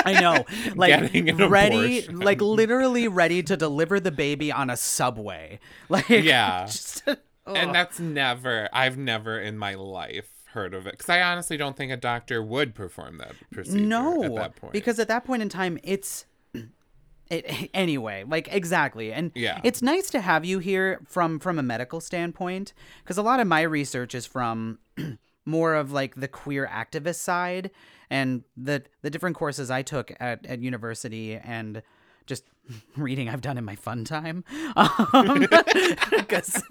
I 0.05 0.21
know, 0.21 0.45
like 0.75 1.11
ready, 1.11 1.99
abortion. 1.99 2.19
like 2.19 2.39
literally 2.41 3.07
ready 3.09 3.43
to 3.43 3.57
deliver 3.57 3.99
the 3.99 4.11
baby 4.11 4.51
on 4.51 4.69
a 4.69 4.77
subway. 4.77 5.59
Like 5.89 6.07
Yeah. 6.09 6.65
just- 6.65 7.03
and 7.45 7.73
that's 7.73 7.99
never 7.99 8.67
i've 8.73 8.97
never 8.97 9.39
in 9.39 9.57
my 9.57 9.73
life 9.75 10.29
heard 10.51 10.73
of 10.73 10.85
it 10.87 10.91
because 10.91 11.07
i 11.09 11.21
honestly 11.21 11.55
don't 11.55 11.77
think 11.77 11.91
a 11.93 11.97
doctor 11.97 12.41
would 12.43 12.75
perform 12.75 13.17
that 13.19 13.33
procedure 13.51 13.85
no, 13.85 14.23
at 14.23 14.35
that 14.35 14.55
point 14.57 14.73
because 14.73 14.99
at 14.99 15.07
that 15.07 15.23
point 15.25 15.41
in 15.41 15.49
time, 15.49 15.77
it's 15.83 16.25
it 17.29 17.69
anyway. 17.73 18.23
Like 18.27 18.47
exactly, 18.51 19.11
and 19.11 19.31
Yeah. 19.35 19.59
it's 19.63 19.81
nice 19.81 20.09
to 20.11 20.21
have 20.21 20.45
you 20.45 20.59
here 20.59 20.99
from 21.05 21.39
from 21.39 21.59
a 21.59 21.63
medical 21.63 21.99
standpoint 22.01 22.73
because 23.03 23.17
a 23.17 23.21
lot 23.21 23.39
of 23.41 23.47
my 23.47 23.61
research 23.61 24.15
is 24.15 24.25
from 24.25 24.79
more 25.47 25.73
of 25.73 25.91
like 25.91 26.13
the 26.15 26.27
queer 26.27 26.69
activist 26.71 27.15
side 27.19 27.71
and 28.09 28.43
the 28.55 28.83
the 29.01 29.09
different 29.09 29.35
courses 29.35 29.71
I 29.71 29.81
took 29.81 30.11
at 30.19 30.45
at 30.45 30.59
university 30.59 31.35
and 31.35 31.81
just 32.25 32.43
reading 32.97 33.29
I've 33.29 33.41
done 33.41 33.57
in 33.57 33.63
my 33.63 33.75
fun 33.75 34.03
time 34.03 34.43
because 36.11 36.61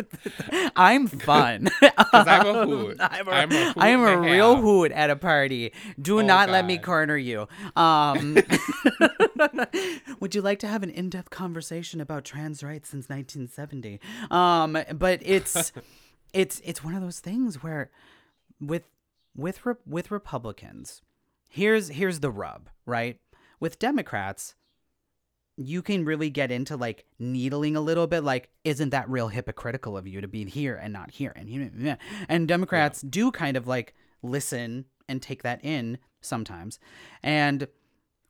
I'm 0.76 1.06
fun. 1.06 1.68
I'm 2.12 2.46
a 2.46 2.66
hoot. 2.66 2.96
I'm 3.00 3.26
a, 3.28 3.30
I'm 3.30 3.50
a 3.50 3.64
hoot 3.72 3.74
I 3.78 3.88
am 3.88 4.00
a 4.02 4.18
real 4.20 4.56
hoot 4.56 4.92
at 4.92 5.08
a 5.08 5.16
party. 5.16 5.72
Do 6.00 6.18
Oh, 6.18 6.22
not 6.22 6.50
let 6.50 6.66
me 6.66 6.76
corner 6.76 7.16
you. 7.16 7.48
Um, 7.76 8.36
would 10.20 10.34
you 10.34 10.42
like 10.42 10.58
to 10.60 10.68
have 10.68 10.82
an 10.82 10.90
in-depth 10.90 11.30
conversation 11.30 12.00
about 12.00 12.24
trans 12.24 12.62
rights 12.62 12.90
since 12.90 13.08
1970? 13.08 14.00
Um, 14.30 14.78
but 14.94 15.20
it's 15.22 15.72
it's 16.32 16.60
it's 16.64 16.84
one 16.84 16.94
of 16.94 17.02
those 17.02 17.20
things 17.20 17.62
where 17.62 17.90
with 18.60 18.88
with 19.34 19.60
with 19.86 20.10
Republicans, 20.10 21.02
here's 21.48 21.88
here's 21.88 22.20
the 22.20 22.30
rub, 22.30 22.68
right? 22.84 23.20
With 23.60 23.78
Democrats, 23.78 24.54
you 25.56 25.82
can 25.82 26.04
really 26.04 26.30
get 26.30 26.50
into 26.50 26.76
like 26.76 27.04
needling 27.18 27.76
a 27.76 27.80
little 27.80 28.06
bit 28.06 28.22
like 28.22 28.50
isn't 28.64 28.90
that 28.90 29.08
real 29.08 29.28
hypocritical 29.28 29.96
of 29.96 30.06
you 30.06 30.20
to 30.20 30.28
be 30.28 30.44
here 30.44 30.76
and 30.76 30.92
not 30.92 31.10
here? 31.10 31.32
And 31.34 31.48
you 31.48 31.70
know, 31.74 31.96
and 32.28 32.46
democrats 32.46 33.00
do 33.00 33.30
kind 33.30 33.56
of 33.56 33.66
like 33.66 33.94
listen 34.22 34.84
and 35.08 35.22
take 35.22 35.42
that 35.42 35.64
in 35.64 35.98
sometimes. 36.20 36.78
And 37.22 37.68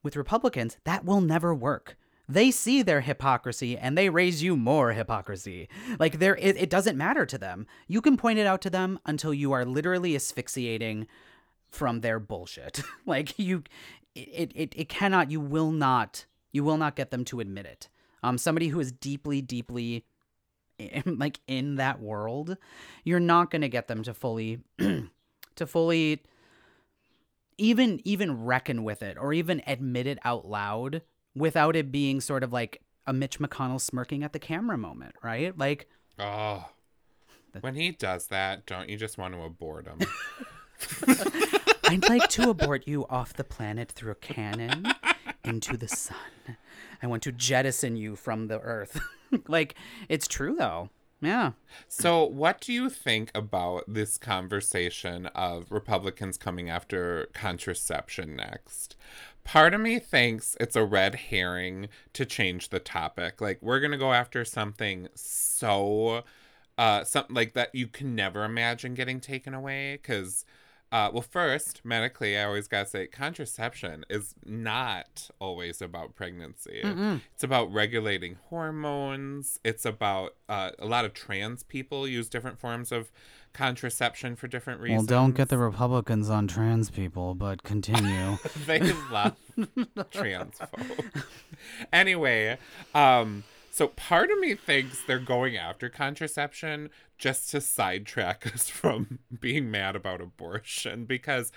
with 0.03 0.17
republicans 0.17 0.79
that 0.85 1.05
will 1.05 1.21
never 1.21 1.55
work 1.55 1.97
they 2.29 2.51
see 2.51 2.83
their 2.83 3.03
hypocrisy 3.03 3.79
and 3.79 3.97
they 3.97 4.09
raise 4.09 4.43
you 4.43 4.57
more 4.57 4.93
hypocrisy 4.93 5.69
like 5.99 6.19
there 6.19 6.37
it, 6.37 6.57
it 6.57 6.71
doesn't 6.71 6.99
matter 6.99 7.25
to 7.25 7.39
them 7.39 7.67
you 7.87 8.01
can 8.01 8.17
point 8.17 8.39
it 8.39 8.47
out 8.47 8.61
to 8.61 8.71
them 8.71 8.99
until 9.07 9.33
you 9.33 9.53
are 9.53 9.65
literally 9.65 10.15
asphyxiating 10.15 11.07
from 11.77 12.01
their 12.01 12.19
bullshit. 12.19 12.83
like 13.07 13.39
you 13.39 13.63
it, 14.15 14.51
it 14.55 14.73
it 14.75 14.89
cannot 14.89 15.31
you 15.31 15.41
will 15.41 15.71
not 15.71 16.27
you 16.53 16.65
will 16.65 16.79
not 16.79 16.97
get 16.97 17.11
them 17.11 17.25
to 17.27 17.41
admit 17.41 17.67
it. 17.67 17.89
Um 18.23 18.39
somebody 18.39 18.69
who 18.69 18.81
is 18.81 18.93
deeply 18.93 19.43
deeply 19.43 20.05
in, 20.79 21.03
like 21.19 21.41
in 21.47 21.77
that 21.77 22.01
world, 22.01 22.57
you're 23.05 23.21
not 23.21 23.51
going 23.51 23.63
to 23.63 23.69
get 23.69 23.89
them 23.89 24.03
to 24.03 24.15
fully 24.15 24.61
to 24.79 25.67
fully 25.67 26.23
even 27.59 28.01
even 28.05 28.45
reckon 28.45 28.85
with 28.85 29.03
it 29.03 29.17
or 29.19 29.33
even 29.33 29.63
admit 29.67 30.07
it 30.07 30.19
out 30.25 30.47
loud 30.47 31.03
without 31.37 31.77
it 31.77 31.93
being 31.93 32.21
sort 32.21 32.43
of 32.43 32.53
like 32.53 32.83
a 33.07 33.13
Mitch 33.13 33.39
McConnell 33.39 33.81
smirking 33.81 34.25
at 34.25 34.33
the 34.33 34.39
camera 34.39 34.77
moment, 34.77 35.15
right? 35.23 35.57
Like 35.57 35.89
oh 36.19 36.65
when 37.61 37.75
he 37.75 37.91
does 37.91 38.27
that 38.27 38.67
don't 38.67 38.89
you 38.89 38.99
just 38.99 39.17
want 39.17 39.33
to 39.33 39.41
abort 39.41 39.87
him 39.87 39.99
I'd 41.89 42.09
like 42.09 42.29
to 42.31 42.51
abort 42.51 42.87
you 42.87 43.07
off 43.09 43.35
the 43.35 43.45
planet 43.45 43.93
through 43.93 44.13
a 44.13 44.17
cannon 44.17 44.87
into 45.45 45.77
the 45.77 45.89
sun. 45.89 46.17
I 47.03 47.07
want 47.07 47.23
to 47.25 47.33
jettison 47.33 47.97
you 47.97 48.17
from 48.17 48.49
the 48.49 48.59
earth. 48.61 49.01
like, 49.49 49.75
it's 50.09 50.27
true 50.27 50.57
though. 50.57 50.91
Yeah. 51.21 51.53
So, 51.89 52.25
what 52.25 52.61
do 52.61 52.73
you 52.73 52.91
think 52.91 53.31
about 53.35 53.85
this 53.89 54.19
conversation 54.19 55.27
of 55.27 55.73
Republicans 55.73 56.37
coming 56.37 56.69
after 56.69 57.29
contraception 57.33 58.37
next? 58.37 58.97
Part 59.43 59.73
of 59.75 59.81
me 59.81 59.99
thinks 59.99 60.57
it's 60.61 60.77
a 60.77 60.85
red 60.85 61.15
herring 61.15 61.89
to 62.13 62.27
change 62.27 62.69
the 62.69 62.81
topic. 62.81 63.41
Like, 63.41 63.59
we're 63.63 63.81
going 63.81 63.93
to 63.93 63.99
go 63.99 64.13
after 64.13 64.45
something 64.45 65.09
so, 65.15 66.23
uh, 66.77 67.05
something 67.05 67.35
like 67.35 67.55
that 67.55 67.75
you 67.75 67.87
can 67.87 68.15
never 68.15 68.45
imagine 68.45 68.95
getting 68.95 69.21
taken 69.21 69.55
away 69.55 69.97
because 69.97 70.45
Uh, 70.93 71.11
well, 71.13 71.23
first, 71.23 71.85
medically, 71.85 72.39
I 72.39 72.45
always 72.45 72.69
gotta 72.69 72.89
say, 72.89 73.07
contraception 73.09 74.05
is 74.09 74.35
not 74.45 75.29
always 75.41 75.83
about 75.83 76.15
pregnancy. 76.15 76.81
It's 77.35 77.43
about 77.43 77.73
regulating 77.73 78.39
hormones. 78.49 79.59
It's 79.65 79.85
about 79.85 80.37
uh, 80.49 80.71
a 80.79 80.87
lot 80.87 81.05
of 81.05 81.13
trans 81.13 81.65
people 81.65 82.07
use 82.07 82.29
different 82.29 82.59
forms 82.61 82.93
of 82.93 83.11
contraception 83.53 84.37
for 84.37 84.47
different 84.49 84.81
reasons. 84.81 85.09
Well, 85.11 85.23
don't 85.25 85.35
get 85.35 85.49
the 85.49 85.59
Republicans 85.59 86.31
on 86.31 86.47
trans 86.47 86.91
people, 86.91 87.35
but 87.35 87.63
continue. 87.63 88.37
they 88.67 88.93
love 89.11 89.35
trans 90.11 90.59
folk. 90.59 91.27
anyway, 91.93 92.59
um, 92.95 93.45
so 93.77 93.89
part 93.89 94.31
of 94.31 94.39
me 94.39 94.55
thinks 94.55 95.03
they're 95.03 95.19
going 95.19 95.55
after 95.55 95.91
contraception 95.91 96.89
just 97.19 97.51
to 97.51 97.61
sidetrack 97.61 98.47
us 98.55 98.71
from 98.71 99.19
being 99.39 99.71
mad 99.71 99.95
about 99.95 100.23
abortion 100.23 101.05
because 101.05 101.53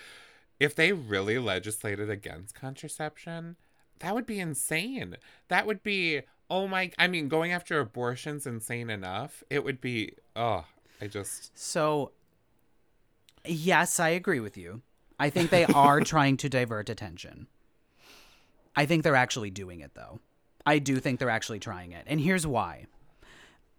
if 0.59 0.75
they 0.75 0.91
really 0.91 1.39
legislated 1.39 2.09
against 2.09 2.53
contraception, 2.53 3.55
that 3.99 4.13
would 4.13 4.25
be 4.25 4.37
insane. 4.37 5.15
That 5.47 5.65
would 5.65 5.81
be 5.81 6.23
oh 6.49 6.67
my 6.67 6.91
I 6.99 7.07
mean 7.07 7.29
going 7.29 7.53
after 7.53 7.79
abortion's 7.79 8.45
insane 8.45 8.89
enough. 8.89 9.41
It 9.49 9.63
would 9.63 9.79
be 9.79 10.11
oh, 10.35 10.65
I 11.01 11.07
just 11.07 11.57
So, 11.57 12.11
yes, 13.45 13.97
I 13.97 14.09
agree 14.09 14.41
with 14.41 14.57
you. 14.57 14.81
I 15.17 15.29
think 15.29 15.51
they 15.51 15.63
are 15.63 16.01
trying 16.01 16.35
to 16.35 16.49
divert 16.49 16.89
attention. 16.89 17.47
I 18.75 18.85
think 18.85 19.03
they're 19.03 19.15
actually 19.15 19.51
doing 19.51 19.79
it, 19.79 19.95
though. 19.95 20.19
I 20.65 20.79
do 20.79 20.99
think 20.99 21.19
they're 21.19 21.29
actually 21.29 21.59
trying 21.59 21.91
it. 21.91 22.05
And 22.07 22.19
here's 22.19 22.45
why. 22.45 22.85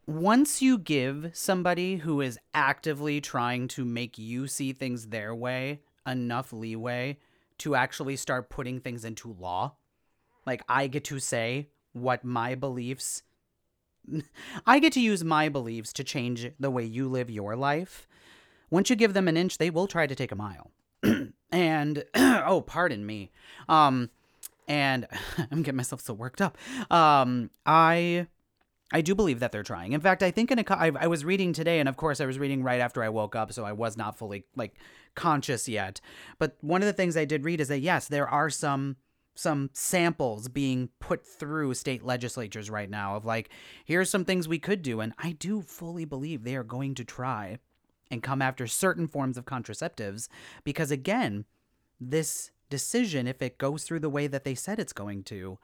Once 0.06 0.60
you 0.60 0.76
give 0.78 1.30
somebody 1.32 1.96
who 1.96 2.20
is 2.20 2.38
actively 2.52 3.20
trying 3.20 3.68
to 3.68 3.84
make 3.84 4.18
you 4.18 4.46
see 4.48 4.72
things 4.72 5.08
their 5.08 5.34
way 5.34 5.80
enough 6.06 6.52
leeway 6.52 7.18
to 7.58 7.74
actually 7.74 8.16
start 8.16 8.50
putting 8.50 8.80
things 8.80 9.04
into 9.04 9.36
law, 9.38 9.74
like 10.46 10.62
I 10.68 10.86
get 10.86 11.04
to 11.04 11.18
say 11.18 11.68
what 11.92 12.24
my 12.24 12.54
beliefs 12.54 13.22
I 14.66 14.78
get 14.78 14.92
to 14.94 15.00
use 15.00 15.22
my 15.22 15.48
beliefs 15.48 15.92
to 15.94 16.04
change 16.04 16.50
the 16.58 16.70
way 16.70 16.84
you 16.84 17.08
live 17.08 17.30
your 17.30 17.54
life. 17.54 18.08
Once 18.70 18.88
you 18.88 18.96
give 18.96 19.14
them 19.14 19.28
an 19.28 19.36
inch, 19.36 19.58
they 19.58 19.70
will 19.70 19.86
try 19.86 20.06
to 20.06 20.14
take 20.14 20.32
a 20.32 20.36
mile. 20.36 20.70
and 21.52 22.04
oh, 22.14 22.64
pardon 22.66 23.04
me. 23.04 23.30
Um 23.68 24.10
and 24.70 25.06
I'm 25.50 25.62
getting 25.62 25.76
myself 25.76 26.00
so 26.00 26.14
worked 26.14 26.40
up. 26.40 26.56
Um 26.90 27.50
I 27.66 28.28
I 28.92 29.02
do 29.02 29.14
believe 29.14 29.40
that 29.40 29.52
they're 29.52 29.62
trying. 29.62 29.92
In 29.92 30.00
fact, 30.00 30.22
I 30.22 30.30
think 30.30 30.50
in 30.50 30.58
a 30.58 30.64
I, 30.70 30.90
I 30.98 31.06
was 31.08 31.24
reading 31.24 31.52
today 31.52 31.80
and 31.80 31.88
of 31.88 31.96
course 31.96 32.20
I 32.20 32.26
was 32.26 32.38
reading 32.38 32.62
right 32.62 32.80
after 32.80 33.02
I 33.02 33.08
woke 33.08 33.36
up, 33.36 33.52
so 33.52 33.64
I 33.64 33.72
was 33.72 33.96
not 33.96 34.16
fully 34.16 34.44
like 34.56 34.74
conscious 35.14 35.68
yet. 35.68 36.00
But 36.38 36.56
one 36.60 36.80
of 36.80 36.86
the 36.86 36.92
things 36.92 37.16
I 37.16 37.24
did 37.24 37.44
read 37.44 37.60
is 37.60 37.68
that 37.68 37.80
yes, 37.80 38.08
there 38.08 38.28
are 38.28 38.48
some 38.48 38.96
some 39.34 39.70
samples 39.72 40.48
being 40.48 40.90
put 40.98 41.24
through 41.26 41.74
state 41.74 42.04
legislatures 42.04 42.68
right 42.68 42.90
now 42.90 43.16
of 43.16 43.24
like 43.24 43.50
here's 43.84 44.10
some 44.10 44.24
things 44.24 44.46
we 44.46 44.58
could 44.58 44.82
do 44.82 45.00
and 45.00 45.14
I 45.18 45.32
do 45.32 45.62
fully 45.62 46.04
believe 46.04 46.42
they 46.42 46.56
are 46.56 46.64
going 46.64 46.94
to 46.96 47.04
try 47.04 47.58
and 48.10 48.22
come 48.22 48.42
after 48.42 48.66
certain 48.66 49.06
forms 49.06 49.38
of 49.38 49.46
contraceptives 49.46 50.28
because 50.64 50.90
again 50.90 51.44
this 52.00 52.50
decision 52.70 53.26
if 53.26 53.42
it 53.42 53.58
goes 53.58 53.84
through 53.84 54.00
the 54.00 54.08
way 54.08 54.26
that 54.26 54.44
they 54.44 54.54
said 54.54 54.78
it's 54.78 54.92
going 54.92 55.22
to 55.24 55.58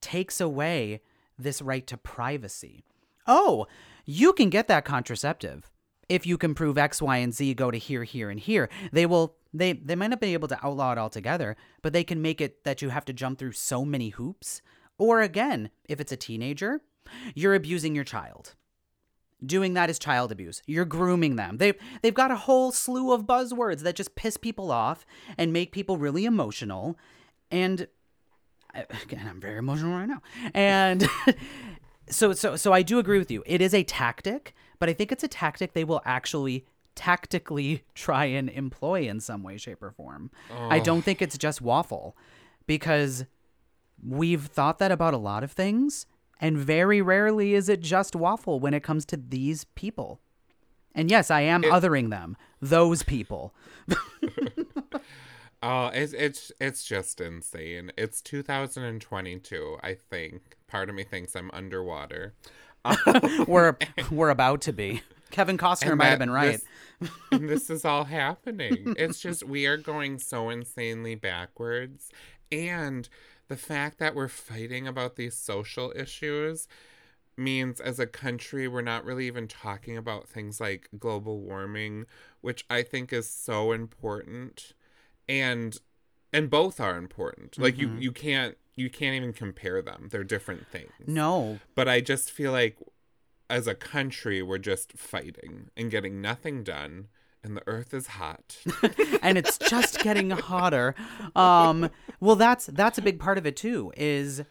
takes 0.00 0.40
away 0.40 1.00
this 1.38 1.62
right 1.62 1.86
to 1.86 1.96
privacy. 1.96 2.84
Oh, 3.26 3.66
you 4.04 4.32
can 4.32 4.50
get 4.50 4.68
that 4.68 4.84
contraceptive 4.84 5.70
if 6.08 6.26
you 6.26 6.38
can 6.38 6.54
prove 6.54 6.78
X, 6.78 7.02
Y, 7.02 7.16
and 7.16 7.34
Z 7.34 7.54
go 7.54 7.70
to 7.70 7.78
here, 7.78 8.04
here, 8.04 8.30
and 8.30 8.38
here. 8.38 8.68
They 8.92 9.06
will 9.06 9.36
they 9.52 9.72
they 9.72 9.96
might 9.96 10.08
not 10.08 10.20
be 10.20 10.34
able 10.34 10.48
to 10.48 10.66
outlaw 10.66 10.92
it 10.92 10.98
altogether, 10.98 11.56
but 11.82 11.92
they 11.92 12.04
can 12.04 12.22
make 12.22 12.40
it 12.40 12.64
that 12.64 12.82
you 12.82 12.90
have 12.90 13.04
to 13.06 13.12
jump 13.12 13.38
through 13.38 13.52
so 13.52 13.84
many 13.84 14.10
hoops. 14.10 14.62
Or 14.98 15.20
again, 15.20 15.70
if 15.88 16.00
it's 16.00 16.12
a 16.12 16.16
teenager, 16.16 16.80
you're 17.34 17.54
abusing 17.54 17.94
your 17.94 18.04
child. 18.04 18.54
Doing 19.44 19.74
that 19.74 19.90
is 19.90 19.98
child 19.98 20.32
abuse. 20.32 20.62
You're 20.66 20.86
grooming 20.86 21.36
them. 21.36 21.58
They've 21.58 21.76
they've 22.02 22.14
got 22.14 22.30
a 22.30 22.36
whole 22.36 22.72
slew 22.72 23.12
of 23.12 23.26
buzzwords 23.26 23.80
that 23.80 23.94
just 23.94 24.14
piss 24.14 24.36
people 24.36 24.70
off 24.70 25.04
and 25.36 25.52
make 25.52 25.72
people 25.72 25.98
really 25.98 26.24
emotional. 26.24 26.98
And 27.50 27.86
again, 28.74 29.26
I'm 29.28 29.40
very 29.40 29.58
emotional 29.58 29.92
right 29.92 30.08
now. 30.08 30.22
And 30.54 31.06
so 32.08 32.32
so 32.32 32.56
so 32.56 32.72
I 32.72 32.82
do 32.82 32.98
agree 32.98 33.18
with 33.18 33.30
you. 33.30 33.42
It 33.46 33.60
is 33.60 33.74
a 33.74 33.82
tactic, 33.84 34.54
but 34.78 34.88
I 34.88 34.94
think 34.94 35.12
it's 35.12 35.24
a 35.24 35.28
tactic 35.28 35.74
they 35.74 35.84
will 35.84 36.02
actually 36.04 36.64
tactically 36.94 37.84
try 37.94 38.24
and 38.24 38.48
employ 38.48 39.02
in 39.02 39.20
some 39.20 39.42
way, 39.42 39.58
shape, 39.58 39.82
or 39.82 39.90
form. 39.90 40.30
I 40.50 40.78
don't 40.78 41.02
think 41.02 41.20
it's 41.20 41.36
just 41.38 41.60
waffle, 41.60 42.16
because 42.66 43.26
we've 44.04 44.46
thought 44.46 44.78
that 44.78 44.90
about 44.90 45.14
a 45.14 45.18
lot 45.18 45.44
of 45.44 45.52
things, 45.52 46.06
and 46.40 46.58
very 46.58 47.00
rarely 47.02 47.54
is 47.54 47.68
it 47.68 47.80
just 47.80 48.16
waffle 48.16 48.60
when 48.60 48.74
it 48.74 48.82
comes 48.82 49.04
to 49.06 49.16
these 49.16 49.64
people. 49.74 50.20
And 50.94 51.10
yes, 51.10 51.30
I 51.30 51.42
am 51.42 51.62
othering 51.62 52.10
them. 52.10 52.36
Those 52.60 53.02
people. 53.02 53.54
Oh, 55.62 55.86
it's 55.88 56.12
it's 56.12 56.52
it's 56.60 56.84
just 56.84 57.20
insane. 57.20 57.90
It's 57.96 58.20
2022, 58.22 59.78
I 59.82 59.94
think. 59.94 60.56
Part 60.68 60.88
of 60.88 60.94
me 60.94 61.02
thinks 61.02 61.34
I'm 61.34 61.50
underwater. 61.52 62.34
we're 63.46 63.76
we're 64.10 64.30
about 64.30 64.60
to 64.62 64.72
be. 64.72 65.02
Kevin 65.30 65.58
Costner 65.58 65.96
might 65.96 66.06
have 66.06 66.20
been 66.20 66.30
right. 66.30 66.60
This, 67.00 67.10
and 67.32 67.48
this 67.48 67.68
is 67.68 67.84
all 67.84 68.04
happening. 68.04 68.94
It's 68.96 69.18
just 69.18 69.42
we 69.42 69.66
are 69.66 69.76
going 69.76 70.18
so 70.20 70.50
insanely 70.50 71.16
backwards. 71.16 72.10
And 72.52 73.08
the 73.48 73.56
fact 73.56 73.98
that 73.98 74.14
we're 74.14 74.28
fighting 74.28 74.86
about 74.86 75.16
these 75.16 75.36
social 75.36 75.92
issues 75.96 76.66
means 77.36 77.80
as 77.80 78.00
a 78.00 78.06
country 78.06 78.66
we're 78.66 78.80
not 78.80 79.04
really 79.04 79.26
even 79.26 79.46
talking 79.46 79.96
about 79.96 80.28
things 80.28 80.60
like 80.60 80.88
global 80.98 81.40
warming, 81.40 82.06
which 82.40 82.64
I 82.70 82.82
think 82.82 83.12
is 83.12 83.28
so 83.28 83.72
important. 83.72 84.72
And 85.28 85.78
and 86.32 86.50
both 86.50 86.80
are 86.80 86.96
important. 86.96 87.58
Like 87.58 87.78
you 87.78 87.88
mm-hmm. 87.88 88.00
you 88.00 88.12
can't 88.12 88.56
you 88.74 88.90
can't 88.90 89.16
even 89.16 89.32
compare 89.32 89.80
them. 89.82 90.08
They're 90.10 90.24
different 90.24 90.66
things. 90.68 90.92
No, 91.06 91.58
But 91.74 91.88
I 91.88 92.00
just 92.00 92.30
feel 92.30 92.52
like 92.52 92.76
as 93.48 93.66
a 93.66 93.74
country, 93.74 94.42
we're 94.42 94.58
just 94.58 94.92
fighting 94.92 95.70
and 95.76 95.90
getting 95.90 96.20
nothing 96.20 96.62
done. 96.62 97.08
And 97.46 97.56
the 97.56 97.62
earth 97.66 97.94
is 97.94 98.08
hot. 98.08 98.58
and 99.22 99.38
it's 99.38 99.56
just 99.56 100.00
getting 100.00 100.30
hotter. 100.30 100.94
Um, 101.34 101.90
well, 102.20 102.36
that's 102.36 102.66
that's 102.66 102.98
a 102.98 103.02
big 103.02 103.18
part 103.18 103.38
of 103.38 103.46
it 103.46 103.56
too. 103.56 103.92
Is 103.96 104.42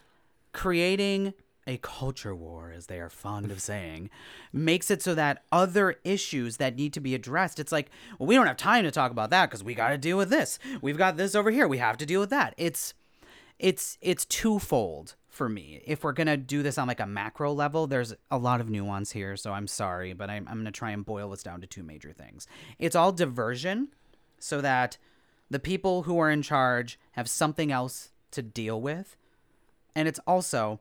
creating 0.54 1.34
a 1.68 1.78
culture 1.78 2.36
war, 2.36 2.72
as 2.76 2.86
they 2.86 3.00
are 3.00 3.10
fond 3.10 3.52
of 3.52 3.60
saying, 3.60 4.10
makes 4.54 4.92
it 4.92 5.02
so 5.02 5.16
that 5.16 5.44
other 5.52 5.96
issues 6.04 6.58
that 6.58 6.76
need 6.76 6.94
to 6.94 7.00
be 7.00 7.16
addressed, 7.16 7.60
it's 7.60 7.72
like, 7.72 7.90
well, 8.20 8.28
we 8.28 8.36
don't 8.36 8.46
have 8.48 8.58
time 8.58 8.84
to 8.84 8.92
talk 8.92 9.12
about 9.12 9.32
that 9.32 9.50
because 9.50 9.64
we 9.64 9.74
got 9.74 9.90
to 9.90 9.98
deal 9.98 10.18
with 10.18 10.30
this. 10.30 10.60
We've 10.82 10.98
got 10.98 11.18
this 11.18 11.34
over 11.36 11.52
here. 11.52 11.68
We 11.68 11.80
have 11.80 11.98
to 11.98 12.06
deal 12.06 12.20
with 12.20 12.30
that. 12.30 12.54
It's 12.58 12.94
it's 13.60 13.98
it's 14.02 14.26
twofold 14.26 15.16
for 15.36 15.50
me. 15.50 15.82
If 15.86 16.04
we're 16.04 16.14
gonna 16.14 16.38
do 16.38 16.64
this 16.64 16.78
on 16.78 16.88
like 16.88 17.00
a 17.00 17.06
macro 17.06 17.52
level, 17.54 17.88
there's 17.88 18.14
a 18.32 18.38
lot 18.38 18.62
of 18.62 18.70
nuance 18.70 19.12
here, 19.12 19.36
so 19.36 19.52
I'm 19.52 19.68
sorry, 19.68 20.14
but 20.14 20.30
I'm 20.30 20.48
I'm 20.48 20.58
gonna 20.58 20.72
try 20.72 20.92
and 20.92 21.06
boil 21.06 21.30
this 21.30 21.44
down 21.44 21.62
to 21.62 21.68
two 21.68 21.84
major 21.84 22.14
things. 22.14 22.48
It's 22.80 22.96
all 22.96 23.12
diversion, 23.12 23.90
so 24.40 24.62
that 24.62 24.98
the 25.50 25.60
people 25.60 26.04
who 26.04 26.18
are 26.20 26.32
in 26.32 26.42
charge 26.42 27.00
have 27.12 27.30
something 27.30 27.72
else 27.72 28.12
to 28.32 28.42
deal 28.42 28.82
with, 28.82 29.18
and 29.96 30.08
it's 30.08 30.20
also 30.26 30.80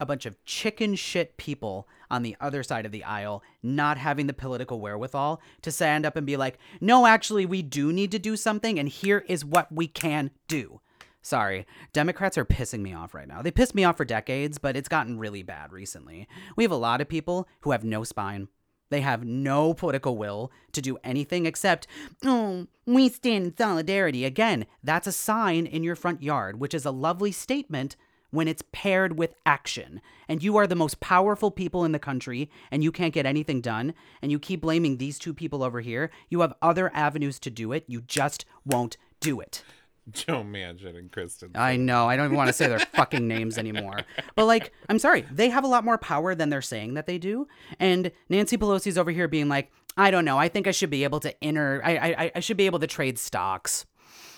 a 0.00 0.06
bunch 0.06 0.26
of 0.26 0.44
chicken 0.44 0.96
shit 0.96 1.36
people 1.36 1.86
on 2.10 2.22
the 2.22 2.36
other 2.40 2.62
side 2.62 2.84
of 2.84 2.92
the 2.92 3.04
aisle 3.04 3.42
not 3.62 3.96
having 3.96 4.26
the 4.26 4.32
political 4.32 4.80
wherewithal 4.80 5.40
to 5.62 5.70
stand 5.70 6.04
up 6.04 6.16
and 6.16 6.26
be 6.26 6.36
like, 6.36 6.58
no, 6.80 7.06
actually, 7.06 7.46
we 7.46 7.62
do 7.62 7.92
need 7.92 8.10
to 8.10 8.18
do 8.18 8.36
something, 8.36 8.78
and 8.78 8.88
here 8.88 9.24
is 9.28 9.44
what 9.44 9.70
we 9.72 9.86
can 9.86 10.30
do. 10.48 10.80
Sorry, 11.24 11.66
Democrats 11.94 12.36
are 12.36 12.44
pissing 12.44 12.80
me 12.80 12.92
off 12.92 13.14
right 13.14 13.26
now. 13.26 13.40
They 13.40 13.50
pissed 13.50 13.74
me 13.74 13.82
off 13.82 13.96
for 13.96 14.04
decades, 14.04 14.58
but 14.58 14.76
it's 14.76 14.90
gotten 14.90 15.18
really 15.18 15.42
bad 15.42 15.72
recently. 15.72 16.28
We 16.54 16.64
have 16.64 16.70
a 16.70 16.76
lot 16.76 17.00
of 17.00 17.08
people 17.08 17.48
who 17.60 17.70
have 17.70 17.82
no 17.82 18.04
spine. 18.04 18.48
They 18.90 19.00
have 19.00 19.24
no 19.24 19.72
political 19.72 20.18
will 20.18 20.52
to 20.72 20.82
do 20.82 20.98
anything 21.02 21.46
except, 21.46 21.86
oh, 22.26 22.66
we 22.84 23.08
stand 23.08 23.46
in 23.46 23.56
solidarity. 23.56 24.26
Again, 24.26 24.66
that's 24.82 25.06
a 25.06 25.12
sign 25.12 25.64
in 25.64 25.82
your 25.82 25.96
front 25.96 26.22
yard, 26.22 26.60
which 26.60 26.74
is 26.74 26.84
a 26.84 26.90
lovely 26.90 27.32
statement 27.32 27.96
when 28.30 28.46
it's 28.46 28.62
paired 28.70 29.18
with 29.18 29.34
action. 29.46 30.02
And 30.28 30.42
you 30.42 30.58
are 30.58 30.66
the 30.66 30.74
most 30.74 31.00
powerful 31.00 31.50
people 31.50 31.86
in 31.86 31.92
the 31.92 31.98
country, 31.98 32.50
and 32.70 32.84
you 32.84 32.92
can't 32.92 33.14
get 33.14 33.24
anything 33.24 33.62
done, 33.62 33.94
and 34.20 34.30
you 34.30 34.38
keep 34.38 34.60
blaming 34.60 34.98
these 34.98 35.18
two 35.18 35.32
people 35.32 35.62
over 35.62 35.80
here. 35.80 36.10
You 36.28 36.42
have 36.42 36.52
other 36.60 36.90
avenues 36.92 37.38
to 37.40 37.50
do 37.50 37.72
it. 37.72 37.84
You 37.88 38.02
just 38.02 38.44
won't 38.66 38.98
do 39.20 39.40
it. 39.40 39.64
Joe 40.12 40.42
Manchin 40.42 40.96
and 40.96 41.10
Kristen. 41.10 41.52
I 41.54 41.76
know. 41.76 42.08
I 42.08 42.16
don't 42.16 42.26
even 42.26 42.36
want 42.36 42.48
to 42.48 42.52
say 42.52 42.66
their 42.66 42.78
fucking 42.78 43.26
names 43.26 43.58
anymore. 43.58 44.00
But 44.34 44.46
like, 44.46 44.72
I'm 44.88 44.98
sorry, 44.98 45.24
they 45.30 45.48
have 45.48 45.64
a 45.64 45.68
lot 45.68 45.84
more 45.84 45.96
power 45.96 46.34
than 46.34 46.48
they're 46.50 46.62
saying 46.62 46.94
that 46.94 47.06
they 47.06 47.18
do. 47.18 47.46
And 47.78 48.10
Nancy 48.28 48.56
Pelosi's 48.56 48.98
over 48.98 49.10
here 49.12 49.28
being 49.28 49.48
like, 49.48 49.70
I 49.96 50.10
don't 50.10 50.24
know. 50.24 50.38
I 50.38 50.48
think 50.48 50.66
I 50.66 50.72
should 50.72 50.90
be 50.90 51.04
able 51.04 51.20
to 51.20 51.44
enter. 51.44 51.80
I 51.84 51.96
I, 51.96 52.32
I 52.36 52.40
should 52.40 52.56
be 52.56 52.66
able 52.66 52.80
to 52.80 52.86
trade 52.86 53.18
stocks. 53.18 53.86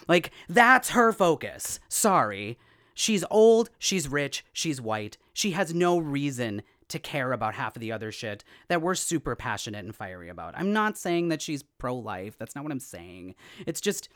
Like 0.07 0.31
that's 0.49 0.91
her 0.91 1.13
focus. 1.13 1.81
Sorry. 1.89 2.59
She's 2.95 3.25
old, 3.31 3.69
she's 3.79 4.09
rich, 4.09 4.45
she's 4.53 4.81
white. 4.81 5.19
She 5.35 5.51
has 5.51 5.75
no 5.75 5.99
reason 5.99 6.63
to 6.89 6.99
care 6.99 7.33
about 7.33 7.55
half 7.55 7.77
of 7.77 7.81
the 7.81 7.93
other 7.93 8.11
shit 8.11 8.45
that 8.69 8.81
we're 8.81 8.95
super 8.95 9.35
passionate 9.35 9.85
and 9.85 9.95
fiery 9.95 10.29
about. 10.29 10.55
I'm 10.57 10.73
not 10.73 10.97
saying 10.97 11.29
that 11.29 11.43
she's 11.43 11.63
pro 11.63 11.95
life. 11.95 12.37
That's 12.39 12.55
not 12.55 12.65
what 12.65 12.73
I'm 12.73 12.81
saying. 12.81 13.35
It's 13.67 13.81
just 13.81 14.09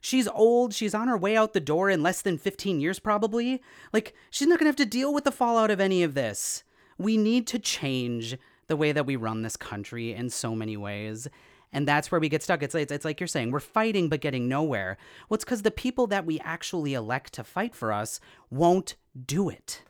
She's 0.00 0.28
old. 0.28 0.72
She's 0.74 0.94
on 0.94 1.08
her 1.08 1.16
way 1.16 1.36
out 1.36 1.52
the 1.52 1.60
door 1.60 1.90
in 1.90 2.02
less 2.02 2.22
than 2.22 2.38
15 2.38 2.80
years, 2.80 2.98
probably. 2.98 3.60
Like, 3.92 4.14
she's 4.30 4.46
not 4.48 4.58
going 4.58 4.66
to 4.66 4.70
have 4.70 4.76
to 4.76 4.86
deal 4.86 5.12
with 5.12 5.24
the 5.24 5.32
fallout 5.32 5.70
of 5.70 5.80
any 5.80 6.02
of 6.02 6.14
this. 6.14 6.62
We 6.98 7.16
need 7.16 7.46
to 7.48 7.58
change 7.58 8.36
the 8.68 8.76
way 8.76 8.92
that 8.92 9.06
we 9.06 9.16
run 9.16 9.42
this 9.42 9.56
country 9.56 10.12
in 10.12 10.30
so 10.30 10.54
many 10.54 10.76
ways. 10.76 11.26
And 11.72 11.86
that's 11.86 12.10
where 12.10 12.20
we 12.20 12.28
get 12.28 12.42
stuck. 12.42 12.62
It's, 12.62 12.74
it's, 12.74 12.92
it's 12.92 13.04
like 13.04 13.20
you're 13.20 13.26
saying, 13.26 13.50
we're 13.50 13.60
fighting 13.60 14.08
but 14.08 14.20
getting 14.20 14.48
nowhere. 14.48 14.96
Well, 15.28 15.34
it's 15.36 15.44
because 15.44 15.62
the 15.62 15.70
people 15.70 16.06
that 16.08 16.24
we 16.24 16.38
actually 16.40 16.94
elect 16.94 17.34
to 17.34 17.44
fight 17.44 17.74
for 17.74 17.92
us 17.92 18.20
won't 18.50 18.94
do 19.26 19.48
it. 19.48 19.82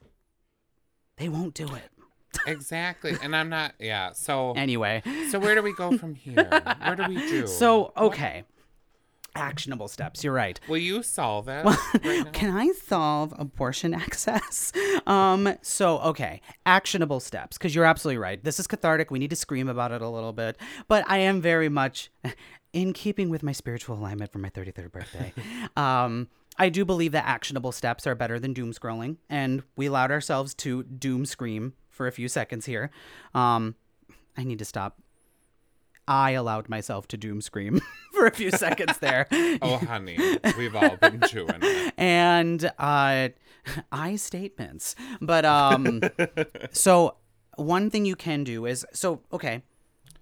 They 1.16 1.28
won't 1.28 1.54
do 1.54 1.66
it. 1.74 1.90
Exactly. 2.46 3.16
And 3.22 3.34
I'm 3.34 3.48
not, 3.48 3.74
yeah. 3.78 4.12
So, 4.12 4.52
Anyway, 4.52 5.02
so 5.30 5.38
where 5.38 5.54
do 5.54 5.62
we 5.62 5.72
go 5.74 5.96
from 5.98 6.14
here? 6.14 6.48
What 6.82 6.96
do 6.96 7.04
we 7.08 7.16
do? 7.28 7.46
so, 7.46 7.92
okay. 7.96 8.44
Actionable 9.38 9.88
steps. 9.88 10.22
You're 10.24 10.32
right. 10.32 10.58
will 10.68 10.78
you 10.78 11.02
solve 11.02 11.48
it 11.48 11.64
right? 12.04 12.32
Can 12.32 12.56
I 12.56 12.72
solve 12.86 13.34
abortion 13.38 13.94
access? 14.04 14.72
Um, 15.06 15.54
so 15.62 15.98
okay, 16.00 16.40
actionable 16.66 17.20
steps, 17.20 17.56
because 17.58 17.74
you're 17.74 17.84
absolutely 17.84 18.18
right. 18.18 18.42
This 18.42 18.58
is 18.60 18.66
cathartic. 18.66 19.10
We 19.10 19.18
need 19.18 19.30
to 19.30 19.36
scream 19.36 19.68
about 19.68 19.92
it 19.92 20.02
a 20.02 20.08
little 20.08 20.32
bit. 20.32 20.56
But 20.88 21.04
I 21.08 21.18
am 21.18 21.40
very 21.40 21.68
much 21.68 22.10
in 22.72 22.92
keeping 22.92 23.30
with 23.30 23.42
my 23.42 23.52
spiritual 23.52 23.96
alignment 23.96 24.32
for 24.32 24.38
my 24.38 24.50
33rd 24.50 24.92
birthday. 24.92 25.32
um, 25.76 26.28
I 26.58 26.68
do 26.70 26.84
believe 26.84 27.12
that 27.12 27.24
actionable 27.26 27.70
steps 27.72 28.06
are 28.06 28.14
better 28.16 28.40
than 28.40 28.52
doom 28.52 28.72
scrolling, 28.72 29.16
and 29.30 29.62
we 29.76 29.86
allowed 29.86 30.10
ourselves 30.10 30.54
to 30.54 30.82
doom 30.82 31.24
scream 31.24 31.74
for 31.88 32.06
a 32.08 32.12
few 32.12 32.28
seconds 32.28 32.66
here. 32.66 32.90
Um, 33.32 33.76
I 34.36 34.42
need 34.44 34.58
to 34.58 34.64
stop. 34.64 35.00
I 36.08 36.30
allowed 36.32 36.68
myself 36.68 37.06
to 37.08 37.16
doom 37.16 37.40
scream 37.40 37.80
for 38.18 38.26
a 38.26 38.30
few 38.34 38.50
seconds 38.50 38.98
there 38.98 39.26
Oh, 39.62 39.76
honey, 39.78 40.18
we've 40.56 40.74
all 40.76 40.96
been 40.96 41.20
chewing. 41.28 41.48
it. 41.62 41.94
and 41.98 42.64
uh 42.78 43.28
I 43.92 44.16
statements. 44.16 44.94
But 45.20 45.44
um 45.44 46.00
so 46.72 47.16
one 47.56 47.90
thing 47.90 48.04
you 48.06 48.16
can 48.16 48.44
do 48.44 48.66
is 48.66 48.86
so 48.92 49.22
okay. 49.32 49.62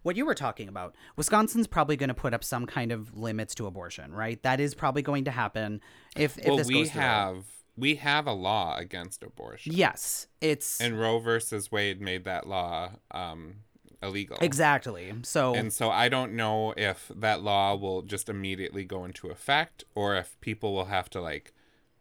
What 0.02 0.14
you 0.14 0.24
were 0.24 0.34
talking 0.36 0.68
about, 0.68 0.94
Wisconsin's 1.16 1.66
probably 1.66 1.96
going 1.96 2.10
to 2.10 2.14
put 2.14 2.32
up 2.32 2.44
some 2.44 2.64
kind 2.64 2.92
of 2.92 3.16
limits 3.16 3.56
to 3.56 3.66
abortion, 3.66 4.12
right? 4.12 4.40
That 4.44 4.60
is 4.60 4.72
probably 4.72 5.02
going 5.02 5.24
to 5.24 5.32
happen 5.32 5.80
if, 6.16 6.38
if 6.38 6.46
Well, 6.46 6.56
this 6.58 6.68
we 6.68 6.74
goes 6.74 6.92
through. 6.92 7.00
have 7.00 7.44
we 7.76 7.96
have 7.96 8.28
a 8.28 8.32
law 8.32 8.76
against 8.76 9.24
abortion, 9.24 9.72
Yes, 9.74 10.28
it's 10.40 10.80
and 10.80 10.98
Roe 11.00 11.18
versus 11.18 11.72
Wade 11.72 12.00
made 12.00 12.24
that 12.24 12.46
law 12.46 12.92
um, 13.10 13.56
illegal. 14.02 14.38
exactly. 14.40 15.12
So 15.22 15.54
And 15.54 15.72
so 15.72 15.90
I 15.90 16.08
don't 16.08 16.32
know 16.32 16.74
if 16.76 17.10
that 17.14 17.42
law 17.42 17.74
will 17.74 18.02
just 18.02 18.28
immediately 18.28 18.84
go 18.84 19.04
into 19.04 19.28
effect 19.28 19.84
or 19.94 20.16
if 20.16 20.38
people 20.40 20.72
will 20.72 20.86
have 20.86 21.08
to 21.10 21.20
like 21.20 21.52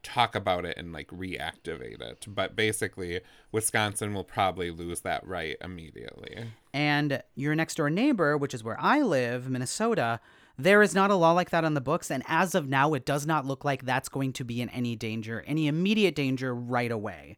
talk 0.06 0.36
about 0.36 0.66
it 0.66 0.78
and 0.78 0.94
like 0.94 1.08
reactivate 1.08 2.02
it. 2.02 2.26
But 2.28 2.56
basically, 2.56 3.22
Wisconsin 3.52 4.14
will 4.14 4.24
probably 4.24 4.70
lose 4.70 5.02
that 5.02 5.26
right 5.26 5.58
immediately. 5.62 6.52
And 6.74 7.22
your 7.36 7.56
next 7.56 7.76
door 7.76 7.90
neighbor, 7.90 8.38
which 8.38 8.54
is 8.54 8.64
where 8.64 8.80
I 8.80 9.02
live, 9.02 9.50
Minnesota, 9.50 10.20
there 10.58 10.82
is 10.82 10.96
not 10.96 11.12
a 11.12 11.16
law 11.16 11.32
like 11.32 11.50
that 11.50 11.66
on 11.66 11.74
the 11.74 11.82
books. 11.82 12.12
And 12.12 12.24
as 12.28 12.56
of 12.56 12.70
now, 12.70 12.94
it 12.94 13.06
does 13.06 13.26
not 13.26 13.46
look 13.46 13.66
like 13.66 13.84
that's 13.84 14.08
going 14.08 14.32
to 14.34 14.46
be 14.46 14.62
in 14.62 14.70
any 14.70 14.96
danger, 14.96 15.44
any 15.48 15.68
immediate 15.68 16.16
danger 16.16 16.54
right 16.54 16.92
away. 16.92 17.38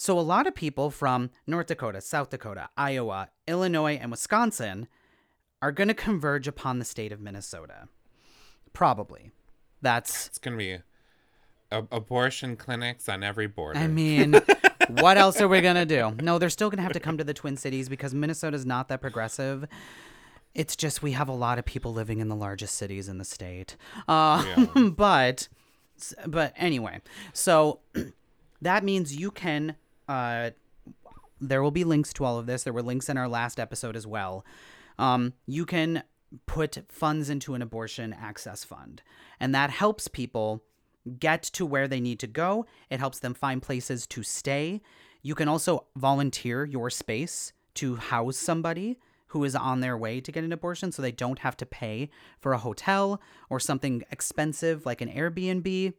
So 0.00 0.18
a 0.18 0.22
lot 0.22 0.46
of 0.46 0.54
people 0.54 0.90
from 0.90 1.30
North 1.46 1.66
Dakota, 1.66 2.00
South 2.00 2.30
Dakota, 2.30 2.70
Iowa, 2.76 3.30
Illinois, 3.48 3.98
and 4.00 4.10
Wisconsin 4.12 4.86
are 5.60 5.72
going 5.72 5.88
to 5.88 5.94
converge 5.94 6.46
upon 6.46 6.78
the 6.78 6.84
state 6.84 7.10
of 7.10 7.20
Minnesota. 7.20 7.88
Probably. 8.72 9.32
That's 9.82 10.28
It's 10.28 10.38
going 10.38 10.56
to 10.56 10.58
be 10.58 10.70
a- 11.72 11.86
abortion 11.90 12.56
clinics 12.56 13.08
on 13.08 13.24
every 13.24 13.48
border. 13.48 13.78
I 13.80 13.88
mean, 13.88 14.40
what 14.88 15.18
else 15.18 15.40
are 15.40 15.48
we 15.48 15.60
gonna 15.60 15.84
do? 15.84 16.14
No, 16.22 16.38
they're 16.38 16.48
still 16.48 16.70
gonna 16.70 16.82
have 16.82 16.92
to 16.92 17.00
come 17.00 17.18
to 17.18 17.24
the 17.24 17.34
Twin 17.34 17.56
Cities 17.56 17.88
because 17.88 18.14
Minnesota's 18.14 18.64
not 18.64 18.88
that 18.88 19.00
progressive. 19.00 19.66
It's 20.54 20.74
just 20.76 21.02
we 21.02 21.12
have 21.12 21.28
a 21.28 21.32
lot 21.34 21.58
of 21.58 21.64
people 21.64 21.92
living 21.92 22.20
in 22.20 22.28
the 22.28 22.34
largest 22.36 22.76
cities 22.76 23.08
in 23.08 23.18
the 23.18 23.24
state. 23.24 23.76
Uh, 24.06 24.44
Yeah. 24.56 24.88
but, 24.96 25.48
but 26.26 26.54
anyway, 26.56 27.00
so 27.32 27.80
that 28.62 28.84
means 28.84 29.16
you 29.16 29.30
can. 29.30 29.76
Uh, 30.08 30.50
there 31.40 31.62
will 31.62 31.70
be 31.70 31.84
links 31.84 32.12
to 32.14 32.24
all 32.24 32.38
of 32.38 32.46
this. 32.46 32.62
There 32.62 32.72
were 32.72 32.82
links 32.82 33.08
in 33.08 33.16
our 33.16 33.28
last 33.28 33.60
episode 33.60 33.96
as 33.96 34.06
well. 34.06 34.44
Um, 34.98 35.34
you 35.46 35.64
can 35.64 36.02
put 36.46 36.78
funds 36.88 37.30
into 37.30 37.54
an 37.54 37.62
abortion 37.62 38.12
access 38.12 38.64
fund, 38.64 39.02
and 39.38 39.54
that 39.54 39.70
helps 39.70 40.08
people 40.08 40.62
get 41.18 41.42
to 41.42 41.64
where 41.64 41.88
they 41.88 42.00
need 42.00 42.18
to 42.20 42.26
go. 42.26 42.66
It 42.90 42.98
helps 43.00 43.20
them 43.20 43.34
find 43.34 43.62
places 43.62 44.06
to 44.08 44.22
stay. 44.22 44.80
You 45.22 45.34
can 45.34 45.48
also 45.48 45.86
volunteer 45.96 46.64
your 46.64 46.90
space 46.90 47.52
to 47.74 47.96
house 47.96 48.36
somebody 48.36 48.98
who 49.28 49.44
is 49.44 49.54
on 49.54 49.80
their 49.80 49.96
way 49.96 50.20
to 50.20 50.32
get 50.32 50.44
an 50.44 50.52
abortion 50.52 50.90
so 50.90 51.02
they 51.02 51.12
don't 51.12 51.38
have 51.40 51.56
to 51.58 51.66
pay 51.66 52.10
for 52.40 52.52
a 52.52 52.58
hotel 52.58 53.20
or 53.50 53.60
something 53.60 54.02
expensive 54.10 54.86
like 54.86 55.00
an 55.00 55.12
Airbnb. 55.12 55.92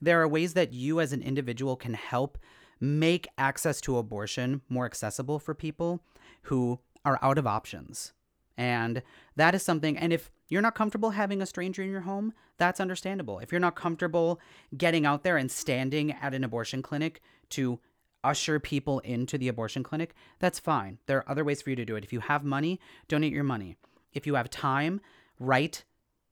There 0.00 0.20
are 0.20 0.28
ways 0.28 0.54
that 0.54 0.72
you 0.72 1.00
as 1.00 1.12
an 1.12 1.22
individual 1.22 1.76
can 1.76 1.94
help 1.94 2.36
make 2.84 3.28
access 3.38 3.80
to 3.82 3.98
abortion 3.98 4.60
more 4.68 4.84
accessible 4.84 5.38
for 5.38 5.54
people 5.54 6.00
who 6.42 6.78
are 7.04 7.18
out 7.22 7.38
of 7.38 7.46
options. 7.46 8.12
And 8.56 9.02
that 9.36 9.54
is 9.54 9.62
something, 9.62 9.96
and 9.98 10.12
if 10.12 10.30
you're 10.48 10.62
not 10.62 10.74
comfortable 10.74 11.10
having 11.10 11.42
a 11.42 11.46
stranger 11.46 11.82
in 11.82 11.90
your 11.90 12.02
home, 12.02 12.32
that's 12.58 12.80
understandable. 12.80 13.40
If 13.40 13.50
you're 13.50 13.60
not 13.60 13.74
comfortable 13.74 14.40
getting 14.76 15.06
out 15.06 15.24
there 15.24 15.36
and 15.36 15.50
standing 15.50 16.12
at 16.12 16.34
an 16.34 16.44
abortion 16.44 16.82
clinic 16.82 17.20
to 17.50 17.80
usher 18.22 18.60
people 18.60 19.00
into 19.00 19.36
the 19.36 19.48
abortion 19.48 19.82
clinic, 19.82 20.14
that's 20.38 20.60
fine. 20.60 20.98
There 21.06 21.18
are 21.18 21.28
other 21.28 21.44
ways 21.44 21.62
for 21.62 21.70
you 21.70 21.76
to 21.76 21.84
do 21.84 21.96
it. 21.96 22.04
If 22.04 22.12
you 22.12 22.20
have 22.20 22.44
money, 22.44 22.78
donate 23.08 23.32
your 23.32 23.44
money. 23.44 23.76
If 24.12 24.26
you 24.26 24.36
have 24.36 24.50
time, 24.50 25.00
write, 25.40 25.84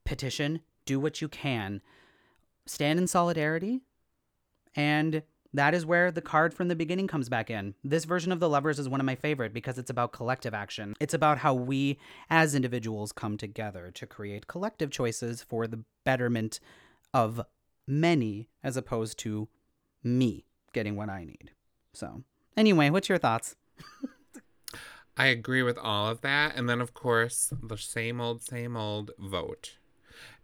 petition, 0.04 0.60
do 0.86 1.00
what 1.00 1.20
you 1.20 1.28
can. 1.28 1.82
Stand 2.66 2.98
in 2.98 3.08
solidarity. 3.08 3.80
And 4.76 5.22
that 5.54 5.74
is 5.74 5.84
where 5.84 6.10
the 6.10 6.22
card 6.22 6.54
from 6.54 6.68
the 6.68 6.76
beginning 6.76 7.06
comes 7.06 7.28
back 7.28 7.50
in. 7.50 7.74
This 7.84 8.04
version 8.04 8.32
of 8.32 8.40
The 8.40 8.48
Lovers 8.48 8.78
is 8.78 8.88
one 8.88 9.00
of 9.00 9.06
my 9.06 9.14
favorite 9.14 9.52
because 9.52 9.78
it's 9.78 9.90
about 9.90 10.12
collective 10.12 10.54
action. 10.54 10.94
It's 11.00 11.14
about 11.14 11.38
how 11.38 11.54
we 11.54 11.98
as 12.30 12.54
individuals 12.54 13.12
come 13.12 13.36
together 13.36 13.90
to 13.94 14.06
create 14.06 14.46
collective 14.46 14.90
choices 14.90 15.42
for 15.42 15.66
the 15.66 15.84
betterment 16.04 16.58
of 17.12 17.40
many 17.86 18.48
as 18.62 18.76
opposed 18.76 19.18
to 19.18 19.48
me 20.02 20.46
getting 20.72 20.96
what 20.96 21.10
I 21.10 21.24
need. 21.24 21.50
So, 21.92 22.22
anyway, 22.56 22.90
what's 22.90 23.08
your 23.08 23.18
thoughts? 23.18 23.56
I 25.16 25.26
agree 25.26 25.62
with 25.62 25.76
all 25.76 26.08
of 26.08 26.22
that. 26.22 26.56
And 26.56 26.68
then, 26.68 26.80
of 26.80 26.94
course, 26.94 27.52
the 27.62 27.76
same 27.76 28.20
old, 28.20 28.42
same 28.42 28.76
old 28.76 29.10
vote. 29.18 29.76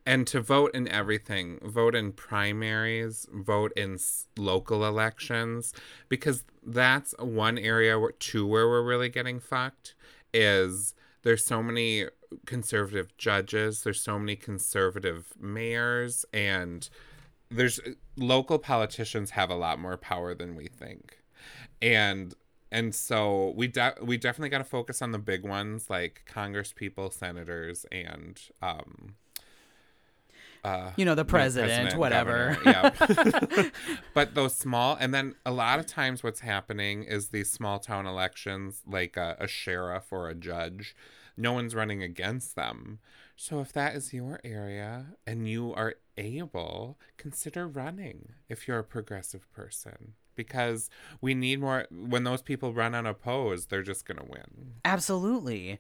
And 0.09 0.27
to 0.29 0.41
vote 0.41 0.75
in 0.75 0.89
everything, 0.89 1.59
vote 1.63 1.95
in 1.95 2.13
primaries, 2.13 3.27
vote 3.31 3.73
in 3.77 3.95
s- 3.95 4.27
local 4.39 4.87
elections, 4.87 5.75
because 6.09 6.45
that's 6.67 7.15
one 7.19 7.59
area 7.59 7.99
where, 7.99 8.13
too 8.13 8.47
where 8.47 8.67
we're 8.69 8.83
really 8.83 9.11
getting 9.11 9.39
fucked. 9.39 9.95
Is 10.33 10.95
there's 11.23 11.45
so 11.45 11.63
many 11.63 12.07
conservative 12.47 13.17
judges, 13.19 13.83
there's 13.83 14.01
so 14.01 14.19
many 14.19 14.35
conservative 14.37 15.35
mayors, 15.39 16.25
and 16.33 16.89
there's 17.51 17.79
local 18.17 18.59
politicians 18.59 19.31
have 19.31 19.51
a 19.51 19.55
lot 19.55 19.79
more 19.79 19.97
power 19.97 20.35
than 20.35 20.55
we 20.55 20.67
think 20.69 21.19
and 21.81 22.35
and 22.71 22.95
so 22.95 23.53
we 23.57 23.67
de- 23.69 23.95
we 24.03 24.17
definitely 24.17 24.51
got 24.51 24.59
to 24.59 24.65
focus 24.65 25.01
on 25.01 25.13
the 25.13 25.19
big 25.19 25.45
ones 25.45 25.89
like 25.89 26.23
congress 26.27 26.73
people 26.73 27.11
senators 27.11 27.87
and 27.91 28.41
um 28.63 29.15
uh, 30.65 30.91
You 30.97 31.05
know, 31.05 31.15
the 31.15 31.25
know, 31.25 31.29
president, 31.29 31.97
whatever. 31.97 32.59
governor, 32.63 32.93
yeah. 33.55 33.71
but 34.15 34.35
those 34.35 34.55
small, 34.55 34.97
and 34.99 35.13
then 35.15 35.35
a 35.45 35.53
lot 35.53 35.79
of 35.79 35.87
times 35.87 36.23
what's 36.23 36.41
happening 36.41 37.05
is 37.05 37.29
these 37.29 37.51
small 37.51 37.79
town 37.79 38.07
elections, 38.07 38.83
like 38.87 39.17
a, 39.17 39.37
a 39.39 39.47
sheriff 39.47 40.13
or 40.13 40.29
a 40.29 40.35
judge, 40.35 40.95
no 41.37 41.53
one's 41.53 41.75
running 41.75 42.03
against 42.03 42.57
them. 42.57 42.99
So 43.37 43.61
if 43.61 43.73
that 43.73 43.95
is 43.95 44.13
your 44.13 44.41
area 44.43 45.07
and 45.27 45.49
you 45.49 45.73
are 45.75 45.95
able, 46.17 46.99
consider 47.17 47.69
running 47.69 48.33
if 48.49 48.67
you're 48.67 48.81
a 48.81 48.85
progressive 48.85 49.51
person. 49.53 50.15
Because 50.35 50.91
we 51.21 51.35
need 51.35 51.61
more, 51.61 51.87
when 51.91 52.25
those 52.25 52.43
people 52.43 52.73
run 52.73 52.95
unopposed, 52.95 53.71
they're 53.71 53.83
just 53.83 54.07
going 54.07 54.19
to 54.19 54.25
win. 54.25 54.75
Absolutely. 54.85 55.79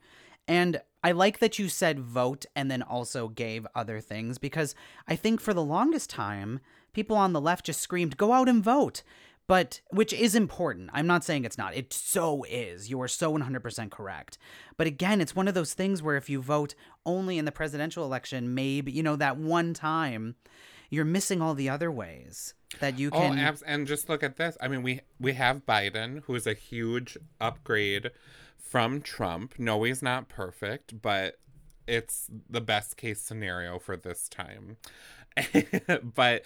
And 0.49 0.81
I 1.03 1.13
like 1.13 1.39
that 1.39 1.59
you 1.59 1.69
said 1.69 2.01
vote 2.01 2.45
and 2.57 2.71
then 2.71 2.83
also 2.83 3.29
gave 3.29 3.67
other 3.75 4.01
things 4.01 4.39
because 4.39 4.75
I 5.07 5.15
think 5.17 5.41
for 5.41 5.55
the 5.55 5.63
longest 5.63 6.11
time, 6.11 6.61
people 6.93 7.17
on 7.17 7.33
the 7.33 7.41
left 7.41 7.67
just 7.67 7.81
screamed, 7.81 8.17
go 8.17 8.33
out 8.33 8.49
and 8.49 8.63
vote. 8.63 9.03
But, 9.47 9.81
which 9.91 10.13
is 10.13 10.35
important. 10.35 10.91
I'm 10.93 11.07
not 11.07 11.25
saying 11.25 11.47
it's 11.47 11.57
not. 11.57 11.75
It 11.75 11.91
so 11.95 12.45
is. 12.51 12.91
You 12.91 13.01
are 13.01 13.09
so 13.09 13.33
100% 13.33 13.91
correct. 13.91 14.37
But 14.77 14.87
again, 14.87 15.23
it's 15.23 15.35
one 15.35 15.49
of 15.49 15.55
those 15.55 15.73
things 15.73 16.03
where 16.03 16.17
if 16.17 16.29
you 16.29 16.43
vote 16.43 16.75
only 17.07 17.39
in 17.39 17.47
the 17.47 17.53
presidential 17.53 18.05
election, 18.05 18.55
maybe, 18.55 18.93
you 18.93 19.03
know, 19.03 19.17
that 19.17 19.39
one 19.39 19.73
time, 19.73 20.35
you're 20.91 21.07
missing 21.07 21.41
all 21.41 21.55
the 21.55 21.71
other 21.71 21.91
ways 21.91 22.53
that 22.81 22.99
you 22.99 23.09
Oh, 23.11 23.21
can. 23.21 23.39
abs- 23.39 23.63
and 23.63 23.87
just 23.87 24.11
look 24.11 24.23
at 24.23 24.37
this. 24.37 24.59
I 24.61 24.69
mean, 24.69 24.83
we 24.83 25.01
we 25.19 25.33
have 25.33 25.65
Biden, 25.65 26.23
who 26.25 26.35
is 26.35 26.47
a 26.47 26.53
huge 26.55 27.17
upgrade 27.41 28.11
from 28.59 29.01
Trump. 29.01 29.55
No, 29.59 29.83
he's 29.83 30.03
not 30.03 30.29
perfect, 30.29 31.01
but 31.01 31.39
it's 31.87 32.29
the 32.49 32.61
best 32.61 32.97
case 32.97 33.21
scenario 33.21 33.79
for 33.79 33.97
this 33.97 34.29
time. 34.29 34.77
but 36.15 36.43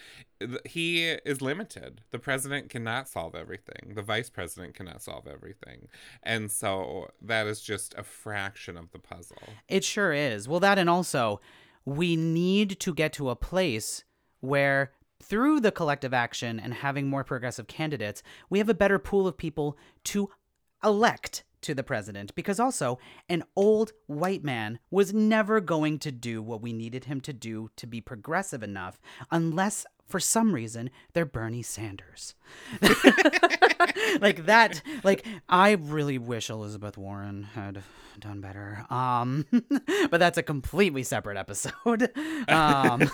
he 0.65 1.05
is 1.09 1.41
limited. 1.41 2.03
The 2.11 2.19
president 2.19 2.69
cannot 2.69 3.09
solve 3.09 3.35
everything. 3.35 3.95
The 3.95 4.03
vice 4.03 4.31
president 4.31 4.75
cannot 4.75 5.03
solve 5.03 5.27
everything. 5.27 5.89
And 6.23 6.51
so 6.51 7.09
that 7.21 7.47
is 7.47 7.61
just 7.61 7.95
a 7.97 8.03
fraction 8.03 8.77
of 8.77 8.91
the 8.93 8.99
puzzle. 8.99 9.43
It 9.69 9.85
sure 9.85 10.13
is. 10.13 10.49
Well, 10.49 10.61
that 10.61 10.79
and 10.79 10.91
also, 10.91 11.41
we 11.85 12.17
need 12.17 12.79
to 12.81 12.95
get 12.95 13.13
to 13.15 13.31
a 13.31 13.37
place 13.37 14.05
where, 14.41 14.93
through 15.23 15.61
the 15.61 15.73
collective 15.73 16.13
action 16.13 16.61
and 16.61 16.75
having 16.75 17.09
more 17.09 17.25
progressive 17.25 17.67
candidates, 17.67 18.23
we 18.51 18.59
have 18.59 18.69
a 18.69 18.75
better 18.75 18.99
pool 18.99 19.27
of 19.27 19.37
people 19.37 19.77
to 20.05 20.29
elect 20.85 21.45
to 21.63 21.75
the 21.75 21.83
president. 21.83 22.35
Because 22.35 22.61
also, 22.61 22.99
an 23.29 23.45
old 23.57 23.93
white 24.07 24.45
man 24.45 24.79
was 24.91 25.13
never 25.13 25.61
going 25.61 25.99
to 26.01 26.13
do 26.13 26.43
what 26.43 26.63
we 26.63 26.73
needed 26.73 27.05
him 27.05 27.21
to 27.23 27.33
do 27.33 27.71
to 27.77 27.87
be 27.87 28.01
progressive 28.01 28.63
enough 28.63 29.01
unless. 29.31 29.87
For 30.09 30.21
some 30.21 30.55
reason, 30.55 30.91
they're 31.15 31.25
Bernie 31.25 31.63
Sanders. 31.63 32.35
like 34.21 34.47
that 34.47 34.83
like 35.05 35.27
i 35.49 35.73
really 35.73 36.19
wish 36.19 36.51
elizabeth 36.51 36.97
warren 36.99 37.45
had 37.55 37.83
done 38.19 38.41
better 38.41 38.85
um 38.91 39.47
but 40.11 40.19
that's 40.19 40.39
a 40.39 40.43
completely 40.43 41.03
separate 41.03 41.37
episode 41.37 42.11
um 42.49 43.11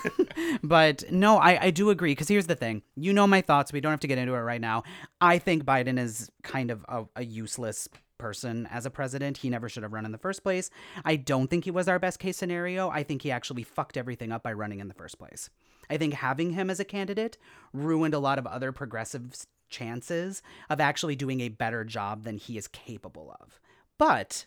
but 0.63 1.05
no 1.11 1.39
i 1.39 1.67
i 1.67 1.71
do 1.71 1.91
agree 1.91 2.13
because 2.13 2.29
here's 2.29 2.47
the 2.47 2.55
thing 2.55 2.83
you 2.97 3.13
know 3.13 3.27
my 3.27 3.41
thoughts 3.41 3.73
we 3.73 3.81
don't 3.81 3.93
have 3.93 4.01
to 4.01 4.09
get 4.09 4.19
into 4.19 4.35
it 4.35 4.39
right 4.39 4.61
now 4.61 4.83
i 5.21 5.39
think 5.39 5.65
biden 5.65 5.99
is 5.99 6.31
kind 6.43 6.71
of 6.71 6.85
a, 6.89 7.05
a 7.17 7.25
useless 7.25 7.89
person 8.19 8.67
as 8.71 8.85
a 8.85 8.91
president. 8.91 9.39
He 9.39 9.51
never 9.51 9.69
should 9.69 9.83
have 9.83 9.93
run 9.93 10.05
in 10.05 10.13
the 10.13 10.19
first 10.19 10.43
place. 10.43 10.71
I 11.05 11.17
don't 11.17 11.49
think 11.49 11.65
he 11.65 11.71
was 11.71 11.89
our 11.89 11.99
best 11.99 12.19
case 12.19 12.37
scenario. 12.37 12.91
I 12.91 13.03
think 13.03 13.23
he 13.23 13.31
actually 13.31 13.63
fucked 13.63 13.97
everything 13.97 14.33
up 14.33 14.43
by 14.43 14.53
running 14.53 14.81
in 14.81 14.89
the 14.89 14.95
first 14.95 15.19
place. 15.19 15.51
I 15.91 15.97
think 15.97 16.15
having 16.15 16.53
him 16.53 16.71
as 16.71 16.81
a 16.81 16.85
candidate 16.85 17.39
ruined 17.73 18.15
a 18.15 18.19
lot 18.19 18.39
of 18.39 18.47
other 18.47 18.73
progressives' 18.73 19.47
chances 19.69 20.43
of 20.69 20.81
actually 20.81 21.17
doing 21.17 21.41
a 21.41 21.49
better 21.49 21.85
job 21.85 22.25
than 22.25 22.37
he 22.37 22.59
is 22.59 22.69
capable 22.69 23.37
of. 23.41 23.61
But 23.99 24.47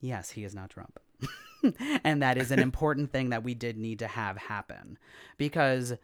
yes, 0.00 0.30
he 0.30 0.44
is 0.44 0.54
not 0.54 0.70
Trump. 0.70 1.00
and 2.04 2.22
that 2.22 2.36
is 2.36 2.50
an 2.50 2.58
important 2.60 3.10
thing 3.10 3.30
that 3.30 3.44
we 3.44 3.54
did 3.54 3.76
need 3.76 3.98
to 4.00 4.06
have 4.06 4.36
happen 4.36 4.98
because 5.36 5.94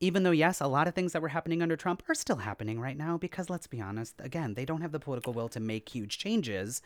even 0.00 0.22
though 0.22 0.30
yes 0.30 0.60
a 0.60 0.66
lot 0.66 0.86
of 0.88 0.94
things 0.94 1.12
that 1.12 1.22
were 1.22 1.28
happening 1.28 1.62
under 1.62 1.76
trump 1.76 2.02
are 2.08 2.14
still 2.14 2.36
happening 2.36 2.80
right 2.80 2.96
now 2.96 3.16
because 3.18 3.50
let's 3.50 3.66
be 3.66 3.80
honest 3.80 4.14
again 4.20 4.54
they 4.54 4.64
don't 4.64 4.80
have 4.80 4.92
the 4.92 5.00
political 5.00 5.32
will 5.32 5.48
to 5.48 5.60
make 5.60 5.88
huge 5.88 6.18
changes 6.18 6.82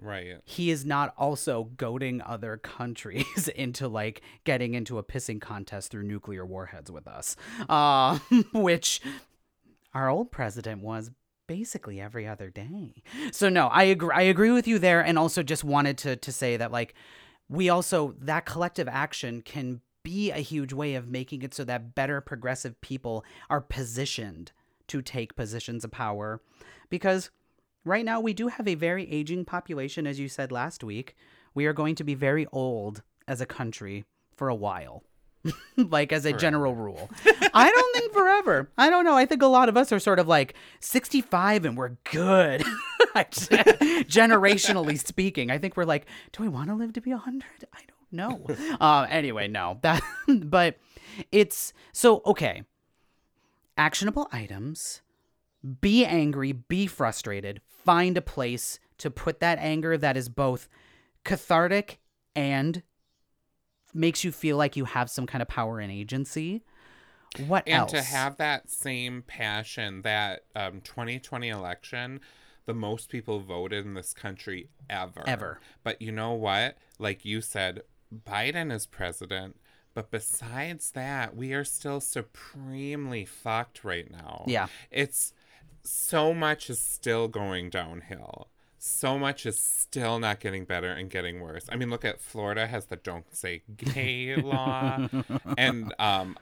Right. 0.00 0.36
he 0.44 0.70
is 0.70 0.84
not 0.84 1.12
also 1.18 1.64
goading 1.76 2.22
other 2.22 2.56
countries 2.56 3.48
into 3.56 3.88
like 3.88 4.22
getting 4.44 4.74
into 4.74 4.98
a 4.98 5.02
pissing 5.02 5.40
contest 5.40 5.90
through 5.90 6.04
nuclear 6.04 6.46
warheads 6.46 6.90
with 6.92 7.08
us 7.08 7.36
uh, 7.68 8.18
which 8.52 9.00
our 9.92 10.08
old 10.08 10.30
president 10.30 10.82
was 10.82 11.10
basically 11.48 12.00
every 12.00 12.28
other 12.28 12.48
day 12.50 13.02
so 13.32 13.48
no 13.48 13.66
i 13.68 13.82
agree 13.82 14.14
i 14.14 14.22
agree 14.22 14.52
with 14.52 14.68
you 14.68 14.78
there 14.78 15.00
and 15.04 15.18
also 15.18 15.42
just 15.42 15.64
wanted 15.64 15.98
to 15.98 16.14
to 16.14 16.30
say 16.30 16.56
that 16.56 16.70
like 16.70 16.94
we 17.48 17.68
also 17.68 18.14
that 18.20 18.46
collective 18.46 18.86
action 18.86 19.42
can 19.42 19.80
be 20.02 20.30
a 20.30 20.38
huge 20.38 20.72
way 20.72 20.94
of 20.94 21.08
making 21.08 21.42
it 21.42 21.54
so 21.54 21.64
that 21.64 21.94
better 21.94 22.20
progressive 22.20 22.80
people 22.80 23.24
are 23.48 23.60
positioned 23.60 24.52
to 24.88 25.02
take 25.02 25.36
positions 25.36 25.84
of 25.84 25.90
power. 25.90 26.40
Because 26.88 27.30
right 27.84 28.04
now 28.04 28.20
we 28.20 28.34
do 28.34 28.48
have 28.48 28.66
a 28.66 28.74
very 28.74 29.10
aging 29.10 29.44
population 29.44 30.06
as 30.06 30.18
you 30.18 30.28
said 30.28 30.50
last 30.50 30.82
week. 30.82 31.16
We 31.54 31.66
are 31.66 31.72
going 31.72 31.94
to 31.96 32.04
be 32.04 32.14
very 32.14 32.46
old 32.52 33.02
as 33.26 33.40
a 33.40 33.46
country 33.46 34.04
for 34.36 34.48
a 34.48 34.54
while 34.54 35.02
like 35.76 36.12
as 36.12 36.24
a 36.24 36.32
general 36.32 36.74
rule. 36.74 37.10
I 37.54 37.70
don't 37.70 37.94
think 37.94 38.12
forever. 38.12 38.70
I 38.76 38.90
don't 38.90 39.04
know. 39.04 39.16
I 39.16 39.26
think 39.26 39.42
a 39.42 39.46
lot 39.46 39.68
of 39.68 39.76
us 39.76 39.90
are 39.90 39.98
sort 39.98 40.18
of 40.18 40.28
like 40.28 40.54
65 40.80 41.64
and 41.64 41.76
we're 41.76 41.96
good. 42.10 42.62
Generationally 43.14 44.98
speaking 45.04 45.50
i 45.50 45.58
think 45.58 45.76
we're 45.76 45.84
like 45.84 46.06
do 46.32 46.42
we 46.42 46.48
want 46.48 46.68
to 46.68 46.74
live 46.74 46.92
to 46.92 47.00
be 47.00 47.10
100 47.10 47.44
i 47.72 47.80
don't 47.88 47.99
know 48.12 48.44
uh, 48.80 49.06
anyway 49.08 49.46
no 49.48 49.78
that 49.82 50.02
but 50.44 50.78
it's 51.32 51.72
so 51.92 52.22
okay 52.26 52.62
actionable 53.76 54.28
items 54.32 55.02
be 55.80 56.04
angry, 56.04 56.52
be 56.52 56.86
frustrated, 56.86 57.60
find 57.66 58.16
a 58.16 58.22
place 58.22 58.78
to 58.98 59.10
put 59.10 59.40
that 59.40 59.58
anger 59.58 59.96
that 59.96 60.16
is 60.16 60.28
both 60.28 60.68
cathartic 61.24 61.98
and 62.34 62.82
makes 63.92 64.24
you 64.24 64.32
feel 64.32 64.56
like 64.56 64.76
you 64.76 64.84
have 64.84 65.10
some 65.10 65.26
kind 65.26 65.42
of 65.42 65.48
power 65.48 65.80
and 65.80 65.92
agency. 65.92 66.62
What 67.46 67.64
and 67.66 67.82
else? 67.82 67.92
to 67.92 68.02
have 68.02 68.36
that 68.38 68.70
same 68.70 69.22
passion 69.22 70.02
that 70.02 70.44
um, 70.56 70.80
2020 70.80 71.48
election 71.48 72.20
the 72.66 72.74
most 72.74 73.08
people 73.08 73.40
voted 73.40 73.84
in 73.84 73.94
this 73.94 74.12
country 74.12 74.68
ever 74.88 75.22
Ever. 75.26 75.60
but 75.82 76.02
you 76.02 76.10
know 76.12 76.32
what 76.32 76.76
like 76.98 77.24
you 77.24 77.40
said 77.40 77.82
biden 78.26 78.72
is 78.72 78.86
president 78.86 79.56
but 79.94 80.10
besides 80.10 80.92
that 80.92 81.34
we 81.36 81.52
are 81.52 81.64
still 81.64 82.00
supremely 82.00 83.24
fucked 83.24 83.84
right 83.84 84.10
now 84.10 84.44
Yeah. 84.46 84.66
it's 84.90 85.32
so 85.82 86.34
much 86.34 86.68
is 86.70 86.80
still 86.80 87.28
going 87.28 87.70
downhill 87.70 88.48
so 88.82 89.18
much 89.18 89.44
is 89.44 89.58
still 89.60 90.18
not 90.18 90.40
getting 90.40 90.64
better 90.64 90.90
and 90.90 91.10
getting 91.10 91.40
worse. 91.42 91.66
I 91.70 91.76
mean, 91.76 91.90
look 91.90 92.02
at 92.02 92.18
Florida 92.18 92.66
has 92.66 92.86
the 92.86 92.96
don't 92.96 93.26
say 93.36 93.60
gay 93.76 94.36
law, 94.42 95.06
and 95.58 95.94
um, 95.98 96.38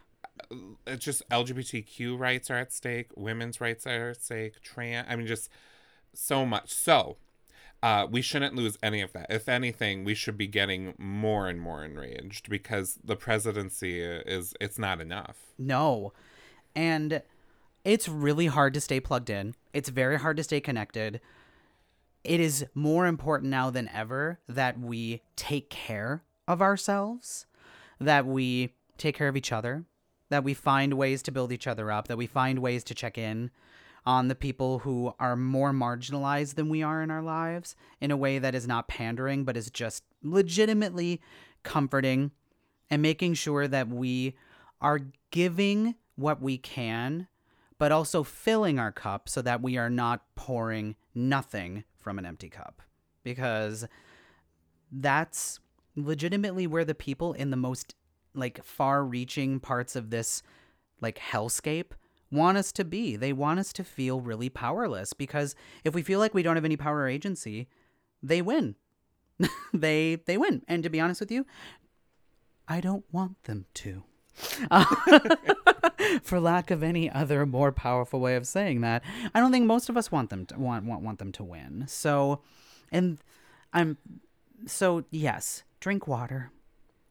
it's 0.87 1.05
just 1.05 1.29
LGBTQ 1.31 2.17
rights 2.17 2.49
are 2.49 2.55
at 2.59 2.73
stake, 2.73 3.09
women's 3.17 3.61
rights 3.61 3.89
are 3.89 4.11
at 4.11 4.23
stake, 4.23 4.63
trans. 4.63 5.09
I 5.11 5.17
mean, 5.17 5.27
just 5.27 5.51
so 6.15 6.47
much. 6.47 6.73
So, 6.73 7.17
uh, 7.83 8.07
we 8.11 8.23
shouldn't 8.23 8.55
lose 8.55 8.77
any 8.83 9.01
of 9.01 9.13
that. 9.13 9.27
If 9.31 9.49
anything, 9.49 10.05
we 10.05 10.15
should 10.15 10.37
be 10.37 10.47
getting 10.47 10.95
more 10.99 11.49
and 11.49 11.61
more 11.61 11.85
enraged 11.85 12.49
because 12.51 12.99
the 13.05 13.17
presidency 13.17 14.01
is 14.01 14.55
it's 14.61 14.79
not 14.79 15.01
enough. 15.01 15.37
No. 15.59 16.13
And 16.75 17.23
it's 17.85 18.09
really 18.09 18.47
hard 18.47 18.75
to 18.75 18.81
stay 18.81 19.01
plugged 19.01 19.31
in. 19.31 19.55
It's 19.73 19.89
very 19.89 20.19
hard 20.19 20.37
to 20.39 20.43
stay 20.43 20.61
connected. 20.61 21.21
It 22.25 22.41
is 22.41 22.67
more 22.75 23.07
important 23.07 23.51
now 23.51 23.71
than 23.71 23.89
ever 23.95 24.41
that 24.49 24.79
we 24.79 25.23
take 25.37 25.71
care 25.71 26.25
of 26.49 26.61
ourselves, 26.61 27.47
that 28.01 28.27
we 28.27 28.75
take 28.97 29.17
care 29.17 29.29
of 29.29 29.37
each 29.37 29.53
other, 29.53 29.85
that 30.31 30.43
we 30.43 30.53
find 30.53 30.95
ways 30.95 31.23
to 31.23 31.33
build 31.33 31.53
each 31.53 31.69
other 31.69 31.93
up, 31.93 32.09
that 32.09 32.19
we 32.19 32.27
find 32.27 32.59
ways 32.59 32.83
to 32.85 32.95
check 32.95 33.17
in 33.17 33.51
on 34.09 34.29
the 34.29 34.35
people 34.35 34.79
who 34.79 35.13
are 35.21 35.37
more 35.37 35.71
marginalized 35.71 36.55
than 36.55 36.71
we 36.71 36.83
are 36.83 37.03
in 37.03 37.11
our 37.11 37.21
lives 37.21 37.77
in 38.01 38.11
a 38.11 38.17
way 38.17 38.39
that 38.39 38.55
is 38.55 38.67
not 38.67 38.89
pandering, 38.89 39.45
but 39.45 39.55
is 39.55 39.71
just 39.71 40.03
legitimately 40.23 41.21
comforting 41.63 42.31
and 42.89 43.03
making 43.03 43.35
sure 43.35 43.69
that 43.69 43.87
we 43.87 44.35
are 44.81 44.99
giving 45.31 45.95
what 46.17 46.41
we 46.41 46.57
can, 46.57 47.29
but 47.77 47.93
also 47.93 48.23
filling 48.23 48.79
our 48.79 48.91
cup 48.91 49.29
so 49.29 49.43
that 49.43 49.61
we 49.61 49.77
are 49.77 49.91
not 49.91 50.23
pouring 50.35 50.97
nothing 51.15 51.85
from 51.99 52.19
an 52.19 52.25
empty 52.25 52.49
cup. 52.49 52.81
Because 53.23 53.87
that's 54.91 55.61
legitimately 55.97 56.67
where 56.67 56.87
the 56.87 56.95
people 56.95 57.35
in 57.35 57.51
the 57.51 57.59
most 57.59 57.95
like 58.33 58.65
far-reaching 58.65 59.61
parts 59.61 59.95
of 59.95 60.09
this 60.09 60.43
like 60.99 61.19
hellscape 61.19 61.91
want 62.31 62.59
us 62.59 62.73
to 62.73 62.85
be. 62.85 63.17
They 63.17 63.33
want 63.33 63.61
us 63.61 63.73
to 63.75 63.85
feel 63.85 64.21
really 64.21 64.49
powerless 64.49 65.13
because 65.13 65.55
if 65.85 65.95
we 65.95 66.03
feel 66.03 66.19
like 66.19 66.35
we 66.35 66.43
don't 66.43 66.57
have 66.57 66.65
any 66.65 66.77
power 66.77 66.99
or 66.99 67.09
agency, 67.09 67.69
they 68.23 68.43
win. 68.43 68.75
they 69.73 70.17
they 70.27 70.37
win. 70.37 70.63
And 70.69 70.83
to 70.83 70.91
be 70.91 71.01
honest 71.01 71.21
with 71.21 71.31
you, 71.31 71.47
I 72.67 72.81
don't 72.81 73.05
want 73.13 73.43
them 73.45 73.67
to. 73.75 74.03
For 76.23 76.39
lack 76.39 76.71
of 76.71 76.83
any 76.83 77.11
other 77.11 77.45
more 77.45 77.73
powerful 77.73 78.21
way 78.21 78.37
of 78.37 78.47
saying 78.47 78.83
that, 78.83 79.03
I 79.35 79.41
don't 79.41 79.51
think 79.51 79.67
most 79.67 79.89
of 79.89 79.97
us 79.97 80.13
want 80.13 80.31
them 80.31 80.47
to 80.47 80.59
want 80.59 80.85
want, 80.85 81.03
want 81.03 81.19
them 81.19 81.33
to 81.33 81.45
win. 81.45 81.85
So, 81.89 82.43
and 82.93 83.19
I'm 83.73 83.97
so 84.67 85.05
yes, 85.11 85.65
drink 85.81 86.07
water. 86.07 86.51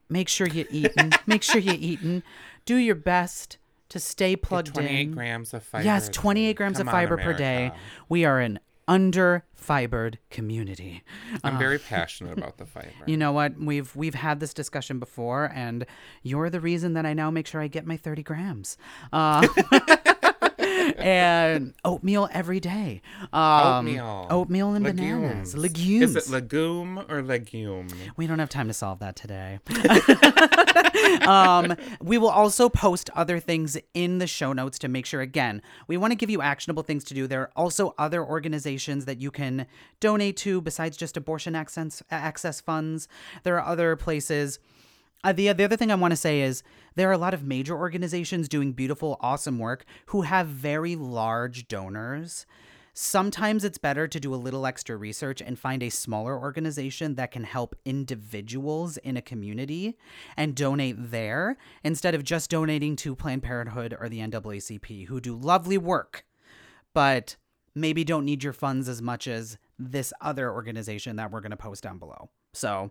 Make 0.09 0.29
sure 0.29 0.47
you 0.47 0.65
eating. 0.69 1.11
Make 1.25 1.43
sure 1.43 1.59
you 1.59 1.75
eating. 1.77 2.23
Do 2.65 2.77
your 2.77 2.95
best 2.95 3.57
to 3.89 3.99
stay 3.99 4.35
plugged 4.35 4.73
28 4.73 4.99
in. 5.01 5.11
grams 5.11 5.53
of 5.53 5.63
fiber. 5.63 5.83
Yes, 5.85 6.09
28 6.09 6.53
grams 6.55 6.77
Come 6.77 6.87
of 6.87 6.93
on, 6.93 6.99
fiber 6.99 7.17
per 7.17 7.33
day. 7.33 7.71
We 8.09 8.25
are 8.25 8.39
an 8.39 8.59
under 8.87 9.43
fibered 9.53 10.17
community. 10.29 11.03
I'm 11.43 11.57
very 11.57 11.77
passionate 11.89 12.37
about 12.37 12.57
the 12.57 12.65
fiber. 12.65 12.87
You 13.05 13.17
know 13.17 13.31
what? 13.33 13.59
We've 13.59 13.93
we've 13.95 14.15
had 14.15 14.39
this 14.39 14.53
discussion 14.53 14.99
before, 14.99 15.51
and 15.53 15.85
you're 16.23 16.49
the 16.49 16.61
reason 16.61 16.93
that 16.93 17.05
I 17.05 17.13
now 17.13 17.29
make 17.29 17.47
sure 17.47 17.61
I 17.61 17.67
get 17.67 17.85
my 17.85 17.97
30 17.97 18.23
grams. 18.23 18.77
Uh, 19.11 19.45
and 21.07 21.73
oatmeal 21.85 22.27
every 22.31 22.59
day. 22.59 23.01
Um, 23.31 23.87
Oatmeal. 23.87 24.27
Oatmeal 24.29 24.73
and 24.73 24.83
bananas. 24.83 25.55
Legumes. 25.55 26.15
Is 26.15 26.27
it 26.27 26.29
legume 26.29 27.03
or 27.09 27.21
legume? 27.21 27.87
We 28.17 28.27
don't 28.27 28.39
have 28.39 28.49
time 28.49 28.67
to 28.67 28.73
solve 28.73 28.99
that 28.99 29.15
today. 29.15 29.59
um, 31.27 31.75
we 32.01 32.17
will 32.17 32.29
also 32.29 32.69
post 32.69 33.09
other 33.15 33.39
things 33.39 33.77
in 33.93 34.17
the 34.17 34.27
show 34.27 34.53
notes 34.53 34.77
to 34.79 34.87
make 34.87 35.05
sure, 35.05 35.21
again, 35.21 35.61
we 35.87 35.97
want 35.97 36.11
to 36.11 36.15
give 36.15 36.29
you 36.29 36.41
actionable 36.41 36.83
things 36.83 37.03
to 37.05 37.13
do. 37.13 37.27
There 37.27 37.41
are 37.41 37.51
also 37.55 37.93
other 37.97 38.23
organizations 38.23 39.05
that 39.05 39.21
you 39.21 39.31
can 39.31 39.65
donate 39.99 40.37
to 40.37 40.61
besides 40.61 40.97
just 40.97 41.15
abortion 41.15 41.55
access, 41.55 42.03
access 42.11 42.59
funds. 42.59 43.07
There 43.43 43.59
are 43.59 43.65
other 43.65 43.95
places. 43.95 44.59
Uh, 45.23 45.33
the, 45.33 45.51
the 45.53 45.63
other 45.63 45.77
thing 45.77 45.91
I 45.91 45.95
want 45.95 46.11
to 46.11 46.17
say 46.17 46.41
is 46.41 46.63
there 46.95 47.09
are 47.09 47.13
a 47.13 47.17
lot 47.17 47.33
of 47.33 47.43
major 47.43 47.75
organizations 47.75 48.47
doing 48.47 48.71
beautiful, 48.71 49.17
awesome 49.19 49.59
work 49.59 49.85
who 50.07 50.21
have 50.21 50.47
very 50.47 50.95
large 50.95 51.67
donors. 51.67 52.45
Sometimes 52.93 53.63
it's 53.63 53.77
better 53.77 54.07
to 54.07 54.19
do 54.19 54.33
a 54.33 54.37
little 54.37 54.65
extra 54.65 54.97
research 54.97 55.39
and 55.39 55.59
find 55.59 55.83
a 55.83 55.89
smaller 55.89 56.39
organization 56.39 57.13
that 57.13 57.31
can 57.31 57.43
help 57.43 57.75
individuals 57.85 58.97
in 58.97 59.15
a 59.15 59.21
community 59.21 59.97
and 60.35 60.55
donate 60.55 60.95
there 61.11 61.57
instead 61.83 62.15
of 62.15 62.23
just 62.23 62.49
donating 62.49 62.95
to 62.95 63.15
Planned 63.15 63.43
Parenthood 63.43 63.95
or 63.99 64.09
the 64.09 64.19
NAACP, 64.19 65.07
who 65.07 65.21
do 65.21 65.35
lovely 65.35 65.77
work, 65.77 66.25
but 66.95 67.35
maybe 67.75 68.03
don't 68.03 68.25
need 68.25 68.43
your 68.43 68.53
funds 68.53 68.89
as 68.89 68.99
much 68.99 69.27
as 69.27 69.59
this 69.77 70.11
other 70.19 70.51
organization 70.51 71.17
that 71.17 71.29
we're 71.29 71.41
going 71.41 71.51
to 71.51 71.57
post 71.57 71.83
down 71.83 71.99
below. 71.99 72.29
So 72.53 72.89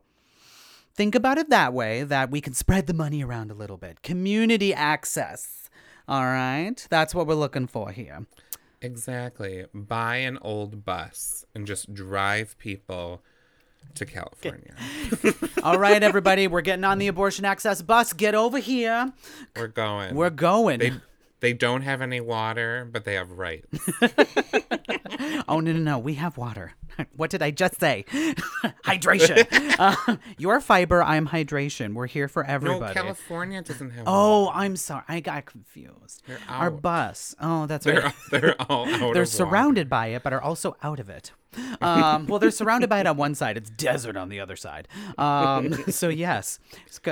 think 0.97 1.15
about 1.15 1.39
it 1.39 1.51
that 1.51 1.73
way 1.73 2.03
that 2.03 2.31
we 2.31 2.41
can 2.41 2.55
spread 2.55 2.87
the 2.87 2.95
money 2.95 3.23
around 3.23 3.51
a 3.51 3.55
little 3.55 3.77
bit. 3.77 4.03
Community 4.03 4.73
access. 4.73 5.69
All 6.09 6.25
right. 6.25 6.87
That's 6.91 7.15
what 7.15 7.27
we're 7.27 7.35
looking 7.35 7.67
for 7.67 7.91
here. 7.91 8.27
Exactly. 8.81 9.67
Buy 9.75 10.17
an 10.17 10.39
old 10.41 10.85
bus 10.85 11.45
and 11.55 11.67
just 11.67 11.93
drive 11.95 12.57
people 12.59 13.23
to 13.95 14.07
California. 14.07 14.75
All 15.63 15.79
right, 15.79 16.03
everybody, 16.03 16.49
we're 16.49 16.61
getting 16.61 16.85
on 16.85 16.99
the 16.99 17.09
abortion 17.09 17.45
access 17.45 17.83
bus. 17.83 18.13
Get 18.13 18.35
over 18.35 18.59
here. 18.59 19.13
We're 19.57 19.69
going. 19.69 20.15
We're 20.15 20.31
going. 20.31 20.81
They 20.81 20.93
they 21.41 21.53
don't 21.53 21.83
have 21.83 22.01
any 22.01 22.21
water, 22.21 22.89
but 22.91 23.05
they 23.05 23.15
have 23.15 23.31
rights. 23.33 23.67
oh 25.49 25.61
no, 25.61 25.73
no, 25.73 25.79
no. 25.79 25.99
We 25.99 26.15
have 26.15 26.37
water. 26.37 26.73
What 27.15 27.29
did 27.29 27.43
I 27.43 27.51
just 27.51 27.79
say? 27.79 28.07
hydration. 28.87 29.47
uh, 29.79 30.17
your 30.39 30.63
fiber. 30.63 31.03
I'm 31.03 31.29
hydration. 31.29 31.93
We're 31.93 32.07
here 32.07 32.27
for 32.27 32.43
No, 32.43 32.49
everybody. 32.49 32.95
California 32.95 33.61
doesn't 33.61 33.91
have. 33.91 34.05
oh, 34.07 34.45
water. 34.47 34.59
I'm 34.59 34.77
sorry. 34.77 35.03
I 35.07 35.21
got 35.21 35.45
confused. 35.45 36.23
They're 36.27 36.39
Our 36.49 36.71
bus. 36.71 37.35
Oh, 37.39 37.67
that's 37.67 37.85
they're 37.85 38.01
right. 38.01 38.15
they're 38.31 38.63
all 38.63 38.89
out. 38.89 39.13
They're 39.13 39.27
surrounded 39.27 39.91
by 39.91 40.07
it, 40.09 40.23
but 40.23 40.33
are 40.33 40.41
also 40.41 40.75
out 40.83 40.99
of 40.99 41.11
it. 41.11 41.33
Um, 41.83 42.27
well, 42.29 42.39
they're 42.39 42.51
surrounded 42.51 42.89
by 42.89 43.01
it 43.01 43.07
on 43.07 43.19
one 43.19 43.35
side. 43.35 43.59
It's 43.59 43.69
desert 43.69 44.17
on 44.17 44.31
the 44.31 44.41
other 44.41 44.57
side. 44.57 44.89
Um, 45.19 45.75
so 45.91 46.09
yes. 46.09 46.59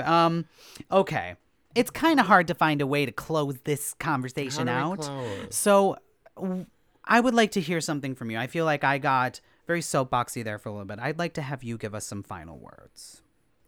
Um, 0.03 0.45
okay. 0.91 1.35
It's 1.75 1.91
kind 1.91 2.19
of 2.19 2.25
hard 2.25 2.47
to 2.47 2.55
find 2.55 2.81
a 2.81 2.87
way 2.87 3.05
to 3.05 3.11
close 3.11 3.57
this 3.65 3.93
conversation 3.99 4.67
out. 4.69 5.09
So 5.51 5.97
w- 6.35 6.65
I 7.03 7.19
would 7.19 7.33
like 7.33 7.51
to 7.51 7.61
hear 7.61 7.81
something 7.81 8.15
from 8.15 8.31
you. 8.31 8.37
I 8.39 8.47
feel 8.47 8.65
like 8.65 8.83
I 8.83 8.97
got 8.97 9.41
very 9.67 9.81
soapboxy 9.81 10.43
there 10.43 10.57
for 10.57 10.69
a 10.69 10.71
little 10.71 10.85
bit. 10.85 10.99
I'd 10.99 11.19
like 11.19 11.33
to 11.33 11.41
have 11.41 11.63
you 11.63 11.77
give 11.77 11.93
us 11.93 12.05
some 12.05 12.23
final 12.23 12.57
words. 12.57 13.21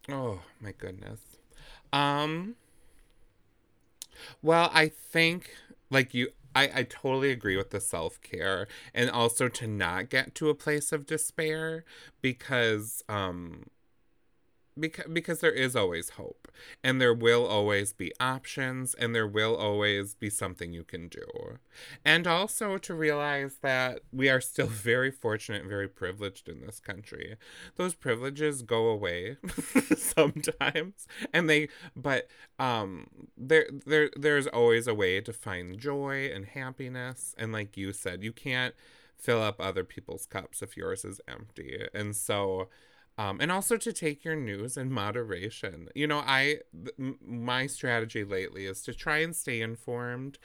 Oh 0.08 0.40
my 0.60 0.72
goodness. 0.72 1.20
Um 1.92 2.56
well, 4.42 4.70
I 4.72 4.88
think 4.88 5.50
like 5.90 6.14
you 6.14 6.30
I, 6.54 6.70
I 6.74 6.82
totally 6.82 7.30
agree 7.30 7.56
with 7.56 7.70
the 7.70 7.80
self 7.80 8.20
care 8.22 8.66
and 8.94 9.10
also 9.10 9.48
to 9.48 9.66
not 9.66 10.08
get 10.08 10.34
to 10.36 10.48
a 10.48 10.54
place 10.54 10.92
of 10.92 11.06
despair 11.06 11.84
because 12.22 13.04
um 13.08 13.66
because 14.78 15.06
because 15.12 15.40
there 15.40 15.52
is 15.52 15.76
always 15.76 16.10
hope 16.10 16.47
and 16.82 17.00
there 17.00 17.14
will 17.14 17.46
always 17.46 17.92
be 17.92 18.12
options 18.20 18.94
and 18.94 19.14
there 19.14 19.26
will 19.26 19.56
always 19.56 20.14
be 20.14 20.30
something 20.30 20.72
you 20.72 20.84
can 20.84 21.08
do. 21.08 21.58
And 22.04 22.26
also 22.26 22.78
to 22.78 22.94
realize 22.94 23.56
that 23.62 24.00
we 24.12 24.28
are 24.28 24.40
still 24.40 24.66
very 24.68 25.10
fortunate 25.10 25.62
and 25.62 25.70
very 25.70 25.88
privileged 25.88 26.48
in 26.48 26.60
this 26.60 26.80
country. 26.80 27.36
Those 27.76 27.94
privileges 27.94 28.62
go 28.62 28.86
away 28.88 29.36
sometimes 29.96 31.06
and 31.32 31.48
they 31.48 31.68
but 31.96 32.28
um 32.58 33.06
there 33.36 33.66
there 33.86 34.10
there's 34.16 34.46
always 34.46 34.86
a 34.86 34.94
way 34.94 35.20
to 35.20 35.32
find 35.32 35.78
joy 35.78 36.30
and 36.32 36.46
happiness. 36.46 37.34
And 37.38 37.52
like 37.52 37.76
you 37.76 37.92
said 37.92 38.22
you 38.22 38.32
can't 38.32 38.74
fill 39.16 39.42
up 39.42 39.60
other 39.60 39.84
people's 39.84 40.26
cups 40.26 40.62
if 40.62 40.76
yours 40.76 41.04
is 41.04 41.20
empty. 41.28 41.86
And 41.92 42.14
so 42.14 42.68
um, 43.18 43.38
and 43.40 43.52
also 43.52 43.76
to 43.76 43.92
take 43.92 44.24
your 44.24 44.36
news 44.36 44.76
in 44.76 44.92
moderation. 44.92 45.88
You 45.94 46.06
know, 46.06 46.22
I 46.24 46.60
th- 46.72 47.16
my 47.20 47.66
strategy 47.66 48.24
lately 48.24 48.64
is 48.64 48.80
to 48.82 48.94
try 48.94 49.18
and 49.18 49.34
stay 49.36 49.60
informed, 49.60 50.38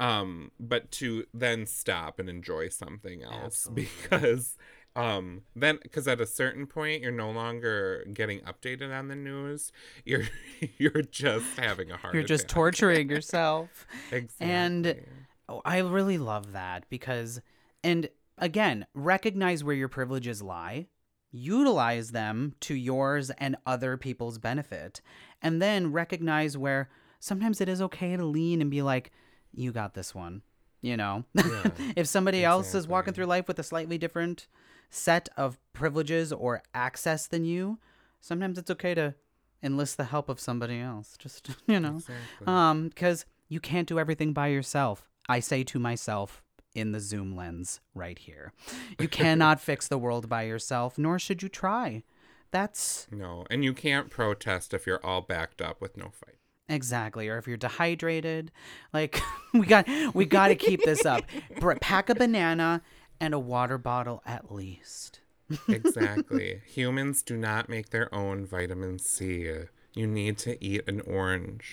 um, 0.00 0.50
but 0.58 0.90
to 0.92 1.26
then 1.32 1.66
stop 1.66 2.18
and 2.18 2.28
enjoy 2.28 2.68
something 2.70 3.22
else 3.22 3.68
because 3.72 4.56
um 4.96 5.42
then 5.56 5.76
because 5.82 6.06
at 6.06 6.20
a 6.20 6.26
certain 6.26 6.66
point 6.68 7.02
you're 7.02 7.10
no 7.10 7.28
longer 7.28 8.04
getting 8.14 8.38
updated 8.42 8.96
on 8.96 9.08
the 9.08 9.16
news 9.16 9.72
you're 10.04 10.22
you're 10.78 11.02
just 11.02 11.58
having 11.58 11.90
a 11.90 11.96
heart 11.96 12.14
You're 12.14 12.22
just 12.22 12.44
attack. 12.44 12.54
torturing 12.54 13.08
yourself. 13.10 13.86
exactly. 14.12 14.46
And 14.46 15.00
oh, 15.48 15.60
I 15.64 15.78
really 15.78 16.18
love 16.18 16.52
that 16.52 16.88
because, 16.90 17.40
and 17.82 18.08
again, 18.38 18.86
recognize 18.94 19.64
where 19.64 19.74
your 19.74 19.88
privileges 19.88 20.40
lie, 20.42 20.86
utilize 21.34 22.12
them 22.12 22.54
to 22.60 22.74
yours 22.74 23.30
and 23.30 23.56
other 23.66 23.96
people's 23.96 24.38
benefit, 24.38 25.00
and 25.42 25.60
then 25.60 25.92
recognize 25.92 26.56
where 26.56 26.88
sometimes 27.18 27.60
it 27.60 27.68
is 27.68 27.82
okay 27.82 28.16
to 28.16 28.24
lean 28.24 28.60
and 28.60 28.70
be 28.70 28.82
like, 28.82 29.10
you 29.52 29.72
got 29.72 29.94
this 29.94 30.14
one. 30.14 30.42
You 30.80 30.96
know, 30.96 31.24
Yeah, 31.34 31.70
if 31.96 32.06
somebody 32.06 32.44
else 32.44 32.74
is 32.74 32.86
walking 32.86 33.14
through 33.14 33.24
life 33.24 33.48
with 33.48 33.58
a 33.58 33.62
slightly 33.62 33.96
different 33.96 34.46
set 34.90 35.30
of 35.36 35.58
privileges 35.72 36.30
or 36.30 36.62
access 36.74 37.26
than 37.26 37.46
you, 37.46 37.78
sometimes 38.20 38.58
it's 38.58 38.70
okay 38.70 38.94
to 38.94 39.14
enlist 39.62 39.96
the 39.96 40.04
help 40.04 40.28
of 40.28 40.38
somebody 40.38 40.78
else. 40.80 41.16
Just, 41.18 41.48
you 41.66 41.80
know, 41.80 41.96
exactly. 41.96 42.46
um, 42.46 42.88
because 42.88 43.24
you 43.48 43.60
can't 43.60 43.88
do 43.88 43.98
everything 43.98 44.34
by 44.34 44.48
yourself. 44.48 45.08
I 45.26 45.40
say 45.40 45.64
to 45.64 45.78
myself 45.78 46.43
in 46.74 46.92
the 46.92 47.00
zoom 47.00 47.36
lens 47.36 47.80
right 47.94 48.18
here. 48.18 48.52
You 48.98 49.08
cannot 49.08 49.60
fix 49.62 49.88
the 49.88 49.98
world 49.98 50.28
by 50.28 50.42
yourself, 50.42 50.98
nor 50.98 51.18
should 51.18 51.42
you 51.42 51.48
try. 51.48 52.02
That's 52.50 53.08
no 53.10 53.44
and 53.50 53.64
you 53.64 53.72
can't 53.72 54.10
protest 54.10 54.72
if 54.74 54.86
you're 54.86 55.04
all 55.04 55.22
backed 55.22 55.60
up 55.60 55.80
with 55.80 55.96
no 55.96 56.10
fight 56.10 56.36
exactly. 56.68 57.28
Or 57.28 57.38
if 57.38 57.46
you're 57.46 57.56
dehydrated, 57.56 58.50
like 58.92 59.20
we 59.54 59.66
got 59.66 59.86
we 60.14 60.24
got 60.24 60.48
to 60.48 60.54
keep 60.54 60.82
this 60.82 61.04
up. 61.04 61.22
Pack 61.80 62.10
a 62.10 62.14
banana 62.14 62.82
and 63.20 63.34
a 63.34 63.38
water 63.38 63.78
bottle 63.78 64.22
at 64.26 64.52
least. 64.52 65.20
Exactly. 65.68 66.62
Humans 66.66 67.22
do 67.22 67.36
not 67.36 67.68
make 67.68 67.90
their 67.90 68.12
own 68.14 68.46
vitamin 68.46 68.98
C. 68.98 69.48
You 69.94 70.06
need 70.06 70.38
to 70.38 70.62
eat 70.64 70.82
an 70.88 71.00
orange. 71.02 71.72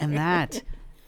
And 0.00 0.16
that 0.16 0.62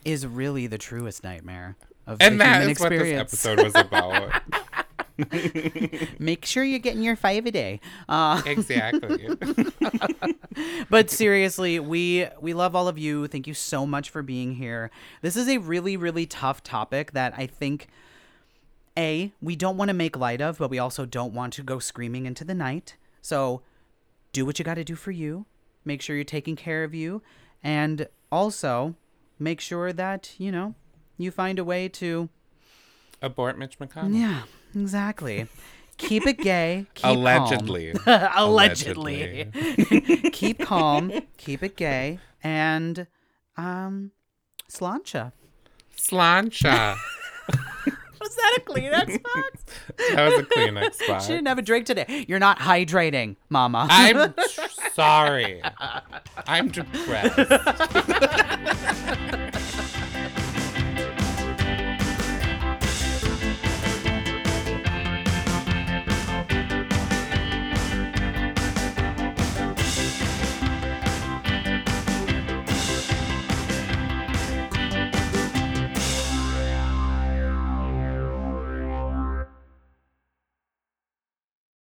is 0.04 0.26
really 0.26 0.66
the 0.66 0.78
truest 0.78 1.24
nightmare 1.24 1.76
of 2.06 2.18
and 2.20 2.34
the 2.40 2.44
that 2.44 2.62
is 2.68 2.80
what 2.80 2.90
this 2.90 3.00
experience. 3.00 3.32
episode 3.44 3.62
was 3.62 3.74
about. 3.74 4.42
Make 6.18 6.44
sure 6.44 6.64
you're 6.64 6.78
getting 6.78 7.02
your 7.02 7.16
five 7.16 7.46
a 7.46 7.50
day. 7.50 7.80
Uh, 8.08 8.42
Exactly. 8.46 9.28
but 10.90 11.10
seriously, 11.10 11.78
we 11.78 12.26
we 12.40 12.54
love 12.54 12.74
all 12.74 12.88
of 12.88 12.98
you. 12.98 13.26
Thank 13.26 13.46
you 13.46 13.54
so 13.54 13.86
much 13.86 14.10
for 14.10 14.22
being 14.22 14.54
here. 14.54 14.90
This 15.20 15.36
is 15.36 15.48
a 15.48 15.58
really 15.58 15.96
really 15.96 16.26
tough 16.26 16.62
topic 16.62 17.12
that 17.12 17.34
I 17.36 17.46
think 17.46 17.88
a 18.98 19.32
we 19.40 19.56
don't 19.56 19.76
want 19.76 19.88
to 19.88 19.94
make 19.94 20.16
light 20.16 20.40
of, 20.40 20.58
but 20.58 20.70
we 20.70 20.78
also 20.78 21.06
don't 21.06 21.34
want 21.34 21.52
to 21.54 21.62
go 21.62 21.78
screaming 21.78 22.26
into 22.26 22.44
the 22.44 22.54
night. 22.54 22.96
So 23.20 23.62
do 24.32 24.44
what 24.46 24.58
you 24.58 24.64
got 24.64 24.74
to 24.74 24.84
do 24.84 24.94
for 24.96 25.10
you. 25.10 25.46
Make 25.84 26.00
sure 26.02 26.16
you're 26.16 26.24
taking 26.24 26.56
care 26.56 26.84
of 26.84 26.94
you, 26.94 27.22
and 27.62 28.08
also 28.30 28.94
make 29.38 29.60
sure 29.60 29.92
that 29.92 30.34
you 30.38 30.50
know 30.52 30.74
you 31.18 31.30
find 31.30 31.58
a 31.58 31.64
way 31.64 31.88
to 31.88 32.28
Abort 33.20 33.58
Mitch 33.58 33.78
McConnell. 33.78 34.18
yeah 34.18 34.42
exactly. 34.74 35.46
Keep 35.98 36.26
it 36.26 36.38
gay. 36.38 36.86
Keep 36.94 37.02
calm. 37.02 37.16
Allegedly. 37.16 37.94
allegedly. 38.36 39.50
keep 40.32 40.58
calm, 40.60 41.12
keep 41.36 41.62
it 41.62 41.76
gay, 41.76 42.18
and 42.42 43.06
um, 43.56 44.10
sláinte. 44.70 45.32
Sláinte. 45.96 46.96
Was 48.20 48.36
that 48.36 48.58
a 48.58 48.60
Kleenex 48.62 49.22
box? 49.22 49.64
That 50.14 50.30
was 50.30 50.38
a 50.40 50.42
Kleenex 50.44 51.06
box. 51.06 51.26
she 51.26 51.32
didn't 51.32 51.48
have 51.48 51.58
a 51.58 51.62
drink 51.62 51.86
today. 51.86 52.24
You're 52.28 52.38
not 52.38 52.58
hydrating, 52.58 53.36
Mama. 53.48 53.86
I'm 53.90 54.34
sorry. 54.94 55.60
I'm 56.46 56.68
depressed. 56.68 57.36